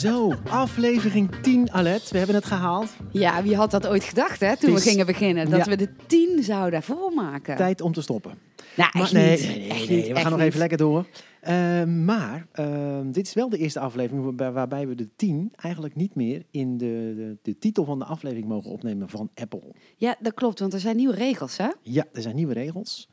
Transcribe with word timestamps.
Zo, 0.00 0.32
aflevering 0.48 1.30
10, 1.42 1.72
Alet. 1.72 2.10
We 2.10 2.18
hebben 2.18 2.36
het 2.36 2.44
gehaald. 2.44 2.90
Ja, 3.12 3.42
wie 3.42 3.56
had 3.56 3.70
dat 3.70 3.86
ooit 3.86 4.04
gedacht, 4.04 4.40
hè, 4.40 4.56
toen 4.56 4.74
is- 4.76 4.84
we 4.84 4.90
gingen 4.90 5.06
beginnen? 5.06 5.50
Dat 5.50 5.64
Ja. 5.64 5.70
we 5.70 5.76
de 5.76 5.88
tien 6.06 6.42
zouden 6.42 6.82
volmaken. 6.82 7.56
Tijd 7.56 7.80
om 7.80 7.92
te 7.92 8.02
stoppen. 8.02 8.34
Nou, 8.76 8.90
Maar 8.98 9.10
nee, 9.12 9.30
niet. 9.40 9.88
nee, 9.88 10.08
we 10.14 10.20
gaan 10.20 10.30
nog 10.30 10.38
niet. 10.38 10.48
even 10.48 10.58
lekker 10.58 10.78
door. 10.78 11.06
Eh, 11.40 11.84
maar 11.84 12.46
eh, 12.52 12.98
dit 13.04 13.26
is 13.26 13.34
wel 13.34 13.48
de 13.48 13.58
eerste 13.58 13.80
aflevering 13.80 14.24
waarbij, 14.24 14.52
waarbij 14.52 14.88
we 14.88 14.94
de 14.94 15.08
10 15.16 15.52
eigenlijk 15.56 15.94
niet 15.96 16.14
meer 16.14 16.42
in 16.50 16.78
de, 16.78 17.12
de, 17.16 17.36
de 17.42 17.58
titel 17.58 17.84
van 17.84 17.98
de 17.98 18.04
aflevering 18.04 18.46
mogen 18.48 18.70
opnemen 18.70 19.08
van 19.08 19.30
Apple. 19.34 19.62
Ja, 19.96 20.16
dat 20.20 20.34
klopt, 20.34 20.58
want 20.60 20.72
er 20.72 20.80
zijn 20.80 20.96
nieuwe 20.96 21.14
regels, 21.14 21.56
hè? 21.56 21.68
Ja, 21.82 22.04
er 22.12 22.22
zijn 22.22 22.34
nieuwe 22.34 22.52
regels. 22.54 23.08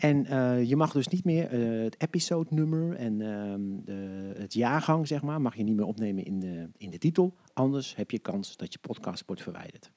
En 0.00 0.26
eh, 0.26 0.62
je 0.68 0.76
mag 0.76 0.92
dus 0.92 1.08
niet 1.08 1.24
meer 1.24 1.46
eh, 1.50 1.82
het 1.82 2.00
episode-nummer 2.02 2.96
en 2.96 3.20
ehm, 3.20 3.60
de, 3.84 4.32
het 4.38 4.52
jaargang, 4.54 5.06
zeg 5.06 5.22
maar, 5.22 5.40
mag 5.40 5.56
je 5.56 5.62
niet 5.62 5.76
meer 5.76 5.84
opnemen 5.86 6.24
in 6.24 6.40
de, 6.40 6.68
in 6.76 6.90
de 6.90 6.98
titel. 6.98 7.34
Anders 7.52 7.96
heb 7.96 8.10
je 8.10 8.18
kans 8.18 8.56
dat 8.56 8.72
je 8.72 8.78
podcast 8.78 9.22
wordt 9.26 9.42
verwijderd. 9.42 9.90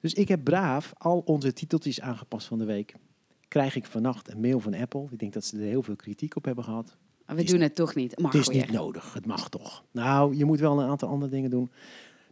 Dus 0.00 0.12
ik 0.14 0.28
heb 0.28 0.44
braaf 0.44 0.92
al 0.98 1.18
onze 1.18 1.52
titeltjes 1.52 2.00
aangepast 2.00 2.46
van 2.46 2.58
de 2.58 2.64
week. 2.64 2.94
Krijg 3.48 3.76
ik 3.76 3.86
vannacht 3.86 4.30
een 4.30 4.40
mail 4.40 4.60
van 4.60 4.74
Apple. 4.74 5.06
Ik 5.10 5.18
denk 5.18 5.32
dat 5.32 5.44
ze 5.44 5.56
er 5.56 5.62
heel 5.62 5.82
veel 5.82 5.96
kritiek 5.96 6.36
op 6.36 6.44
hebben 6.44 6.64
gehad. 6.64 6.96
We 7.26 7.42
is- 7.42 7.50
doen 7.50 7.60
het 7.60 7.74
toch 7.74 7.94
niet. 7.94 8.18
Mag 8.20 8.32
Het 8.32 8.40
is 8.40 8.48
weer. 8.48 8.56
niet 8.56 8.72
nodig, 8.72 9.14
het 9.14 9.26
mag 9.26 9.48
toch. 9.48 9.84
Nou, 9.90 10.36
je 10.36 10.44
moet 10.44 10.60
wel 10.60 10.80
een 10.80 10.88
aantal 10.88 11.08
andere 11.08 11.30
dingen 11.30 11.50
doen. 11.50 11.70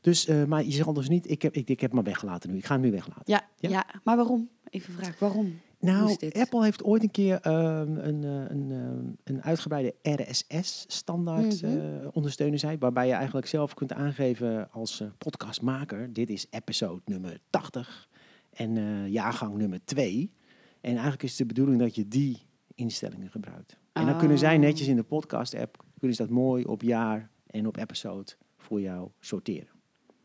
Dus, 0.01 0.27
eh, 0.27 0.45
maar 0.45 0.65
je 0.65 0.71
zal 0.73 0.93
dus 0.93 1.09
niet, 1.09 1.31
ik 1.31 1.43
heb, 1.43 1.55
ik, 1.55 1.69
ik 1.69 1.81
heb 1.81 1.93
maar 1.93 2.03
weggelaten 2.03 2.51
nu. 2.51 2.57
Ik 2.57 2.65
ga 2.65 2.73
hem 2.75 2.83
nu 2.83 2.91
weglaten. 2.91 3.23
Ja, 3.25 3.49
Ja? 3.59 3.69
ja. 3.69 3.87
maar 4.05 4.17
waarom? 4.17 4.49
Even 4.71 4.93
vraag, 4.95 5.19
waarom? 5.19 5.61
Nou? 5.85 6.17
Apple 6.33 6.63
heeft 6.65 6.83
ooit 6.85 7.03
een 7.03 7.11
keer 7.11 7.41
ehm, 7.41 7.97
een, 7.97 8.25
eh, 8.25 8.51
een, 8.57 8.71
ehm, 8.71 9.13
een 9.25 9.43
uitgebreide 9.43 9.95
RSS-standaard 10.03 11.63
Mhm. 11.63 11.77
eh, 11.79 12.09
ondersteunen 12.13 12.59
zij, 12.59 12.79
waarbij 12.79 13.07
je 13.07 13.13
eigenlijk 13.13 13.47
zelf 13.47 13.75
kunt 13.75 13.93
aangeven 13.93 14.71
als 14.71 15.01
eh, 15.01 15.09
podcastmaker, 15.19 16.13
dit 16.13 16.31
is 16.31 16.47
episode 16.51 17.03
nummer 17.05 17.39
80 17.51 18.09
en 18.51 18.77
eh, 18.77 19.09
jaargang 19.09 19.57
nummer 19.57 19.81
2. 19.85 20.33
En 20.81 20.91
eigenlijk 20.93 21.23
is 21.23 21.29
het 21.29 21.39
de 21.39 21.47
bedoeling 21.47 21.79
dat 21.81 21.95
je 21.95 22.09
die 22.09 22.43
instellingen 22.75 23.31
gebruikt. 23.31 23.77
En 23.93 24.07
dan 24.07 24.19
kunnen 24.19 24.39
zij 24.39 24.55
Oh. 24.55 24.61
netjes 24.61 24.87
in 24.89 24.97
de 24.97 25.03
podcast-app, 25.03 25.85
kunnen 25.99 26.17
ze 26.17 26.23
dat 26.23 26.33
mooi 26.33 26.65
op 26.65 26.83
jaar 26.83 27.31
en 27.47 27.67
op 27.67 27.77
episode 27.77 28.33
voor 28.57 28.81
jou 28.81 29.09
sorteren. 29.21 29.69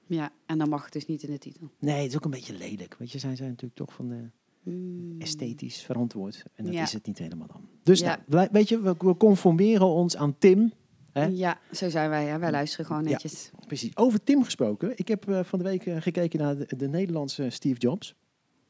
Ja, 0.05 0.31
en 0.45 0.57
dan 0.57 0.69
mag 0.69 0.83
het 0.83 0.93
dus 0.93 1.05
niet 1.05 1.23
in 1.23 1.31
de 1.31 1.37
titel. 1.37 1.69
Nee, 1.79 2.01
het 2.01 2.09
is 2.09 2.15
ook 2.15 2.25
een 2.25 2.31
beetje 2.31 2.57
lelijk. 2.57 2.95
Weet 2.97 3.11
je, 3.11 3.19
zij 3.19 3.35
zijn 3.35 3.49
natuurlijk 3.49 3.75
toch 3.79 3.93
van 3.93 4.07
de 4.07 4.29
Hmm. 4.63 5.15
esthetisch 5.21 5.81
verantwoord. 5.81 6.43
En 6.55 6.63
dat 6.65 6.73
Ja. 6.73 6.81
is 6.81 6.93
het 6.93 7.05
niet 7.05 7.17
helemaal 7.17 7.47
dan. 7.47 7.67
Dus 7.83 7.99
Ja. 7.99 8.23
nou, 8.27 8.47
weet 8.51 8.69
je, 8.69 8.81
we, 8.81 9.15
conformeren 9.17 9.87
ons 9.87 10.15
aan 10.17 10.35
Tim. 10.37 10.71
Hè? 11.11 11.25
Ja, 11.25 11.59
zo 11.71 11.89
zijn 11.89 12.09
wij. 12.09 12.25
Hè? 12.25 12.39
Wij 12.39 12.51
luisteren 12.51 12.85
gewoon 12.85 13.03
Ja. 13.03 13.09
netjes. 13.09 13.51
Precies. 13.67 13.97
Over 13.97 14.23
Tim 14.23 14.43
gesproken. 14.43 14.91
Ik 14.95 15.07
heb 15.07 15.29
eh, 15.29 15.43
van 15.43 15.59
de 15.59 15.65
week 15.65 15.85
eh, 15.85 16.01
gekeken 16.01 16.39
naar 16.39 16.57
de, 16.57 16.75
de 16.77 16.87
Nederlandse 16.87 17.49
Steve 17.49 17.79
Jobs. 17.79 18.15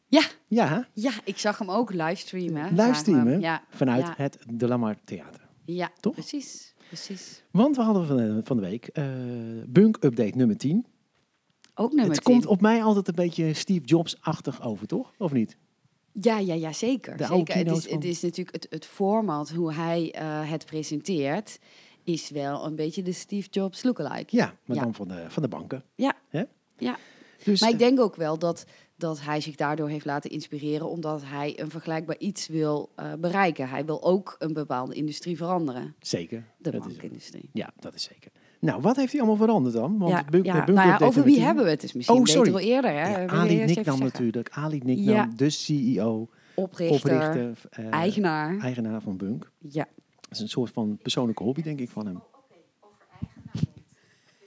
Ja. 0.07 0.21
Ja? 0.47 0.87
Ja, 0.93 1.11
ik 1.23 1.37
zag 1.37 1.57
hem 1.57 1.69
ook 1.71 1.93
livestreamen. 1.93 2.75
Livestreamen? 2.75 3.39
Ja, 3.39 3.63
vanuit 3.69 4.05
Ja. 4.05 4.13
het 4.17 4.37
De 4.53 4.67
Lamar 4.67 4.97
Theater. 5.03 5.47
ja 5.65 5.91
Toch? 5.99 6.13
precies. 6.13 6.73
precies. 6.87 7.43
Want 7.51 7.75
we 7.75 7.81
hadden 7.81 8.07
van 8.07 8.17
de, 8.17 8.41
van 8.43 8.57
de 8.57 8.63
week 8.63 8.87
eh, 8.87 9.05
Bunk 9.67 9.97
Update 10.03 10.37
nummer 10.37 10.57
10. 10.57 10.85
Ook 11.75 11.93
nummer 11.93 12.15
het 12.15 12.23
10. 12.23 12.33
komt 12.33 12.45
op 12.45 12.61
mij 12.61 12.83
altijd 12.83 13.07
een 13.07 13.15
beetje 13.15 13.53
Steve 13.53 13.85
Jobs-achtig 13.85 14.61
over, 14.63 14.87
toch? 14.87 15.13
Of 15.17 15.31
niet? 15.31 15.57
Ja, 16.21 16.37
ja, 16.39 16.53
ja, 16.53 16.73
zeker. 16.73 17.17
De 17.17 17.25
zeker. 17.25 17.55
Het, 17.57 17.71
is, 17.71 17.89
het 17.89 18.03
is 18.03 18.21
natuurlijk 18.21 18.55
het, 18.55 18.67
het 18.69 18.85
format, 18.85 19.49
hoe 19.49 19.73
hij 19.73 20.11
eh, 20.11 20.51
het 20.51 20.65
presenteert, 20.65 21.59
is 22.03 22.29
wel 22.29 22.65
een 22.65 22.75
beetje 22.75 23.01
de 23.01 23.11
Steve 23.11 23.47
Jobs 23.49 23.83
lookalike. 23.83 24.35
Ja, 24.35 24.55
maar 24.65 24.77
Ja. 24.77 24.83
dan 24.83 24.93
van 24.93 25.07
de, 25.07 25.25
van 25.27 25.43
de 25.43 25.49
banken. 25.49 25.83
Ja. 25.95 26.13
Ja. 26.77 26.97
Dus, 27.43 27.59
Maar 27.61 27.69
ik 27.69 27.75
eh, 27.75 27.81
denk 27.81 27.99
ook 27.99 28.15
wel 28.15 28.39
dat, 28.39 28.65
dat 28.95 29.21
hij 29.21 29.41
zich 29.41 29.55
daardoor 29.55 29.89
heeft 29.89 30.05
laten 30.05 30.29
inspireren, 30.29 30.89
omdat 30.89 31.21
hij 31.25 31.59
een 31.59 31.69
vergelijkbaar 31.69 32.17
iets 32.17 32.47
wil 32.47 32.89
eh, 32.95 33.13
bereiken. 33.13 33.69
Hij 33.69 33.85
wil 33.85 34.03
ook 34.03 34.35
een 34.39 34.53
bepaalde 34.53 34.93
industrie 34.95 35.37
veranderen, 35.37 35.95
zeker. 35.99 36.45
de 36.57 36.71
Dat 36.71 36.85
is- 36.85 36.87
bankindustrie. 36.87 37.49
Ja, 37.53 37.69
dat 37.79 37.93
is 37.93 38.03
zeker. 38.03 38.31
Nou, 38.59 38.81
wat 38.81 38.95
heeft 38.95 39.11
hij 39.11 39.21
allemaal 39.21 39.39
veranderd 39.39 39.75
dan? 39.75 39.97
Want 39.97 40.11
ja, 40.11 40.23
Bunk- 40.29 40.45
ja. 40.45 40.65
Nou 40.65 40.87
ja, 40.87 40.97
over 41.01 41.23
wie 41.23 41.33
10 41.35 41.43
hebben 41.43 41.63
we 41.63 41.69
het? 41.69 41.83
is 41.83 41.93
misschien 41.93 42.15
Oh, 42.17 42.23
beter 42.23 42.37
sorry. 42.37 42.51
wel 42.51 42.61
eerder. 42.61 42.91
Hè? 42.91 43.21
Ja, 43.21 43.25
Ali 43.27 43.65
Nicknam 43.65 43.99
natuurlijk. 43.99 44.49
Ali 44.51 44.81
Nicknam, 44.83 45.35
de 45.35 45.49
CEO, 45.49 46.27
Oprichter, 46.55 46.95
oprichter, 47.15 47.53
eh, 47.69 47.85
eigenaar. 47.91 48.57
eigenaar 48.59 49.01
van 49.01 49.17
Bunk. 49.17 49.51
Ja. 49.57 49.87
Dat 50.21 50.31
is 50.31 50.39
een 50.39 50.49
soort 50.49 50.71
van 50.71 50.97
persoonlijke 51.01 51.43
hobby, 51.43 51.61
denk 51.61 51.79
ik, 51.79 51.89
van 51.89 52.05
hem. 52.05 52.21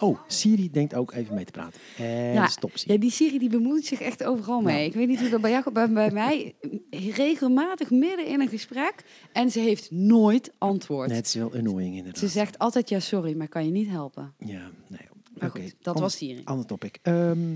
Oh, 0.02 0.18
Siri 0.26 0.70
denkt 0.70 0.94
ook 0.94 1.12
even 1.12 1.34
mee 1.34 1.44
te 1.44 1.52
praten. 1.52 1.80
En 1.96 2.32
Ja, 2.32 2.46
stop 2.46 2.70
Siri. 2.74 2.92
Ja, 2.92 3.00
die 3.00 3.10
Siri 3.10 3.38
die 3.38 3.48
bemoeit 3.48 3.84
zich 3.84 4.00
echt 4.00 4.24
overal 4.24 4.60
mee. 4.60 4.74
Nou. 4.74 4.86
Ik 4.86 4.94
weet 4.94 5.08
niet 5.08 5.20
hoe 5.20 5.28
dat 5.28 5.40
bij 5.40 5.50
jou 5.50 5.72
bij, 5.72 5.92
bij 5.92 6.10
mij 6.10 6.54
regelmatig 6.90 7.90
midden 7.90 8.26
in 8.26 8.40
een 8.40 8.48
gesprek 8.48 9.04
en 9.32 9.50
ze 9.50 9.60
heeft 9.60 9.90
nooit 9.90 10.52
antwoord. 10.58 11.08
Nee, 11.08 11.16
het 11.16 11.26
is 11.26 11.34
wel 11.34 11.54
annoying 11.54 11.96
inderdaad. 11.96 12.20
Ze 12.20 12.28
zegt 12.28 12.58
altijd 12.58 12.88
ja 12.88 13.00
sorry, 13.00 13.36
maar 13.36 13.48
kan 13.48 13.64
je 13.64 13.70
niet 13.70 13.88
helpen. 13.88 14.34
Ja, 14.38 14.70
nee. 14.86 15.08
Oké, 15.48 15.70
dat 15.80 15.98
was 15.98 16.16
Siri. 16.16 16.40
Ander 16.44 16.66
topic. 16.66 16.98
Ehm, 17.02 17.50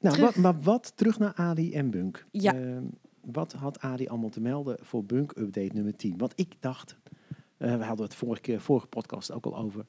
nou, 0.00 0.20
wat, 0.20 0.36
maar 0.36 0.60
wat 0.60 0.92
terug 0.94 1.18
naar 1.18 1.32
Ali 1.34 1.72
en 1.72 1.90
Bunk. 1.90 2.26
Ja. 2.30 2.54
Ehm, 2.54 2.84
wat 3.20 3.52
had 3.52 3.80
Ali 3.80 4.08
allemaal 4.08 4.30
te 4.30 4.40
melden 4.40 4.78
voor 4.80 5.04
Bunk 5.04 5.32
Update 5.38 5.70
nummer 5.74 5.96
10? 5.96 6.14
Want 6.16 6.32
ik 6.34 6.54
dacht, 6.60 6.96
eh, 7.56 7.76
we 7.76 7.84
hadden 7.84 8.04
het 8.04 8.14
vorige, 8.14 8.40
keer, 8.40 8.60
vorige 8.60 8.86
podcast 8.86 9.32
ook 9.32 9.44
al 9.44 9.56
over. 9.56 9.86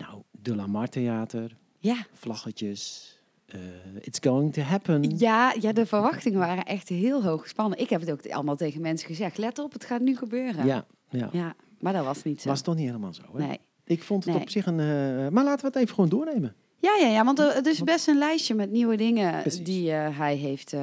Nou, 0.00 0.22
de 0.30 0.54
Lamar 0.56 0.88
Theater, 0.88 1.56
Ja. 1.78 2.06
vlaggetjes. 2.12 3.14
eh, 3.46 3.58
it's 4.00 4.18
going 4.22 4.52
to 4.52 4.62
happen. 4.62 5.18
Ja, 5.18 5.54
ja, 5.60 5.72
de 5.72 5.86
verwachtingen 5.86 6.38
waren 6.38 6.64
echt 6.64 6.88
heel 6.88 7.22
hoog 7.24 7.42
gespannen. 7.42 7.78
Ik 7.78 7.90
heb 7.90 8.00
het 8.00 8.10
ook 8.10 8.26
allemaal 8.28 8.56
tegen 8.56 8.80
mensen 8.80 9.06
gezegd. 9.08 9.38
Let 9.38 9.58
op, 9.58 9.72
het 9.72 9.84
gaat 9.84 10.00
nu 10.00 10.16
gebeuren. 10.16 10.66
ja, 10.66 10.86
ja. 11.10 11.28
Ja, 11.32 11.54
maar 11.80 11.92
dat 11.92 12.04
was 12.04 12.22
niet 12.22 12.40
zo. 12.40 12.48
Was 12.48 12.62
toch 12.62 12.74
niet 12.76 12.86
helemaal 12.86 13.14
zo, 13.14 13.22
hè? 13.32 13.46
Nee. 13.46 13.58
Ik 13.84 14.02
vond 14.02 14.24
het 14.24 14.34
Nee. 14.34 14.42
op 14.42 14.50
zich 14.50 14.66
een... 14.66 14.80
eh, 14.80 15.28
maar 15.28 15.44
laten 15.44 15.60
we 15.60 15.66
het 15.66 15.76
even 15.76 15.94
gewoon 15.94 16.10
doornemen. 16.10 16.54
Ja, 16.76 16.96
ja, 17.00 17.06
ja, 17.06 17.24
want 17.24 17.38
er- 17.38 17.54
het 17.54 17.66
is 17.66 17.82
best 17.82 18.08
een 18.08 18.18
lijstje 18.18 18.54
met 18.54 18.70
nieuwe 18.70 18.96
dingen 18.96 19.40
Precies. 19.40 19.64
die 19.64 19.92
eh, 19.92 20.18
hij 20.18 20.36
heeft 20.36 20.74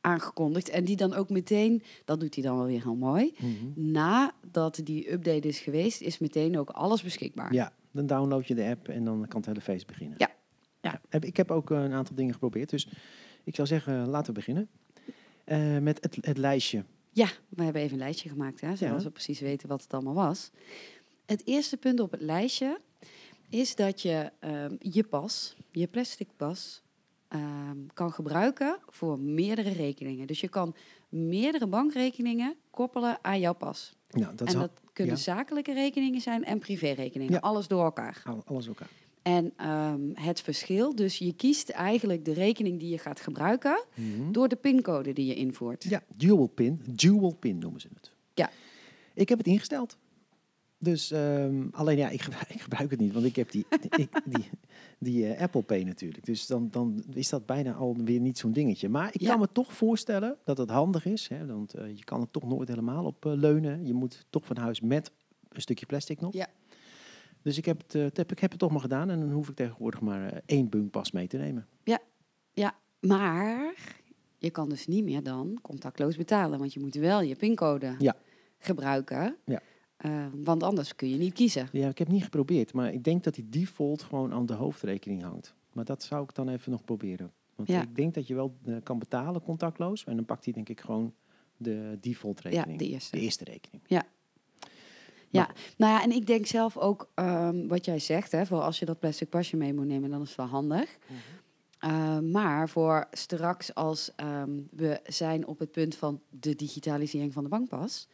aangekondigd. 0.00 0.68
En 0.68 0.84
die 0.84 0.96
dan 0.96 1.14
ook 1.14 1.30
meteen, 1.30 1.82
dat 2.04 2.20
doet 2.20 2.34
hij 2.34 2.44
dan 2.44 2.56
wel 2.56 2.66
weer 2.66 2.82
heel 2.82 2.94
mooi. 2.94 3.34
Mhm. 3.38 3.90
Nadat 3.92 4.80
die 4.84 5.12
update 5.12 5.48
is 5.48 5.58
geweest, 5.58 6.00
is 6.00 6.18
meteen 6.18 6.58
ook 6.58 6.70
alles 6.70 7.02
beschikbaar. 7.02 7.52
Ja, 7.52 7.72
dan 7.96 8.06
download 8.06 8.44
je 8.46 8.54
de 8.54 8.64
app 8.64 8.88
en 8.88 9.04
dan 9.04 9.26
kan 9.28 9.36
het 9.40 9.46
hele 9.46 9.60
feest 9.60 9.86
beginnen. 9.86 10.14
Ja. 10.18 10.30
ja. 10.80 11.00
Ik 11.20 11.36
heb 11.36 11.50
ook 11.50 11.70
eh, 11.70 11.82
een 11.82 11.92
aantal 11.92 12.16
dingen 12.16 12.32
geprobeerd, 12.32 12.70
dus 12.70 12.88
ik 13.44 13.54
zou 13.54 13.68
zeggen, 13.68 14.00
eh, 14.02 14.06
laten 14.06 14.26
we 14.26 14.32
beginnen. 14.32 14.68
Eh, 15.44 15.78
met 15.78 15.98
het, 16.02 16.18
het 16.20 16.38
lijstje. 16.38 16.84
Ja, 17.12 17.28
we 17.48 17.62
hebben 17.62 17.82
even 17.82 17.92
een 17.92 18.02
lijstje 18.02 18.28
gemaakt, 18.28 18.60
hè, 18.60 18.76
zodat 18.76 18.98
Ja. 18.98 19.04
we 19.04 19.10
precies 19.10 19.40
weten 19.40 19.68
wat 19.68 19.82
het 19.82 19.94
allemaal 19.94 20.14
was. 20.14 20.50
Het 21.26 21.42
eerste 21.46 21.76
punt 21.76 22.00
op 22.00 22.10
het 22.10 22.20
lijstje 22.20 22.80
is 23.48 23.74
dat 23.74 24.02
je 24.02 24.30
ehm, 24.38 24.76
je 24.78 25.04
pas, 25.04 25.56
je 25.70 25.86
plastic 25.86 26.28
pas, 26.36 26.82
ehm, 27.28 27.76
kan 27.94 28.12
gebruiken 28.12 28.78
voor 28.86 29.18
meerdere 29.18 29.70
rekeningen. 29.70 30.26
Dus 30.26 30.40
je 30.40 30.48
kan 30.48 30.74
meerdere 31.08 31.66
bankrekeningen 31.66 32.54
koppelen 32.70 33.18
aan 33.22 33.40
jouw 33.40 33.54
pas. 33.54 33.95
Nou, 34.10 34.34
dat 34.34 34.48
en 34.48 34.54
al- 34.54 34.60
dat 34.60 34.70
kunnen 34.92 35.14
ja. 35.16 35.20
zakelijke 35.20 35.72
rekeningen 35.72 36.20
zijn 36.20 36.44
en 36.44 36.58
privérekeningen. 36.58 37.32
Ja. 37.32 37.38
Alles 37.38 37.68
door 37.68 37.84
elkaar. 37.84 38.22
al- 38.24 38.42
alles 38.46 38.66
elkaar. 38.66 38.88
En 39.22 39.52
ehm, 39.56 40.00
het 40.14 40.40
verschil, 40.40 40.94
dus 40.94 41.18
je 41.18 41.32
kiest 41.32 41.68
eigenlijk 41.68 42.24
de 42.24 42.32
rekening 42.32 42.78
die 42.80 42.88
je 42.90 42.98
gaat 42.98 43.20
gebruiken 43.20 43.84
Mhm. 43.94 44.32
door 44.32 44.48
de 44.48 44.56
pincode 44.56 45.12
die 45.12 45.26
je 45.26 45.34
invoert. 45.34 45.84
Ja, 45.84 46.02
dual 46.16 46.46
pin. 46.46 46.80
Dual 46.90 47.34
pin 47.34 47.58
noemen 47.58 47.80
ze 47.80 47.88
het. 47.94 48.12
Ja. 48.34 48.50
Ik 49.14 49.28
heb 49.28 49.38
het 49.38 49.46
ingesteld. 49.46 49.96
Dus 50.78 51.10
ehm, 51.10 51.66
alleen 51.70 51.96
ja, 51.96 52.08
ik 52.08 52.22
gebruik, 52.22 52.48
ik 52.54 52.60
gebruik 52.60 52.90
het 52.90 53.00
niet, 53.00 53.12
want 53.12 53.24
ik 53.26 53.36
heb 53.36 53.50
die, 53.50 53.66
ik, 53.96 54.08
die, 54.24 54.48
die 54.98 55.32
eh, 55.32 55.40
Apple 55.42 55.62
Pay 55.62 55.82
natuurlijk. 55.82 56.24
Dus 56.24 56.46
dan, 56.46 56.68
dan 56.70 57.04
is 57.14 57.28
dat 57.28 57.46
bijna 57.46 57.72
alweer 57.74 58.20
niet 58.20 58.38
zo'n 58.38 58.52
dingetje. 58.52 58.88
Maar 58.88 59.08
ik 59.14 59.20
Ja. 59.20 59.30
kan 59.30 59.38
me 59.40 59.48
toch 59.52 59.72
voorstellen 59.72 60.36
dat 60.44 60.58
het 60.58 60.70
handig 60.70 61.04
is. 61.06 61.28
Hè, 61.28 61.46
want 61.46 61.74
eh, 61.74 61.96
je 61.96 62.04
kan 62.04 62.20
er 62.20 62.30
toch 62.30 62.44
nooit 62.44 62.68
helemaal 62.68 63.04
op 63.04 63.26
eh, 63.26 63.32
leunen. 63.34 63.86
Je 63.86 63.94
moet 63.94 64.26
toch 64.30 64.44
van 64.46 64.56
huis 64.56 64.80
met 64.80 65.10
een 65.48 65.60
stukje 65.60 65.86
plastic 65.86 66.20
nog. 66.20 66.32
Ja. 66.32 66.46
Dus 67.42 67.58
ik 67.58 67.64
heb, 67.64 67.78
het, 67.82 67.92
het 67.92 68.16
heb, 68.16 68.32
ik 68.32 68.38
heb 68.38 68.50
het 68.50 68.58
toch 68.60 68.70
maar 68.70 68.80
gedaan. 68.80 69.10
En 69.10 69.20
dan 69.20 69.30
hoef 69.32 69.48
ik 69.48 69.54
tegenwoordig 69.56 70.00
maar 70.00 70.40
één 70.46 70.68
bunkpas 70.68 71.12
mee 71.12 71.26
te 71.26 71.36
nemen. 71.36 71.66
Ja, 72.54 72.74
maar 73.00 73.58
je 73.58 73.74
je 74.38 74.50
kan 74.50 74.68
dus 74.68 74.86
niet 74.86 75.04
meer 75.04 75.22
dan 75.22 75.58
contactloos 75.62 76.16
betalen. 76.16 76.58
Want 76.58 76.72
je 76.72 76.80
moet 76.80 76.94
wel 76.94 77.20
je 77.20 77.36
pincode 77.36 77.94
Ja. 77.98 78.16
gebruiken. 78.58 79.36
Ja. 79.44 79.60
Eh, 79.96 80.26
want 80.34 80.62
anders 80.62 80.94
kun 80.94 81.08
je 81.10 81.16
niet 81.16 81.32
kiezen. 81.32 81.68
Ja, 81.72 81.88
ik 81.88 81.98
heb 81.98 82.08
niet 82.08 82.22
geprobeerd, 82.24 82.72
maar 82.72 82.92
ik 82.92 83.04
denk 83.04 83.24
dat 83.24 83.34
die 83.34 83.48
default 83.48 84.02
gewoon 84.02 84.32
aan 84.32 84.46
de 84.46 84.52
hoofdrekening 84.54 85.22
hangt. 85.22 85.54
Maar 85.72 85.84
dat 85.84 86.02
zou 86.02 86.22
ik 86.22 86.34
dan 86.34 86.48
even 86.48 86.70
nog 86.70 86.84
proberen. 86.84 87.32
Want 87.54 87.68
Ja. 87.68 87.82
ik 87.82 87.96
denk 87.96 88.14
dat 88.14 88.26
je 88.26 88.34
wel 88.34 88.56
eh, 88.64 88.74
kan 88.82 88.98
betalen 88.98 89.42
contactloos. 89.42 90.04
En 90.04 90.16
dan 90.16 90.24
pakt 90.24 90.44
hij 90.44 90.52
denk 90.54 90.68
ik 90.68 90.80
gewoon 90.80 91.14
de 91.56 91.98
default 92.00 92.42
Ja, 92.42 92.48
rekening. 92.50 92.78
de 92.78 92.88
eerste. 92.88 93.16
De 93.16 93.22
eerste 93.22 93.44
rekening. 93.44 93.82
Ja, 95.30 95.50
nou 95.76 95.92
ja, 95.92 96.02
en 96.02 96.10
ik 96.12 96.26
denk 96.26 96.46
zelf 96.46 96.76
ook 96.76 97.10
ehm, 97.14 97.66
wat 97.66 97.84
jij 97.84 97.98
zegt, 97.98 98.32
hè, 98.32 98.46
voor 98.46 98.60
als 98.60 98.78
je 98.78 98.84
dat 98.84 98.98
plastic 98.98 99.28
pasje 99.28 99.56
mee 99.56 99.74
moet 99.74 99.86
nemen, 99.86 100.10
dan 100.10 100.22
is 100.22 100.28
het 100.28 100.36
wel 100.36 100.46
handig. 100.46 100.98
Uh, 101.84 102.18
maar 102.18 102.68
voor 102.68 103.06
straks 103.10 103.74
als 103.74 104.14
ehm, 104.14 104.60
we 104.70 105.00
zijn 105.06 105.46
op 105.46 105.58
het 105.58 105.70
punt 105.70 105.94
van 105.96 106.20
de 106.30 106.54
digitalisering 106.54 107.32
van 107.32 107.42
de 107.42 107.48
bankpas, 107.48 108.08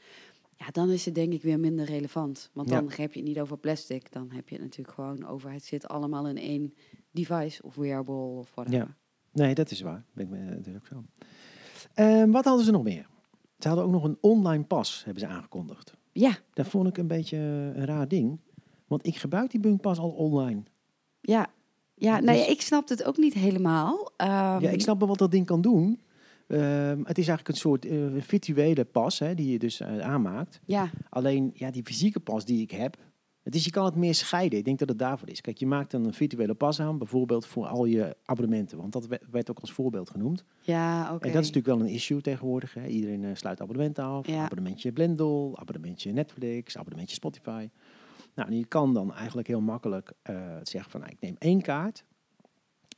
ja, 0.65 0.71
dan 0.73 0.91
is 0.91 1.05
het 1.05 1.15
denk 1.15 1.33
ik 1.33 1.43
weer 1.43 1.61
minder 1.61 1.85
relevant. 1.85 2.51
Want 2.53 2.69
Ja. 2.69 2.75
dan 2.81 2.91
heb 2.97 3.13
je 3.13 3.19
het 3.19 3.29
niet 3.29 3.41
over 3.41 3.59
plastic, 3.59 4.13
dan 4.13 4.31
heb 4.31 4.49
je 4.49 4.55
het 4.55 4.65
natuurlijk 4.65 4.95
gewoon 4.95 5.27
over 5.27 5.53
het 5.53 5.65
zit 5.65 5.89
allemaal 5.89 6.29
in 6.29 6.37
één 6.39 6.75
device 7.11 7.63
of 7.63 7.75
wearable 7.75 8.15
of 8.15 8.51
whatever. 8.55 8.79
Ja. 8.79 8.97
Nee, 9.33 9.55
dat 9.55 9.71
is 9.71 9.81
waar. 9.81 10.05
Ben 10.13 10.25
ik 10.25 10.31
me 10.31 10.39
natuurlijk 10.39 10.87
zo. 10.87 11.05
Ehm, 11.95 12.31
wat 12.31 12.45
hadden 12.45 12.65
ze 12.65 12.71
nog 12.71 12.83
meer? 12.83 13.07
Ze 13.59 13.69
hadden 13.69 13.87
ook 13.87 13.93
nog 13.93 14.05
een 14.05 14.19
online 14.21 14.65
pas, 14.65 15.03
hebben 15.05 15.23
ze 15.23 15.29
aangekondigd. 15.29 15.95
Ja, 16.13 16.39
Dat 16.55 16.67
vond 16.67 16.89
ik 16.89 16.99
een 16.99 17.07
beetje 17.07 17.37
een 17.37 17.85
raar 17.85 18.09
ding. 18.09 18.41
Want 18.87 19.07
ik 19.07 19.17
gebruik 19.17 19.51
die 19.51 19.61
bunkpas 19.61 19.99
al 19.99 20.11
online. 20.11 20.63
ja. 21.21 21.47
Ja, 21.95 22.21
nee, 22.21 22.47
ik 22.47 22.61
snap 22.61 22.89
het 22.89 23.05
ook 23.05 23.17
niet 23.17 23.35
helemaal. 23.35 24.11
Ehm, 24.17 24.61
ja, 24.61 24.71
ik 24.71 24.81
snap 24.81 24.99
wel 24.99 25.09
wat 25.09 25.19
dat 25.19 25.31
ding 25.31 25.47
kan 25.47 25.61
doen. 25.61 26.01
Ehm, 26.53 26.99
het 26.99 27.19
is 27.19 27.29
eigenlijk 27.29 27.49
een 27.49 27.55
soort 27.55 27.85
eh, 27.87 27.99
virtuele 28.19 28.85
pas 28.85 29.19
hè, 29.19 29.35
die 29.35 29.53
je 29.53 29.59
dus 29.59 29.81
eh, 29.81 29.99
aanmaakt. 29.99 30.61
Ja, 30.65 30.91
Alleen 31.09 31.51
ja, 31.55 31.71
die 31.71 31.83
fysieke 31.85 32.21
pas 32.21 32.45
die 32.45 32.63
ik 32.63 32.71
heb. 32.71 32.97
Het 33.43 33.55
is, 33.55 33.65
je 33.65 33.71
kan 33.71 33.85
het 33.85 33.95
meer 33.97 34.15
scheiden. 34.15 34.59
Ik 34.59 34.65
denk 34.65 34.79
dat 34.79 34.89
het 34.89 34.99
daarvoor 34.99 35.29
is. 35.29 35.41
Kijk, 35.41 35.59
je 35.59 35.67
maakt 35.67 35.91
dan 35.91 36.05
een 36.05 36.15
virtuele 36.15 36.55
pas 36.55 36.81
aan, 36.81 36.99
bijvoorbeeld 36.99 37.47
voor 37.47 37.67
al 37.67 37.85
je 37.85 38.17
abonnementen. 38.25 38.79
Want 38.79 38.93
dat 38.93 39.07
we- 39.07 39.21
werd 39.31 39.51
ook 39.51 39.59
als 39.59 39.73
voorbeeld 39.73 40.11
genoemd. 40.11 40.45
ja 40.61 41.03
oké. 41.15 41.27
En 41.27 41.33
dat 41.33 41.43
is 41.43 41.49
natuurlijk 41.53 41.67
wel 41.79 41.81
een 41.81 41.93
issue 41.95 42.21
tegenwoordig. 42.21 42.75
Hè. 42.75 42.87
Iedereen 42.87 43.25
eh, 43.25 43.31
sluit 43.35 43.61
abonnementen 43.61 44.05
af. 44.05 44.27
Ja. 44.27 44.45
Abonnementje 44.45 44.93
Blendel, 44.93 45.53
abonnementje 45.59 46.13
Netflix, 46.13 46.77
abonnementje 46.77 47.15
Spotify. 47.15 47.69
Nou, 48.35 48.49
en 48.51 48.57
je 48.59 48.65
kan 48.67 48.95
dan 48.95 49.15
eigenlijk 49.15 49.49
heel 49.49 49.61
makkelijk 49.61 50.13
eh, 50.23 50.37
zeggen 50.63 50.91
van, 50.91 51.01
nou, 51.01 51.13
ik 51.13 51.21
neem 51.21 51.37
één 51.39 51.61
kaart. 51.63 52.05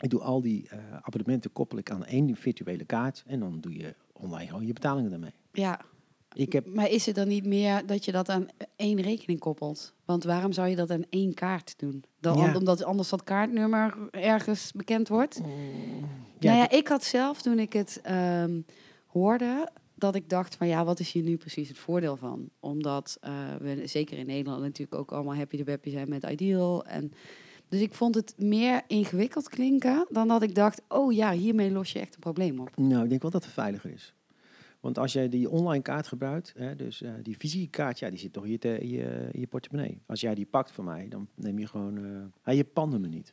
Ik 0.05 0.11
doe 0.11 0.21
al 0.21 0.41
die 0.41 0.69
eh, 0.69 0.79
abonnementen 1.01 1.53
koppel 1.53 1.79
ik 1.79 1.91
aan 1.91 2.05
één 2.05 2.37
virtuele 2.37 2.85
kaart. 2.85 3.23
En 3.27 3.41
dan 3.41 3.61
doe 3.61 3.77
je 3.77 3.95
online 4.12 4.49
gewoon 4.49 4.67
je 4.67 4.73
betalingen 4.73 5.11
daarmee. 5.11 5.35
Ja, 5.53 5.81
Ik 6.33 6.53
heb, 6.53 6.67
Maar 6.67 6.91
is 6.91 7.06
het 7.06 7.15
dan 7.15 7.29
niet 7.29 7.47
meer 7.47 7.87
dat 7.87 8.05
je 8.05 8.12
dat 8.12 8.29
aan 8.29 8.47
één 8.77 9.01
rekening 9.01 9.39
koppelt? 9.39 9.95
Want 10.05 10.25
waarom 10.25 10.53
zou 10.53 10.69
je 10.69 10.77
dat 10.77 10.91
aan 10.91 11.05
één 11.11 11.35
kaart 11.35 11.79
doen? 11.79 12.05
Dan, 12.21 12.39
Ja. 12.39 12.56
Omdat 12.56 12.85
anders 12.85 13.09
dat 13.09 13.25
kaartnummer 13.25 13.97
ergens 14.11 14.73
bekend 14.73 15.09
wordt? 15.09 15.41
ja, 16.39 16.50
nou 16.50 16.57
ja, 16.57 16.71
ik 16.71 16.89
had 16.89 17.05
zelf 17.05 17.43
toen 17.43 17.59
ik 17.59 17.73
het 17.73 18.00
ehm, 18.03 18.61
hoorde, 19.07 19.71
dat 19.95 20.15
ik 20.15 20.29
dacht 20.29 20.57
van 20.57 20.67
ja, 20.67 20.85
wat 20.85 21.00
is 21.00 21.12
hier 21.12 21.23
nu 21.23 21.37
precies 21.37 21.69
het 21.69 21.79
voordeel 21.79 22.17
van? 22.17 22.49
Omdat 22.61 23.17
eh, 23.21 23.33
we 23.61 23.87
zeker 23.87 24.19
in 24.19 24.27
Nederland 24.27 24.62
natuurlijk 24.62 25.00
ook 25.00 25.12
allemaal 25.12 25.37
happy 25.37 25.57
de 25.57 25.65
peppy 25.65 25.91
zijn 25.91 26.09
met 26.09 26.25
Ideal. 26.25 26.85
En, 26.85 27.12
dus 27.75 27.82
ik 27.82 27.94
vond 27.94 28.15
het 28.15 28.35
meer 28.38 28.82
ingewikkeld 28.87 29.49
klinken 29.49 30.06
dan 30.11 30.29
dat 30.29 30.43
ik 30.43 30.55
dacht, 30.55 30.82
oh 30.88 31.12
ja, 31.12 31.32
hiermee 31.32 31.71
los 31.71 31.93
je 31.93 31.99
echt 31.99 32.15
een 32.15 32.21
probleem 32.21 32.61
op. 32.61 32.76
Nou, 32.76 33.03
ik 33.03 33.09
denk 33.09 33.23
wel 33.23 33.31
dat 33.31 33.44
het 33.44 33.53
veiliger 33.53 33.91
is. 33.91 34.15
Want 34.81 34.99
als 34.99 35.12
jij 35.12 35.29
die 35.29 35.50
online 35.50 35.82
kaart 35.82 36.06
gebruikt, 36.06 36.53
hè, 36.56 36.76
dus 36.76 37.03
eh, 37.03 37.11
die 37.23 37.35
fysieke 37.37 37.71
kaart, 37.71 37.99
ja, 37.99 38.11
die 38.11 38.19
zit 38.19 38.32
toch 38.32 38.44
in 38.44 38.50
je, 38.50 38.59
te- 38.59 38.79
in 38.79 38.88
je, 38.88 39.29
in 39.32 39.41
je 39.41 39.47
portemonnee. 39.47 40.00
Als 40.06 40.21
jij 40.21 40.35
die 40.35 40.47
pakt 40.47 40.71
van 40.71 40.85
mij, 40.85 41.06
dan 41.09 41.29
neem 41.35 41.59
je 41.59 41.67
gewoon 41.67 41.97
eh 42.05 42.11
hij 42.43 42.56
je 42.56 42.65
pandnummer 42.65 43.09
niet. 43.11 43.32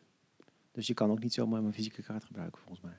Dus 0.72 0.88
je 0.88 0.94
kan 0.94 1.12
ook 1.12 1.20
niet 1.24 1.34
zomaar 1.34 1.62
mijn 1.62 1.74
fysieke 1.74 2.02
kaart 2.04 2.24
gebruiken, 2.24 2.60
volgens 2.62 2.82
mij. 2.82 2.98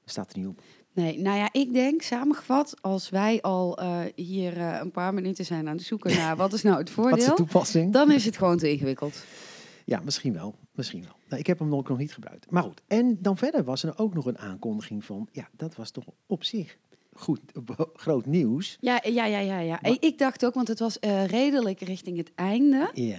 Dat 0.00 0.10
staat 0.10 0.32
er 0.32 0.38
niet 0.38 0.46
op. 0.48 0.60
Nee, 0.92 1.18
nou 1.20 1.36
ja, 1.36 1.48
ik 1.52 1.72
denk 1.72 2.02
samengevat, 2.02 2.74
als 2.82 3.08
wij 3.08 3.40
al 3.40 3.78
eh, 3.78 4.00
hier 4.14 4.58
een 4.60 4.90
paar 4.90 5.14
minuten 5.14 5.44
zijn 5.44 5.68
aan 5.68 5.76
het 5.76 5.84
zoeken 5.86 6.16
naar 6.16 6.36
wat 6.36 6.52
is 6.52 6.62
nou 6.62 6.78
het 6.78 6.94
Wat 6.94 7.04
is 7.06 7.10
de 7.18 7.20
voordeel, 7.20 7.34
toepassing? 7.46 7.92
dan 7.92 8.10
is 8.10 8.24
het 8.24 8.36
gewoon 8.36 8.58
te 8.58 8.70
ingewikkeld. 8.70 9.24
Ja, 9.84 10.00
misschien 10.04 10.32
wel. 10.32 10.54
Misschien 10.74 11.02
wel. 11.02 11.12
Nou, 11.28 11.40
ik 11.40 11.46
heb 11.46 11.58
hem 11.58 11.68
nog, 11.68 11.88
nog 11.88 11.98
niet 11.98 12.12
gebruikt. 12.12 12.50
Maar 12.50 12.62
goed. 12.62 12.80
En 12.86 13.18
dan 13.20 13.36
verder 13.36 13.64
was 13.64 13.82
er 13.82 13.98
ook 13.98 14.14
nog 14.14 14.26
een 14.26 14.38
aankondiging 14.38 15.04
van, 15.04 15.28
ja, 15.32 15.48
dat 15.56 15.74
was 15.76 15.90
toch 15.90 16.04
op 16.26 16.44
zich 16.44 16.76
goed, 17.14 17.40
groot 17.94 18.26
nieuws. 18.26 18.76
Ja, 18.80 19.00
ja, 19.04 19.24
ja, 19.26 19.38
ja. 19.38 19.58
ja. 19.58 19.78
Maar- 19.82 19.96
Ik 20.00 20.18
dacht 20.18 20.44
ook, 20.44 20.54
want 20.54 20.68
het 20.68 20.78
was 20.78 20.98
eh, 20.98 21.24
redelijk 21.26 21.80
richting 21.80 22.16
het 22.16 22.32
einde. 22.34 22.90
Ja. 22.94 23.18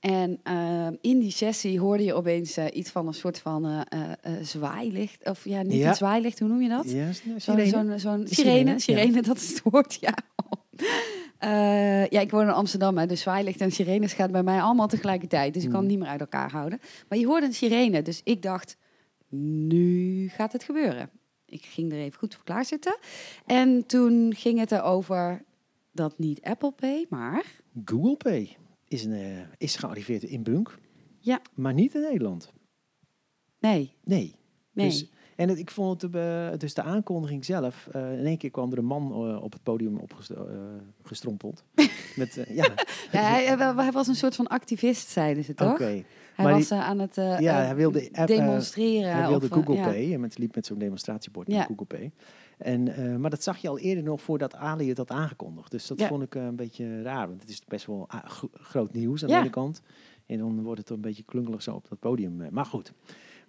En 0.00 0.40
eh, 0.42 0.86
in 1.00 1.18
die 1.18 1.30
sessie 1.30 1.80
hoorde 1.80 2.04
je 2.04 2.14
opeens 2.14 2.56
eh, 2.56 2.64
iets 2.72 2.90
van 2.90 3.06
een 3.06 3.14
soort 3.14 3.38
van 3.38 3.86
zwaailicht. 4.42 5.24
Of 5.28 5.44
ja, 5.44 5.62
niet 5.62 5.72
Ja. 5.72 5.88
een 5.88 5.94
zwaailicht, 5.94 6.38
hoe 6.38 6.48
noem 6.48 6.62
je 6.62 6.68
dat? 6.68 6.90
Ja, 6.90 7.12
Zo'n 7.12 7.40
sirene? 7.40 7.84
De 7.86 7.98
sirene, 7.98 8.26
sirene, 8.28 8.78
sirene, 8.78 9.22
dat 9.22 9.36
is 9.36 9.48
het 9.48 9.62
woord, 9.62 9.98
ja. 10.06 10.14
Eh, 11.42 12.06
ja, 12.06 12.20
ik 12.20 12.30
woon 12.30 12.42
in 12.42 12.52
Amsterdam, 12.52 12.98
hè, 12.98 13.06
dus 13.06 13.20
zwaailicht 13.20 13.60
en 13.60 13.70
sirenes 13.72 14.12
gaat 14.12 14.30
bij 14.32 14.42
mij 14.42 14.60
allemaal 14.60 14.88
tegelijkertijd. 14.88 15.54
Dus 15.54 15.62
ik 15.64 15.68
kan 15.70 15.78
Hmm. 15.78 15.88
het 15.88 15.96
niet 15.96 16.02
meer 16.04 16.12
uit 16.12 16.20
elkaar 16.20 16.50
houden. 16.50 16.80
Maar 17.08 17.18
je 17.18 17.26
hoorde 17.26 17.46
een 17.46 17.54
sirene, 17.54 18.02
dus 18.02 18.20
ik 18.24 18.42
dacht, 18.42 18.76
nu 19.28 20.28
gaat 20.28 20.52
het 20.52 20.64
gebeuren. 20.64 21.10
Ik 21.46 21.64
ging 21.64 21.92
er 21.92 21.98
even 21.98 22.18
goed 22.18 22.34
voor 22.34 22.44
klaar 22.44 22.64
zitten. 22.64 22.98
En 23.46 23.86
toen 23.86 24.34
ging 24.34 24.58
het 24.58 24.72
erover 24.72 25.44
dat 25.92 26.18
niet 26.18 26.42
Apple 26.42 26.72
Pay, 26.72 27.06
maar... 27.08 27.44
Google 27.84 28.16
Pay 28.16 28.56
is, 28.88 29.04
een, 29.04 29.12
eh, 29.12 29.38
is 29.58 29.76
gearriveerd 29.76 30.22
in 30.22 30.42
Bunk, 30.42 30.78
Ja, 31.18 31.40
maar 31.54 31.74
niet 31.74 31.94
in 31.94 32.00
Nederland. 32.00 32.52
nee, 33.58 33.92
Nee. 34.04 34.34
nee. 34.72 34.86
Dus, 34.88 35.10
en 35.36 35.48
het, 35.48 35.58
ik 35.58 35.70
vond 35.70 36.02
het, 36.02 36.14
eh, 36.14 36.48
dus 36.58 36.74
de 36.74 36.82
aankondiging 36.82 37.44
zelf, 37.44 37.88
eh, 37.92 38.18
in 38.18 38.26
één 38.26 38.38
keer 38.38 38.50
kwam 38.50 38.72
er 38.72 38.78
een 38.78 38.84
man 38.84 39.12
eh, 39.12 39.42
op 39.42 39.52
het 39.52 39.62
podium 39.62 39.98
opgestrompeld. 40.98 41.64
met, 42.16 42.34
ja, 42.48 42.64
ja, 43.12 43.20
hij, 43.20 43.44
hij- 43.56 43.92
was 43.92 44.06
een 44.06 44.14
soort 44.14 44.36
van 44.36 44.46
activist, 44.46 45.08
zeiden 45.08 45.44
ze 45.44 45.54
toch? 45.54 45.72
oké. 45.72 46.02
Hij 46.34 46.44
Maar 46.44 46.52
was 46.54 46.68
die- 46.68 46.78
aan 46.78 46.98
het 46.98 47.14
Ja, 47.14 47.54
hij 47.64 47.74
wilde 47.76 48.08
app, 48.12 48.26
demonstreren. 48.28 49.12
Hij 49.12 49.28
wilde 49.28 49.46
of, 49.46 49.52
Google 49.52 49.74
ja. 49.74 49.84
Pay 49.84 50.12
en 50.12 50.20
met, 50.20 50.38
liep 50.38 50.54
met 50.54 50.66
zo'n 50.66 50.78
demonstratiebord 50.78 51.46
met 51.48 51.56
Ja. 51.56 51.64
Google 51.64 51.84
Pay. 51.86 52.12
En, 52.58 53.20
maar 53.20 53.30
dat 53.30 53.42
zag 53.42 53.56
je 53.58 53.68
al 53.68 53.78
eerder 53.78 54.04
nog 54.04 54.20
voordat 54.22 54.54
Ali 54.54 54.88
het 54.88 54.98
had 54.98 55.10
aangekondigd. 55.10 55.70
Dus 55.70 55.86
dat 55.86 56.02
vond 56.02 56.22
ik 56.22 56.34
een 56.34 56.56
beetje 56.56 57.02
raar, 57.02 57.28
want 57.28 57.40
het 57.40 57.50
is 57.50 57.64
best 57.64 57.86
wel 57.86 58.04
ah, 58.08 58.24
gro- 58.24 58.50
groot 58.52 58.92
nieuws 58.92 59.22
aan 59.22 59.28
de 59.28 59.34
ene 59.36 59.50
kant. 59.50 59.82
En 60.26 60.38
dan 60.38 60.62
wordt 60.62 60.80
het 60.80 60.90
een 60.90 61.00
beetje 61.00 61.22
klunkelig 61.22 61.62
zo 61.62 61.74
op 61.74 61.88
dat 61.88 61.98
podium. 61.98 62.42
Maar 62.50 62.64
goed, 62.66 62.92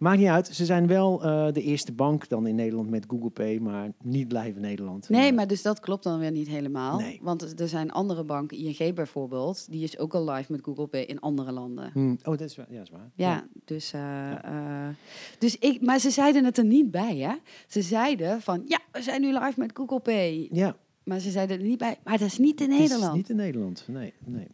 maakt 0.03 0.19
niet 0.19 0.27
uit. 0.27 0.47
Ze 0.47 0.65
zijn 0.65 0.87
wel 0.87 1.23
eh, 1.23 1.51
de 1.51 1.61
eerste 1.61 1.91
bank 1.91 2.29
dan 2.29 2.47
in 2.47 2.55
Nederland 2.55 2.89
met 2.89 3.05
Google 3.07 3.29
Pay, 3.29 3.57
maar 3.59 3.91
niet 4.03 4.31
live 4.31 4.47
in 4.55 4.61
Nederland. 4.61 5.09
Nee, 5.09 5.33
maar 5.33 5.47
dus 5.47 5.61
dat 5.61 5.79
klopt 5.79 6.03
dan 6.03 6.19
weer 6.19 6.31
niet 6.31 6.47
helemaal. 6.47 6.99
Nee. 6.99 7.19
Want 7.21 7.59
er 7.59 7.67
zijn 7.67 7.91
andere 7.91 8.23
banken, 8.23 8.57
ING 8.57 8.95
bijvoorbeeld, 8.95 9.71
die 9.71 9.83
is 9.83 9.97
ook 9.97 10.13
al 10.13 10.29
live 10.31 10.51
met 10.51 10.61
Google 10.63 10.87
Pay 10.87 11.01
in 11.01 11.19
andere 11.19 11.51
landen. 11.51 11.89
hmm, 11.93 12.17
Oh, 12.23 12.37
dat 12.37 12.41
is, 12.41 12.55
ja, 12.55 12.65
dat 12.69 12.81
is 12.83 12.89
waar. 12.89 13.11
Ja, 13.15 13.47
dus, 13.65 13.93
eh, 13.93 14.31
eh, 14.31 14.95
dus 15.39 15.57
ik, 15.57 15.81
maar 15.81 15.99
ze 15.99 16.09
zeiden 16.09 16.45
het 16.45 16.57
er 16.57 16.65
niet 16.65 16.91
bij, 16.91 17.17
hè? 17.17 17.33
Ze 17.67 17.81
zeiden 17.81 18.41
van, 18.41 18.61
ja, 18.65 18.79
we 18.91 19.01
zijn 19.01 19.21
nu 19.21 19.27
live 19.33 19.53
met 19.59 19.71
Google 19.73 19.99
Pay. 19.99 20.47
Ja, 20.51 20.75
Maar 21.03 21.19
ze 21.19 21.31
zeiden 21.31 21.57
er 21.57 21.63
niet 21.63 21.77
bij, 21.77 21.97
maar 22.03 22.17
dat 22.17 22.27
is 22.27 22.37
niet 22.37 22.61
in 22.61 22.71
Het 22.71 22.79
is 22.79 22.89
Nederland. 22.89 23.15
niet 23.15 23.29
in 23.29 23.35
Nederland, 23.35 23.85
nee, 23.87 24.13
nee. 24.25 24.47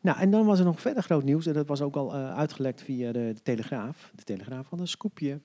Nou, 0.00 0.18
en 0.18 0.30
dan 0.30 0.46
was 0.46 0.58
er 0.58 0.64
nog 0.64 0.80
verder 0.80 1.02
groot 1.02 1.24
nieuws. 1.24 1.46
En 1.46 1.52
dat 1.52 1.66
was 1.66 1.80
ook 1.80 1.96
al 1.96 2.14
eh, 2.14 2.34
uitgelekt 2.34 2.82
via 2.82 3.12
de, 3.12 3.30
de 3.34 3.42
Telegraaf. 3.42 4.12
De 4.14 4.22
Telegraaf 4.22 4.68
had 4.68 4.80
een 4.80 4.88
scoopje. 4.88 5.40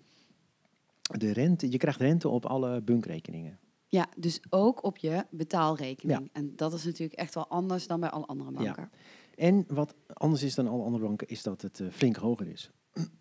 De 1.02 1.34
rente, 1.34 1.72
je 1.72 1.78
krijgt 1.78 2.00
rente 2.00 2.30
op 2.30 2.46
alle 2.46 2.82
bunkrekeningen. 2.82 3.60
Ja, 3.88 4.08
dus 4.18 4.40
ook 4.50 4.84
op 4.84 4.98
je 4.98 5.26
betaalrekening. 5.30 6.30
En 6.34 6.54
dat 6.56 6.74
is 6.74 6.86
natuurlijk 6.86 7.20
echt 7.20 7.36
wel 7.36 7.48
anders 7.48 7.88
dan 7.88 8.00
bij 8.00 8.10
alle 8.10 8.26
andere 8.26 8.52
banken. 8.52 8.92
En 9.36 9.66
wat 9.68 9.96
anders 10.14 10.44
is 10.44 10.56
dan 10.56 10.68
alle 10.68 10.84
andere 10.84 11.04
banken, 11.04 11.28
is 11.28 11.44
dat 11.44 11.62
het 11.62 11.80
eh, 11.80 11.88
flink 11.92 12.16
hoger 12.16 12.48
is. 12.48 12.72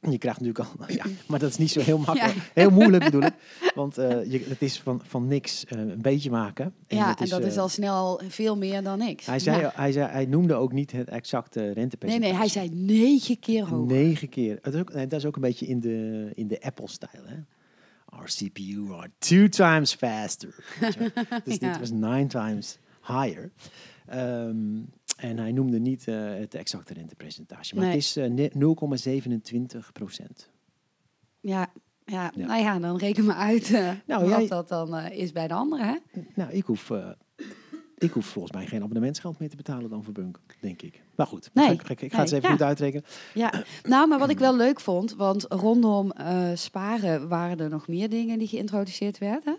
Je 0.00 0.18
krijgt 0.18 0.40
natuurlijk 0.40 0.58
al, 0.58 0.86
ja, 0.94 1.04
maar 1.26 1.38
dat 1.38 1.50
is 1.50 1.56
niet 1.56 1.70
zo 1.70 1.80
heel 1.80 1.98
makkelijk. 1.98 2.50
Heel 2.54 2.70
moeilijk 2.70 3.04
bedoel 3.04 3.22
ik. 3.22 3.34
Want 3.74 3.98
eh, 3.98 4.32
je, 4.32 4.44
het 4.48 4.62
is 4.62 4.80
van, 4.80 5.00
van 5.04 5.26
niks 5.26 5.64
eh, 5.64 5.78
een 5.78 6.02
beetje 6.02 6.30
maken. 6.30 6.74
Ja, 6.88 7.08
het 7.08 7.20
en 7.20 7.28
dat 7.28 7.44
is 7.44 7.54
eh, 7.54 7.60
al 7.60 7.68
snel 7.68 8.20
veel 8.28 8.56
meer 8.56 8.82
dan 8.82 8.98
niks. 8.98 9.26
Hij, 9.26 9.38
zei, 9.38 9.60
Ja. 9.60 9.72
hij, 9.74 9.92
zei, 9.92 10.10
hij 10.10 10.24
noemde 10.26 10.54
ook 10.54 10.72
niet 10.72 10.92
het 10.92 11.08
exacte 11.08 11.60
Nee, 11.60 11.72
rentepercentage. 11.72 12.30
nee, 12.32 12.40
hij 12.40 12.48
zei 12.48 12.68
negen 12.72 13.38
keer 13.38 13.64
hoger. 13.68 13.94
Negen 13.96 14.28
keer. 14.28 14.58
Dat 14.62 14.74
is 14.74 14.80
ook, 14.80 14.92
nee, 14.92 15.06
dat 15.06 15.18
is 15.18 15.26
ook 15.26 15.34
een 15.36 15.42
beetje 15.42 15.66
in 15.66 15.80
de, 15.80 16.30
in 16.34 16.48
de 16.48 16.62
Apple-stijl. 16.62 17.22
Hè? 17.24 17.36
Our 18.04 18.26
CPU 18.26 18.92
are 18.92 19.10
two 19.18 19.48
times 19.48 19.94
faster. 19.94 20.54
Dus 21.44 21.58
dit 21.58 21.78
was 21.78 21.90
nine 21.90 22.26
times 22.26 22.78
higher. 23.06 23.50
Ehm, 24.06 24.56
en 25.16 25.38
hij 25.38 25.52
noemde 25.52 25.78
niet 25.78 26.08
eh, 26.08 26.34
het 26.34 26.54
exacte 26.54 26.94
rentepercentage. 26.94 27.74
Maar 27.74 27.84
Nee. 27.84 27.92
het 27.94 28.02
is 28.02 28.16
eh, 28.16 28.30
ne- 28.30 28.50
0,27 29.82 29.92
procent. 29.92 30.50
Ja, 31.40 31.72
Ja, 32.06 32.32
Ja. 32.36 32.46
nou 32.46 32.60
ja, 32.62 32.78
dan 32.78 32.96
reken 32.96 33.24
me 33.24 33.34
uit 33.34 33.70
eh, 33.74 33.90
Nou, 34.06 34.28
wat 34.28 34.38
jij- 34.38 34.48
dat 34.48 34.68
dan 34.68 34.94
eh, 34.96 35.18
is 35.18 35.32
bij 35.32 35.48
de 35.48 35.54
anderen. 35.54 35.86
Hè? 35.86 36.20
Nou, 36.34 36.50
ik 36.52 36.64
hoef, 36.64 36.90
eh, 36.90 37.10
ik 38.04 38.12
hoef 38.12 38.26
volgens 38.26 38.54
mij 38.54 38.66
geen 38.66 38.82
abonnementsgeld 38.82 39.38
meer 39.38 39.48
te 39.48 39.56
betalen 39.56 39.90
dan 39.90 40.04
voor 40.04 40.12
Bunk, 40.12 40.38
denk 40.60 40.82
ik. 40.82 41.02
Maar 41.14 41.26
goed, 41.26 41.50
Nee, 41.52 41.72
ik, 41.72 41.82
ga 41.82 41.90
ik, 41.90 42.02
ik 42.02 42.10
ga 42.10 42.16
nee, 42.16 42.24
het 42.24 42.32
eens 42.32 42.32
even 42.32 42.48
ja. 42.48 42.50
goed 42.50 42.62
uitrekenen. 42.62 43.04
Ja, 43.34 43.64
nou, 43.82 44.08
maar 44.08 44.18
wat 44.18 44.30
ik 44.30 44.38
wel 44.38 44.56
leuk 44.56 44.80
vond, 44.80 45.14
want 45.14 45.46
rondom 45.48 46.10
eh, 46.10 46.50
sparen 46.54 47.28
waren 47.28 47.58
er 47.58 47.70
nog 47.70 47.88
meer 47.88 48.08
dingen 48.08 48.38
die 48.38 48.48
geïntroduceerd 48.48 49.18
werden. 49.18 49.56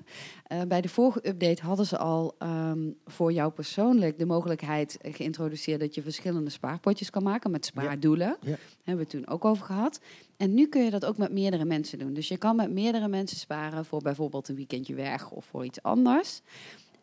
Eh, 0.48 0.62
bij 0.68 0.82
de 0.82 0.90
vorige 0.90 1.28
update 1.28 1.62
hadden 1.62 1.86
ze 1.86 1.98
al 1.98 2.36
ehm, 2.40 2.90
voor 3.06 3.32
jou 3.32 3.52
persoonlijk 3.52 4.20
de 4.20 4.26
mogelijkheid 4.26 4.98
geïntroduceerd 5.02 5.80
dat 5.80 5.96
je 5.96 6.02
verschillende 6.02 6.50
spaarpotjes 6.50 7.10
kan 7.10 7.24
maken 7.24 7.52
met 7.52 7.66
spaardoelen. 7.66 8.38
Ja. 8.42 8.58
Hebben 8.84 9.06
we 9.06 9.10
het 9.10 9.10
toen 9.10 9.28
ook 9.28 9.46
over 9.46 9.66
gehad. 9.66 10.00
En 10.38 10.54
nu 10.54 10.68
kun 10.68 10.84
je 10.84 10.90
dat 10.90 11.06
ook 11.06 11.18
met 11.18 11.32
meerdere 11.32 11.66
mensen 11.66 12.00
doen. 12.00 12.14
Dus 12.14 12.28
je 12.28 12.38
kan 12.38 12.56
met 12.56 12.72
meerdere 12.72 13.08
mensen 13.08 13.38
sparen 13.38 13.86
voor 13.86 14.02
bijvoorbeeld 14.02 14.48
een 14.48 14.56
weekendje 14.56 14.94
weg 14.94 15.32
of 15.32 15.46
voor 15.46 15.66
iets 15.66 15.82
anders. 15.82 16.42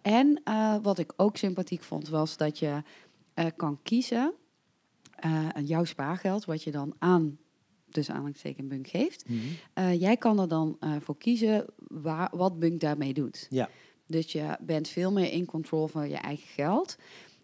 En 0.02 0.40
eh, 0.44 0.76
wat 0.82 0.98
ik 0.98 1.12
ook 1.16 1.36
sympathiek 1.36 1.82
vond, 1.82 2.08
was 2.08 2.36
dat 2.36 2.58
je 2.58 2.82
eh, 3.34 3.46
kan 3.56 3.78
kiezen 3.82 4.34
eh, 5.14 5.48
jouw 5.64 5.84
spaargeld, 5.84 6.44
wat 6.44 6.62
je 6.62 6.70
dan 6.70 6.94
aan, 6.98 7.38
dus 7.88 8.10
aanhalingstekens 8.10 8.68
Bunk 8.68 8.88
geeft. 8.88 9.24
Eh, 9.72 10.00
jij 10.00 10.16
kan 10.16 10.40
er 10.40 10.48
dan 10.48 10.78
voor 11.00 11.16
kiezen 11.16 11.64
waar, 11.76 12.30
wat 12.36 12.58
Bunk 12.58 12.80
daarmee 12.80 13.12
doet. 13.12 13.46
Ja. 13.50 13.68
Dus 14.06 14.32
je 14.32 14.56
bent 14.60 14.88
veel 14.88 15.12
meer 15.12 15.32
in 15.32 15.44
control 15.44 15.86
van 15.86 16.08
je 16.08 16.16
eigen 16.16 16.48
geld. 16.48 16.96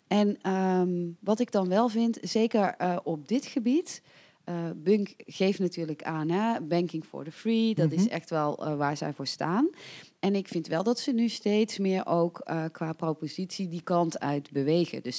En 0.07 0.38
ehm, 0.43 1.11
wat 1.21 1.41
ik 1.41 1.53
dan 1.53 1.69
wel 1.69 1.88
vind, 1.88 2.19
zeker 2.21 3.00
op 3.05 3.29
dit 3.29 3.47
gebied. 3.47 4.03
Eh, 4.49 4.71
Bunk 4.76 5.14
geeft 5.17 5.59
natuurlijk 5.59 6.02
aan, 6.02 6.28
hè, 6.28 6.61
banking 6.61 7.05
for 7.05 7.25
the 7.25 7.33
free. 7.33 7.75
Dat 7.75 7.93
is 7.93 8.05
Mhm. 8.05 8.12
echt 8.12 8.31
wel 8.31 8.67
eh, 8.67 8.76
waar 8.76 8.97
zij 8.97 9.12
voor 9.12 9.26
staan. 9.26 9.69
En 10.21 10.35
ik 10.35 10.49
vind 10.49 10.67
wel 10.67 10.83
dat 10.83 10.99
ze 11.00 11.12
nu 11.12 11.28
steeds 11.28 11.78
meer 11.78 12.07
ook 12.07 12.38
eh, 12.38 12.64
qua 12.73 12.93
propositie 12.93 13.69
die 13.69 13.83
kant 13.83 14.21
uit 14.21 14.50
bewegen. 14.50 15.02
Dus 15.02 15.19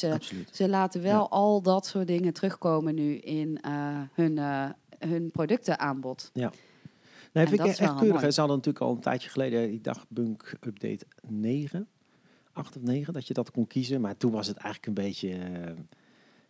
ze, 0.51 0.67
laten 0.69 1.01
wel 1.01 1.19
Ja. 1.21 1.27
al 1.29 1.61
dat 1.61 1.85
soort 1.85 2.07
dingen 2.07 2.33
terugkomen 2.33 2.95
nu 2.95 3.15
in 3.15 3.59
hun, 4.13 4.39
hun 4.99 5.31
productenaanbod. 5.31 6.31
Nee, 6.33 6.43
En 7.43 7.47
vind 7.47 7.57
dat 7.57 7.67
ik 7.67 7.73
is 7.73 7.79
echt 7.79 7.95
keurig. 7.95 8.19
mooi. 8.21 8.31
Ze 8.31 8.39
hadden 8.39 8.57
natuurlijk 8.57 8.85
al 8.85 8.91
een 8.95 9.01
tijdje 9.01 9.29
geleden, 9.29 9.73
ik 9.73 9.83
dacht 9.83 10.05
Bunk 10.09 10.53
Update 10.67 11.05
9, 11.27 11.87
8 12.53 12.75
of 12.75 12.81
9, 12.81 13.13
dat 13.13 13.27
je 13.27 13.33
dat 13.33 13.51
kon 13.51 13.67
kiezen. 13.67 14.01
Maar 14.01 14.17
toen 14.17 14.31
was 14.31 14.47
het 14.47 14.57
eigenlijk 14.57 14.97
een 14.97 15.03
beetje 15.05 15.37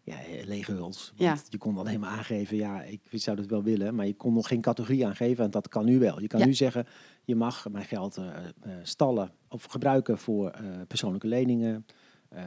ja, 0.03 0.17
lege 0.45 0.71
huls. 0.71 1.13
Ja. 1.15 1.37
je 1.49 1.57
kon 1.57 1.77
alleen 1.77 1.99
maar 1.99 2.09
aangeven, 2.09 2.57
ja, 2.57 2.81
ik 2.83 3.01
zou 3.11 3.37
dat 3.37 3.45
wel 3.45 3.63
willen, 3.63 3.95
maar 3.95 4.05
je 4.05 4.13
kon 4.15 4.33
nog 4.33 4.47
geen 4.47 4.61
categorie 4.61 5.07
aangeven. 5.07 5.43
En 5.45 5.51
dat 5.51 5.67
kan 5.67 5.85
nu 5.85 5.99
wel. 5.99 6.21
Je 6.21 6.27
kan 6.27 6.39
Ja. 6.39 6.45
nu 6.45 6.53
zeggen, 6.53 6.85
je 7.23 7.35
mag 7.35 7.69
mijn 7.71 7.85
geld 7.85 8.17
eh, 8.17 8.27
eh, 8.61 8.71
stallen 8.83 9.31
of 9.47 9.63
gebruiken 9.63 10.17
voor 10.17 10.49
eh, 10.49 10.65
persoonlijke 10.87 11.27
leningen. 11.27 11.85
Eh, 12.29 12.43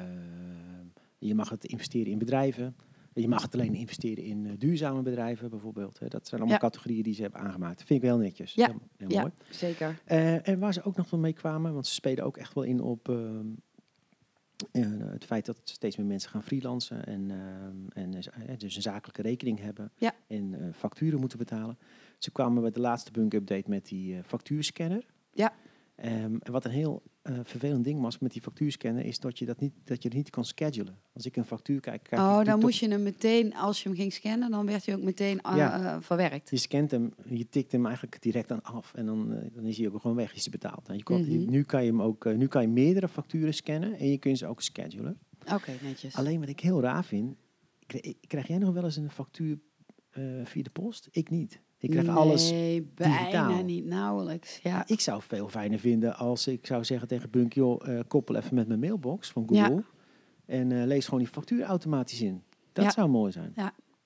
je 1.19 1.35
mag 1.35 1.49
het 1.49 1.65
investeren 1.65 2.13
in 2.13 2.19
bedrijven. 2.19 2.77
Je 3.15 3.29
mag 3.29 3.43
het 3.43 3.55
alleen 3.55 3.75
investeren 3.75 4.25
in 4.25 4.47
eh, 4.47 4.53
duurzame 4.59 5.03
bedrijven 5.03 5.51
bijvoorbeeld. 5.51 5.99
Hè. 5.99 6.09
Dat 6.09 6.27
zijn 6.29 6.41
allemaal 6.41 6.59
Ja. 6.61 6.67
categorieën 6.69 7.03
die 7.03 7.15
ze 7.15 7.23
hebben 7.23 7.41
aangemaakt. 7.41 7.83
Vind 7.85 8.03
ik 8.03 8.09
wel 8.09 8.19
netjes. 8.19 8.55
Ja. 8.55 8.67
Heel, 8.67 8.81
heel 8.97 9.11
Ja, 9.11 9.21
mooi. 9.21 9.33
zeker. 9.51 10.01
Eh, 10.05 10.49
en 10.49 10.59
waar 10.59 10.73
ze 10.73 10.83
ook 10.83 10.97
nog 10.97 11.11
wel 11.11 11.21
mee 11.21 11.33
kwamen, 11.33 11.73
want 11.73 11.87
ze 11.87 11.95
spelen 11.95 12.25
ook 12.25 12.37
echt 12.37 12.55
wel 12.55 12.65
in 12.65 12.81
op 12.81 13.09
ehm, 13.09 13.19
eh, 13.19 13.43
het 14.73 15.25
feit 15.25 15.47
dat 15.47 15.61
steeds 15.65 15.97
meer 15.97 16.07
mensen 16.07 16.31
gaan 16.31 16.43
freelancen 16.43 17.05
en, 17.07 17.31
ehm, 17.31 17.77
en 17.89 18.15
eh, 18.15 18.59
dus 18.59 18.77
een 18.77 18.83
zakelijke 18.83 19.23
rekening 19.23 19.61
hebben 19.61 19.93
Ja. 19.99 20.15
en 20.27 20.55
eh, 20.55 20.73
facturen 20.73 21.21
moeten 21.21 21.39
betalen. 21.39 21.79
Ze 22.19 22.31
kwamen 22.31 22.63
bij 22.63 22.71
de 22.71 22.81
laatste 22.81 23.11
bunk 23.11 23.35
update 23.35 23.71
met 23.71 23.87
die 23.87 24.17
eh, 24.17 24.23
factuurscanner. 24.25 25.05
Ja. 25.33 25.53
Ehm, 25.95 26.37
en 26.41 26.53
wat 26.53 26.65
een 26.65 26.71
heel 26.71 27.03
eh, 27.23 27.39
vervelend 27.45 27.85
ding 27.85 28.01
was 28.01 28.19
met 28.19 28.33
die 28.33 28.43
factuurscanner 28.43 29.05
is 29.05 29.19
dat 29.21 29.39
je 29.39 29.45
dat 29.47 29.61
niet 29.61 29.73
dat 29.85 30.03
je 30.03 30.09
het 30.09 30.17
niet 30.17 30.31
kan 30.31 30.45
schedulen. 30.45 30.99
Als 31.13 31.27
ik 31.27 31.37
een 31.37 31.45
factuur 31.45 31.81
kijk, 31.81 32.03
kijk 32.03 32.21
Oh, 32.21 32.45
dan 32.45 32.59
moest 32.61 32.81
je 32.81 32.89
hem 32.89 33.03
meteen, 33.03 33.55
als 33.55 33.83
je 33.83 33.89
hem 33.89 33.99
ging 33.99 34.13
scannen, 34.13 34.51
dan 34.51 34.67
werd 34.67 34.87
hij 34.87 34.95
ook 34.95 35.03
meteen 35.03 35.41
eh, 35.41 35.57
Ja. 35.57 35.95
eh, 35.95 36.01
verwerkt. 36.03 36.51
Je 36.51 36.57
scant 36.57 36.91
hem, 36.91 37.15
je 37.25 37.49
tikt 37.49 37.73
hem 37.73 37.87
eigenlijk 37.87 38.23
direct 38.23 38.51
aan 38.53 38.63
af 38.63 38.95
en 38.95 39.07
dan, 39.07 39.29
dan 39.53 39.65
is 39.65 39.79
hij 39.79 39.89
ook 39.89 40.01
gewoon 40.01 40.17
weg, 40.17 40.35
is 40.35 40.43
hij 40.43 40.51
betaald. 40.51 40.89
En 40.89 40.97
je 40.97 41.03
kon, 41.03 41.21
Mhm. 41.21 41.51
Nu 41.51 41.63
kan 41.63 41.85
je 41.85 41.91
hem 41.91 42.03
ook, 42.03 42.35
nu 42.37 42.47
kan 42.47 42.63
je 42.63 42.69
meerdere 42.69 43.09
facturen 43.09 43.55
scannen 43.55 43.99
en 43.99 44.11
je 44.11 44.19
kunt 44.19 44.39
ze 44.39 44.47
ook 44.47 44.63
schedulen. 44.63 45.19
Oké, 45.53 45.73
netjes. 45.83 46.15
Alleen 46.15 46.41
wat 46.41 46.49
ik 46.49 46.61
heel 46.61 46.81
raar 46.81 47.05
vind, 47.05 47.37
krijg, 47.87 48.15
krijg 48.21 48.47
jij 48.47 48.59
nog 48.59 48.75
wel 48.75 48.85
eens 48.85 48.97
een 48.97 49.11
factuur 49.11 49.59
via 50.45 50.63
de 50.63 50.71
post? 50.73 51.09
Ik 51.11 51.31
niet. 51.31 51.61
Ik 51.83 51.91
krijg 51.91 52.09
alles. 52.09 52.51
Nee, 52.51 52.83
bijna 52.95 53.19
digitaal. 53.19 53.65
niet, 53.65 53.85
nauwelijks. 53.85 54.59
Ja, 54.63 54.83
Ik 54.87 55.01
zou 55.01 55.17
het 55.19 55.27
veel 55.27 55.49
fijner 55.49 55.79
vinden 55.79 56.17
als 56.17 56.47
ik 56.47 56.67
zou 56.67 56.85
zeggen 56.85 57.09
tegen 57.09 57.31
Bunk, 57.31 57.53
joh, 57.53 57.89
eh, 57.89 58.01
koppel 58.09 58.37
even 58.37 58.55
met 58.55 58.69
mijn 58.69 58.81
mailbox 58.81 59.31
van 59.31 59.43
Google 59.49 59.75
Ja. 59.75 59.83
en 60.47 60.73
eh, 60.73 60.87
lees 60.87 61.05
gewoon 61.05 61.21
die 61.21 61.29
factuur 61.29 61.63
automatisch 61.65 62.23
in. 62.23 62.43
Dat 62.73 62.85
Ja. 62.85 62.91
zou 62.91 63.09
mooi 63.09 63.33
zijn. 63.33 63.53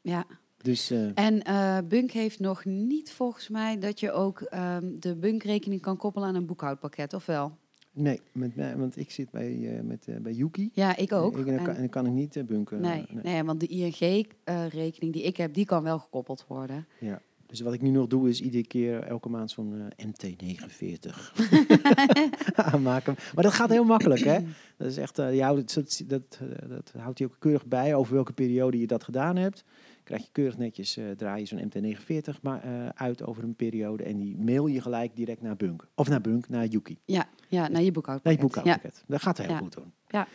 ja. 0.02 0.24
Dus 0.62 0.90
eh, 0.90 1.18
En 1.18 1.42
Bunk 1.88 2.10
heeft 2.10 2.40
nog 2.40 2.64
niet 2.64 3.10
volgens 3.12 3.48
mij 3.48 3.78
dat 3.78 4.00
je 4.00 4.12
ook 4.12 4.40
ehm, 4.40 4.84
de 4.98 5.16
Bunk-rekening 5.16 5.80
kan 5.80 5.96
koppelen 5.96 6.28
aan 6.28 6.34
een 6.34 6.46
boekhoudpakket, 6.46 7.14
of 7.14 7.26
wel? 7.26 7.56
nee, 7.92 8.20
met, 8.32 8.56
mij- 8.56 8.76
want 8.76 8.96
ik 8.96 9.10
zit 9.10 9.30
bij, 9.30 9.76
eh, 9.76 9.82
met, 9.82 10.06
bij 10.22 10.32
Yuki. 10.32 10.70
Ja, 10.72 10.96
ik 10.96 11.12
ook. 11.12 11.38
Ik, 11.38 11.46
en 11.46 11.54
dan, 11.54 11.64
kan, 11.64 11.66
En- 11.68 11.74
en 11.74 11.80
dan 11.80 11.88
kan 11.88 12.06
ik 12.06 12.12
niet 12.12 12.36
eh, 12.36 12.44
bunken. 12.44 12.80
nee, 12.80 13.06
nee. 13.10 13.22
nee, 13.22 13.44
want 13.44 13.60
de 13.60 13.66
ING-rekening 13.66 15.12
die 15.12 15.22
ik 15.22 15.36
heb, 15.36 15.54
die 15.54 15.64
kan 15.64 15.82
wel 15.82 15.98
gekoppeld 15.98 16.44
worden. 16.48 16.86
Ja. 17.00 17.20
Dus 17.46 17.60
wat 17.60 17.72
ik 17.74 17.82
nu 17.82 17.90
nog 17.90 18.06
doe 18.06 18.28
is 18.28 18.40
iedere 18.40 18.66
keer 18.66 19.02
elke 19.02 19.28
maand 19.28 19.50
zo'n 19.50 19.90
eh, 19.96 20.06
MT49 20.06 21.10
aanmaken. 22.72 23.14
Maar 23.34 23.44
dat 23.44 23.52
gaat 23.52 23.70
heel 23.70 23.84
makkelijk, 23.84 24.20
hè? 24.24 24.38
Dat 24.78 24.86
is 24.88 24.96
echt, 24.96 25.16
je 25.16 25.42
houdt 25.42 25.74
dat, 25.74 26.02
dat, 26.06 26.38
dat 26.68 26.92
houdt 26.98 27.18
hij 27.18 27.28
ook 27.28 27.36
keurig 27.38 27.66
bij 27.66 27.94
over 27.94 28.14
welke 28.14 28.32
periode 28.32 28.78
je 28.80 28.86
dat 28.86 29.04
gedaan 29.04 29.36
hebt. 29.36 29.64
Krijg 30.04 30.22
je 30.22 30.28
keurig 30.32 30.58
netjes, 30.58 30.96
eh, 30.96 31.04
draai 31.10 31.40
je 31.40 31.46
zo'n 31.46 31.70
MT49 31.70 32.40
maar, 32.42 32.92
uit 32.94 33.22
over 33.24 33.42
een 33.44 33.54
periode 33.54 34.02
en 34.04 34.16
die 34.16 34.36
mail 34.38 34.66
je 34.66 34.80
gelijk 34.80 35.16
direct 35.16 35.42
naar 35.42 35.56
Bunk. 35.56 35.86
Of 35.94 36.08
naar 36.08 36.20
Bunk, 36.20 36.48
naar 36.48 36.66
Yuki. 36.66 36.98
Ja, 37.04 37.28
ja 37.48 37.58
naar 37.60 37.66
je 37.66 37.72
Naar 37.72 37.82
je 37.82 37.92
boekhoudpakket. 37.92 38.40
ja. 38.40 38.46
boekhoudpakket. 38.46 39.04
Dat 39.06 39.22
gaat 39.22 39.38
heel 39.38 39.48
Ja. 39.48 39.58
goed 39.58 39.72
doen. 39.72 39.92
Ja. 40.08 40.26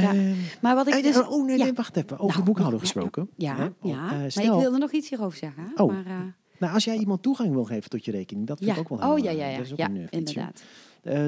Ja. 0.00 0.14
Ehm, 0.14 0.34
Maar 0.60 0.74
wat 0.74 0.86
ik 0.86 0.94
eh, 0.94 1.02
dus... 1.02 1.20
oh 1.20 1.46
nee, 1.46 1.58
ja. 1.58 1.64
nee, 1.64 1.72
wacht 1.72 1.96
even. 1.96 2.18
Over 2.18 2.44
Nou, 2.44 2.60
ja, 2.60 2.70
ja. 2.70 2.78
gesproken. 2.78 3.30
Ja, 3.36 3.56
ja. 3.56 3.72
Oh, 3.80 3.90
eh, 3.90 4.34
maar 4.34 4.44
ik 4.44 4.60
wilde 4.60 4.78
nog 4.78 4.92
iets 4.92 5.08
hierover 5.08 5.38
zeggen. 5.38 5.72
Oh. 5.76 5.92
Maar, 5.92 6.06
eh, 6.06 6.18
Nou, 6.58 6.74
als 6.74 6.84
jij 6.84 6.96
iemand 6.96 7.22
toegang 7.22 7.52
wil 7.52 7.64
geven 7.64 7.90
tot 7.90 8.04
je 8.04 8.10
rekening, 8.10 8.46
dat 8.46 8.58
vind 8.58 8.70
ja. 8.70 8.76
ik 8.76 8.80
ook 8.80 8.88
wel 8.88 9.08
heel 9.08 9.16
oh 9.16 9.18
ja, 9.18 9.30
ja, 9.30 9.48
ja. 9.48 9.56
dat 9.56 9.66
is 9.66 9.72
ook 9.72 9.78
ja 9.78 9.88
een, 9.88 10.08
inderdaad. 10.10 10.62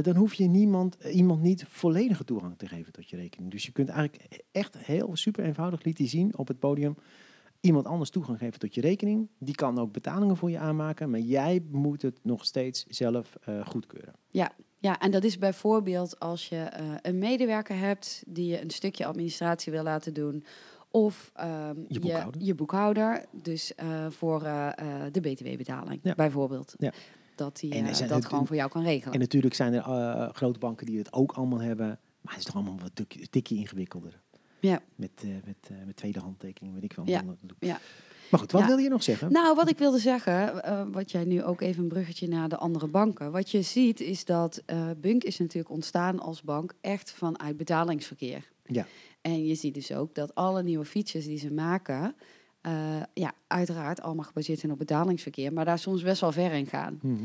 Dan 0.04 0.16
hoef 0.16 0.34
je 0.34 0.44
niemand, 0.44 0.96
iemand 1.12 1.42
niet 1.42 1.64
volledige 1.68 2.24
toegang 2.24 2.58
te 2.58 2.66
geven 2.66 2.92
tot 2.92 3.10
je 3.10 3.16
rekening. 3.16 3.50
Dus 3.50 3.64
je 3.66 3.72
kunt 3.72 3.88
eigenlijk 3.88 4.42
echt 4.52 4.78
heel 4.78 5.16
super 5.16 5.44
eenvoudig 5.44 5.82
liet 5.82 5.98
hij 5.98 6.08
zien 6.08 6.38
op 6.38 6.48
het 6.48 6.58
podium 6.58 6.96
iemand 7.60 7.86
anders 7.86 8.10
toegang 8.10 8.38
geven 8.38 8.58
tot 8.58 8.74
je 8.74 8.80
rekening. 8.80 9.28
Die 9.38 9.54
kan 9.54 9.78
ook 9.78 9.92
betalingen 9.92 10.36
voor 10.36 10.50
je 10.50 10.58
aanmaken, 10.58 11.10
maar 11.10 11.20
jij 11.20 11.62
moet 11.70 12.02
het 12.02 12.18
nog 12.22 12.44
steeds 12.44 12.84
zelf 12.88 13.36
goedkeuren. 13.64 14.14
Ja, 14.30 14.52
en 14.94 15.10
dat 15.10 15.24
is 15.24 15.38
bijvoorbeeld 15.38 16.18
als 16.20 16.48
je 16.48 16.56
eh, 16.56 16.84
een 17.02 17.18
medewerker 17.18 17.76
hebt 17.78 18.22
die 18.26 18.46
je 18.46 18.62
een 18.62 18.70
stukje 18.70 19.06
administratie 19.06 19.72
wil 19.72 19.82
laten 19.82 20.14
doen. 20.14 20.44
Of 20.90 21.30
ehm, 21.34 21.74
Je 21.88 22.00
boekhouder. 22.00 22.42
je 22.42 22.54
boekhouder, 22.54 23.24
dus 23.32 23.74
eh, 23.74 24.06
voor 24.10 24.42
eh, 24.42 24.68
de 25.12 25.20
btw-betaling 25.20 26.00
Ja. 26.02 26.14
bijvoorbeeld. 26.14 26.74
Ja. 26.78 26.92
Dat 27.34 27.60
hij 27.60 27.82
dat 27.82 28.08
het- 28.10 28.24
gewoon 28.24 28.46
voor 28.46 28.56
jou 28.56 28.70
kan 28.70 28.82
regelen. 28.82 29.14
En 29.14 29.20
natuurlijk 29.20 29.54
zijn 29.54 29.72
er 29.74 30.30
grote 30.34 30.58
banken 30.58 30.86
die 30.86 30.98
het 30.98 31.12
ook 31.12 31.32
allemaal 31.32 31.60
hebben, 31.60 31.86
maar 32.20 32.32
het 32.32 32.38
is 32.38 32.44
toch 32.44 32.54
allemaal 32.54 32.78
wat 32.78 33.04
tikje, 33.30 33.54
ingewikkelder. 33.54 34.20
Ja. 34.60 34.80
Met, 34.94 35.10
met, 35.44 35.70
met 35.86 35.96
tweede 35.96 36.18
handtekening, 36.20 36.74
weet 36.74 36.84
ik 36.84 36.92
wel. 36.92 37.06
Ja. 37.08 37.22
Ja. 37.58 37.78
Maar 38.30 38.40
goed, 38.40 38.52
wat 38.52 38.60
Ja. 38.60 38.66
wil 38.66 38.76
je 38.76 38.88
nog 38.88 39.02
zeggen? 39.02 39.32
Nou, 39.32 39.54
wat 39.54 39.68
ik 39.70 39.78
wilde 39.78 39.98
zeggen, 39.98 40.62
eh, 40.64 40.82
wat 40.92 41.10
jij 41.10 41.24
nu 41.24 41.42
ook 41.42 41.60
even 41.60 41.82
een 41.82 41.88
bruggetje 41.88 42.28
naar 42.28 42.48
de 42.48 42.56
andere 42.56 42.86
banken. 42.86 43.32
Wat 43.32 43.50
je 43.50 43.62
ziet 43.62 44.00
is 44.00 44.24
dat 44.24 44.62
eh, 44.66 44.90
Bunk 45.00 45.24
is 45.24 45.38
natuurlijk 45.38 45.70
ontstaan 45.74 46.20
als 46.20 46.42
bank 46.42 46.72
echt 46.80 47.10
vanuit 47.10 47.56
betalingsverkeer. 47.56 48.50
Ja. 48.66 48.86
En 49.20 49.46
je 49.46 49.54
ziet 49.54 49.74
dus 49.74 49.92
ook 49.92 50.14
dat 50.14 50.34
alle 50.34 50.62
nieuwe 50.62 50.84
features 50.84 51.26
die 51.26 51.38
ze 51.38 51.52
maken, 51.52 52.14
eh, 52.60 52.72
ja, 53.14 53.32
uiteraard 53.46 54.00
allemaal 54.00 54.24
gebaseerd 54.24 54.58
zijn 54.58 54.72
op 54.72 54.78
betalingsverkeer, 54.78 55.52
maar 55.52 55.64
daar 55.64 55.78
soms 55.78 56.02
best 56.02 56.20
wel 56.20 56.32
ver 56.32 56.52
in 56.52 56.66
gaan. 56.66 56.98
Mhm. 57.02 57.16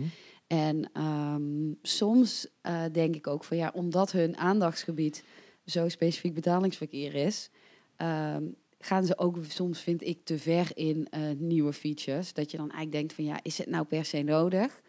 En 0.48 0.89
ehm, 0.93 1.74
soms 1.81 2.48
denk 2.91 3.15
ik 3.15 3.27
ook 3.27 3.43
van 3.43 3.58
ja, 3.58 3.72
omdat 3.74 4.12
hun 4.12 4.38
aandachtsgebied 4.38 5.24
zo 5.65 5.89
specifiek 5.89 6.34
betalingsverkeer 6.34 7.15
is, 7.15 7.50
ehm, 7.96 8.43
gaan 8.81 9.05
ze 9.05 9.17
ook 9.17 9.38
soms, 9.47 9.81
vind 9.81 10.03
ik, 10.05 10.19
te 10.23 10.38
ver 10.38 10.71
in 10.73 11.07
eh, 11.09 11.21
nieuwe 11.38 11.73
features. 11.73 12.33
Dat 12.33 12.51
je 12.51 12.57
dan 12.57 12.69
eigenlijk 12.69 12.97
denkt 12.97 13.13
van 13.13 13.23
ja, 13.23 13.39
is 13.43 13.57
het 13.57 13.69
nou 13.69 13.85
per 13.85 14.05
se 14.05 14.21
nodig? 14.21 14.81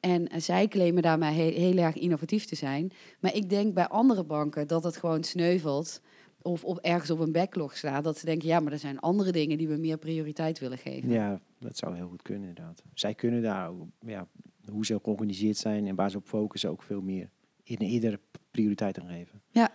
En 0.00 0.28
eh, 0.28 0.40
zij 0.40 0.68
claimen 0.68 1.02
daarmee 1.02 1.34
he- 1.34 1.60
heel 1.60 1.76
erg 1.76 1.96
innovatief 1.96 2.44
te 2.44 2.54
zijn. 2.54 2.92
Maar 3.20 3.34
ik 3.34 3.48
denk 3.48 3.74
bij 3.74 3.88
andere 3.88 4.24
banken 4.24 4.66
dat 4.66 4.84
het 4.84 4.96
gewoon 4.96 5.24
sneuvelt 5.24 6.00
of 6.42 6.64
op, 6.64 6.78
ergens 6.78 7.10
op 7.10 7.18
een 7.18 7.32
backlog 7.32 7.76
staat, 7.76 8.04
dat 8.04 8.18
ze 8.18 8.26
denken, 8.26 8.48
ja, 8.48 8.60
maar 8.60 8.72
er 8.72 8.78
zijn 8.78 8.98
andere 9.00 9.32
dingen 9.32 9.58
die 9.58 9.68
we 9.68 9.76
meer 9.76 9.98
prioriteit 9.98 10.58
willen 10.58 10.78
geven. 10.78 11.10
Ja, 11.10 11.40
dat 11.58 11.76
zou 11.76 11.94
heel 11.96 12.08
goed 12.08 12.22
kunnen 12.22 12.48
inderdaad. 12.48 12.82
Zij 12.94 13.14
kunnen 13.14 13.42
daar, 13.42 13.70
ja, 14.06 14.28
hoe 14.70 14.86
ze 14.86 14.94
ook 14.94 15.04
georganiseerd 15.04 15.56
zijn 15.56 15.86
en 15.86 15.94
waar 15.94 16.10
ze 16.10 16.16
op 16.16 16.26
focussen, 16.26 16.70
ook 16.70 16.82
veel 16.82 17.00
meer 17.00 17.30
in 17.62 17.82
iedere 17.82 18.20
prioriteit 18.50 19.00
aan 19.00 19.08
geven. 19.08 19.42
Ja. 19.50 19.72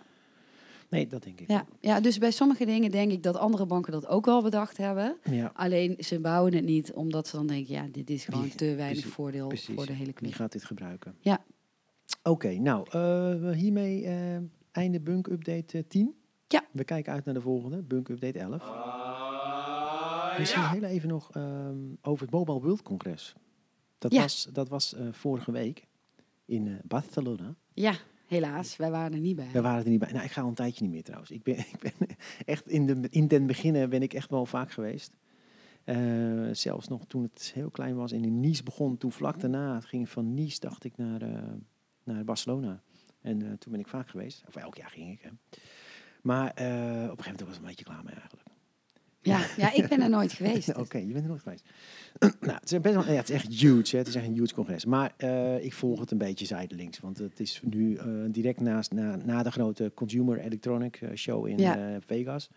Nee, 0.90 1.06
dat 1.06 1.22
denk 1.22 1.40
ik. 1.40 1.48
Ja, 1.48 1.66
ja, 1.80 2.00
dus 2.00 2.18
bij 2.18 2.30
sommige 2.30 2.64
dingen 2.64 2.90
denk 2.90 3.12
ik 3.12 3.22
dat 3.22 3.36
andere 3.36 3.66
banken 3.66 3.92
dat 3.92 4.06
ook 4.06 4.24
wel 4.24 4.42
bedacht 4.42 4.76
hebben. 4.76 5.16
Ja, 5.30 5.50
Alleen 5.54 5.94
ze 5.98 6.20
bouwen 6.20 6.54
het 6.54 6.64
niet 6.64 6.92
omdat 6.92 7.28
ze 7.28 7.36
dan 7.36 7.46
denken, 7.46 7.74
ja, 7.74 7.86
dit 7.92 8.10
is 8.10 8.24
gewoon 8.24 8.42
Die- 8.42 8.54
te 8.54 8.64
weinig 8.64 8.86
precies, 8.98 9.12
voordeel 9.12 9.46
precies. 9.48 9.74
voor 9.74 9.86
de 9.86 9.92
hele 9.92 10.04
Wie 10.04 10.14
klik. 10.14 10.34
gaat 10.34 10.52
dit 10.52 10.64
gebruiken? 10.64 11.14
Ja. 11.20 11.44
Oké, 12.22 12.48
nou, 12.58 12.86
eh, 12.90 13.50
hiermee 13.56 14.04
eh, 14.06 14.36
einde 14.72 15.00
Bunk 15.00 15.26
Update 15.26 15.78
eh, 15.78 15.84
10. 15.88 16.14
Ja. 16.48 16.64
We 16.72 16.84
kijken 16.84 17.12
uit 17.12 17.24
naar 17.24 17.34
de 17.34 17.40
volgende, 17.40 17.82
Bunk 17.82 18.08
Update 18.08 18.38
11. 18.38 18.62
Misschien 20.38 20.68
heel 20.68 20.82
even 20.82 21.08
nog 21.08 21.30
ehm, 21.32 21.76
over 22.02 22.22
het 22.22 22.34
Mobile 22.34 22.60
World 22.60 22.82
Congres. 22.82 23.34
Dat 23.98 24.12
Ja. 24.12 24.20
was, 24.20 24.48
dat 24.52 24.68
was 24.68 24.94
eh, 24.94 25.06
vorige 25.10 25.52
week 25.52 25.86
in 26.44 26.66
eh, 26.66 26.72
Barcelona. 26.84 27.54
Ja, 27.74 27.94
helaas, 28.30 28.76
wij 28.76 28.90
waren 28.90 29.12
er 29.12 29.20
niet 29.20 29.36
bij. 29.36 29.50
We 29.52 29.60
waren 29.60 29.84
er 29.84 29.90
niet 29.90 29.98
bij. 29.98 30.12
Nou, 30.12 30.24
ik 30.24 30.30
ga 30.30 30.42
al 30.42 30.48
een 30.48 30.54
tijdje 30.54 30.82
niet 30.82 30.92
meer 30.92 31.02
trouwens. 31.02 31.30
Ik 31.30 31.42
ben, 31.42 31.58
ik 31.74 31.78
ben 31.78 32.08
echt 32.44 32.68
in, 32.68 32.86
de, 32.86 33.06
in 33.10 33.28
den 33.28 33.46
beginnen 33.46 33.90
ben 33.90 34.02
ik 34.02 34.12
echt 34.12 34.30
wel 34.30 34.46
vaak 34.46 34.70
geweest. 34.70 35.12
Eh, 35.84 36.48
zelfs 36.52 36.88
nog 36.88 37.06
toen 37.06 37.22
het 37.22 37.50
heel 37.54 37.70
klein 37.70 37.96
was 37.96 38.12
en 38.12 38.24
in 38.24 38.40
Nice 38.40 38.62
begon. 38.62 38.96
Toen 38.96 39.12
vlak 39.12 39.40
daarna 39.40 39.74
het 39.74 39.84
ging 39.84 40.08
van 40.08 40.34
Nice, 40.34 40.60
dacht 40.60 40.84
ik, 40.84 40.96
naar, 40.96 41.22
eh, 41.22 41.42
naar 42.04 42.24
Barcelona. 42.24 42.82
En 43.20 43.42
eh, 43.42 43.52
toen 43.52 43.72
ben 43.72 43.80
ik 43.80 43.88
vaak 43.88 44.08
geweest. 44.08 44.44
Of 44.48 44.56
elk 44.56 44.76
jaar 44.76 44.90
ging 44.90 45.12
ik. 45.12 45.30
Maar 46.22 46.50
op 46.50 46.56
een 46.56 46.64
gegeven 46.64 47.16
moment 47.16 47.40
was 47.40 47.54
ik 47.54 47.60
een 47.60 47.66
beetje 47.66 47.84
klaar 47.84 48.04
mee 48.04 48.14
eigenlijk. 48.14 48.49
Ja, 49.22 49.46
ja, 49.56 49.72
ik 49.72 49.88
ben 49.88 50.00
er 50.00 50.10
nooit 50.10 50.32
geweest. 50.32 50.76
Oké, 50.84 50.98
je 50.98 51.12
bent 51.12 51.24
er 51.24 51.28
nooit 51.28 51.42
geweest. 51.42 51.64
nou, 52.40 52.52
het 52.60 52.72
is, 52.72 52.80
best 52.80 52.94
wel, 52.94 53.04
ja, 53.04 53.12
het 53.12 53.28
is 53.28 53.34
echt 53.34 53.48
huge. 53.48 53.90
Hè. 53.90 53.98
Het 53.98 54.08
is 54.08 54.14
echt 54.14 54.26
een 54.26 54.34
huge 54.34 54.54
congres. 54.54 54.84
Maar 54.84 55.14
eh, 55.16 55.64
ik 55.64 55.72
volg 55.72 56.00
het 56.00 56.10
een 56.10 56.18
beetje 56.18 56.46
zijdelings. 56.46 57.00
Want 57.00 57.18
het 57.18 57.40
is 57.40 57.60
nu 57.64 57.94
eh, 57.94 58.06
direct 58.28 58.60
naast, 58.60 58.92
na, 58.92 59.16
na 59.16 59.42
de 59.42 59.50
grote 59.50 59.92
Consumer 59.94 60.38
Electronic 60.38 60.96
eh, 60.96 61.08
Show 61.14 61.46
in 61.46 61.58
Ja. 61.58 61.98
Vegas. 62.06 62.50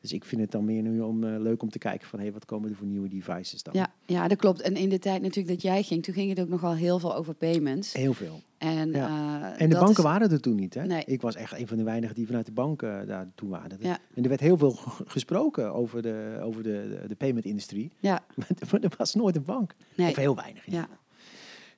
Dus 0.00 0.12
ik 0.12 0.24
vind 0.24 0.40
het 0.40 0.50
dan 0.50 0.64
meer 0.64 0.82
nu 0.82 1.00
om, 1.00 1.26
leuk 1.26 1.62
om 1.62 1.70
te 1.70 1.78
kijken 1.78 2.08
van... 2.08 2.18
Hey, 2.18 2.32
wat 2.32 2.44
komen 2.44 2.70
er 2.70 2.76
voor 2.76 2.86
nieuwe 2.86 3.08
devices 3.08 3.62
dan? 3.62 3.74
Ja, 3.74 3.92
ja, 4.06 4.28
dat 4.28 4.38
klopt. 4.38 4.60
En 4.60 4.76
in 4.76 4.88
de 4.88 4.98
tijd 4.98 5.22
natuurlijk 5.22 5.48
dat 5.48 5.62
jij 5.62 5.82
ging, 5.82 6.02
toen 6.02 6.14
ging 6.14 6.28
het 6.28 6.40
ook 6.40 6.48
nogal 6.48 6.74
heel 6.74 6.98
veel 6.98 7.16
over 7.16 7.34
payments. 7.34 7.92
Heel 7.92 8.12
veel. 8.12 8.42
En, 8.58 8.90
Ja. 8.90 9.06
eh, 9.54 9.60
En 9.62 9.68
de 9.68 9.74
banken 9.76 9.96
is- 9.96 10.02
waren 10.02 10.30
er 10.30 10.40
toen 10.40 10.54
niet. 10.54 10.74
Hè? 10.74 10.84
Nee. 10.86 11.02
Ik 11.04 11.20
was 11.20 11.34
echt 11.34 11.58
een 11.58 11.66
van 11.66 11.76
de 11.76 11.82
weinigen 11.82 12.14
die 12.14 12.26
vanuit 12.26 12.46
de 12.46 12.52
banken 12.52 13.06
daar 13.06 13.30
toen 13.34 13.48
waren. 13.48 13.78
Ja. 13.80 13.98
En 14.14 14.22
er 14.22 14.28
werd 14.28 14.40
heel 14.40 14.56
veel 14.58 14.70
gesproken 15.06 15.74
over 15.74 16.02
de, 16.02 16.38
over 16.42 16.62
de, 16.62 16.98
de, 17.02 17.08
de 17.08 17.14
payment-industrie. 17.14 17.92
Ja, 18.00 18.24
Maar 18.70 18.80
er 18.80 18.92
was 18.96 19.14
nooit 19.14 19.36
een 19.36 19.44
bank. 19.44 19.74
nee. 19.96 20.10
Of 20.10 20.16
heel 20.16 20.36
weinig. 20.36 20.66
in 20.66 20.72
Ja. 20.72 20.88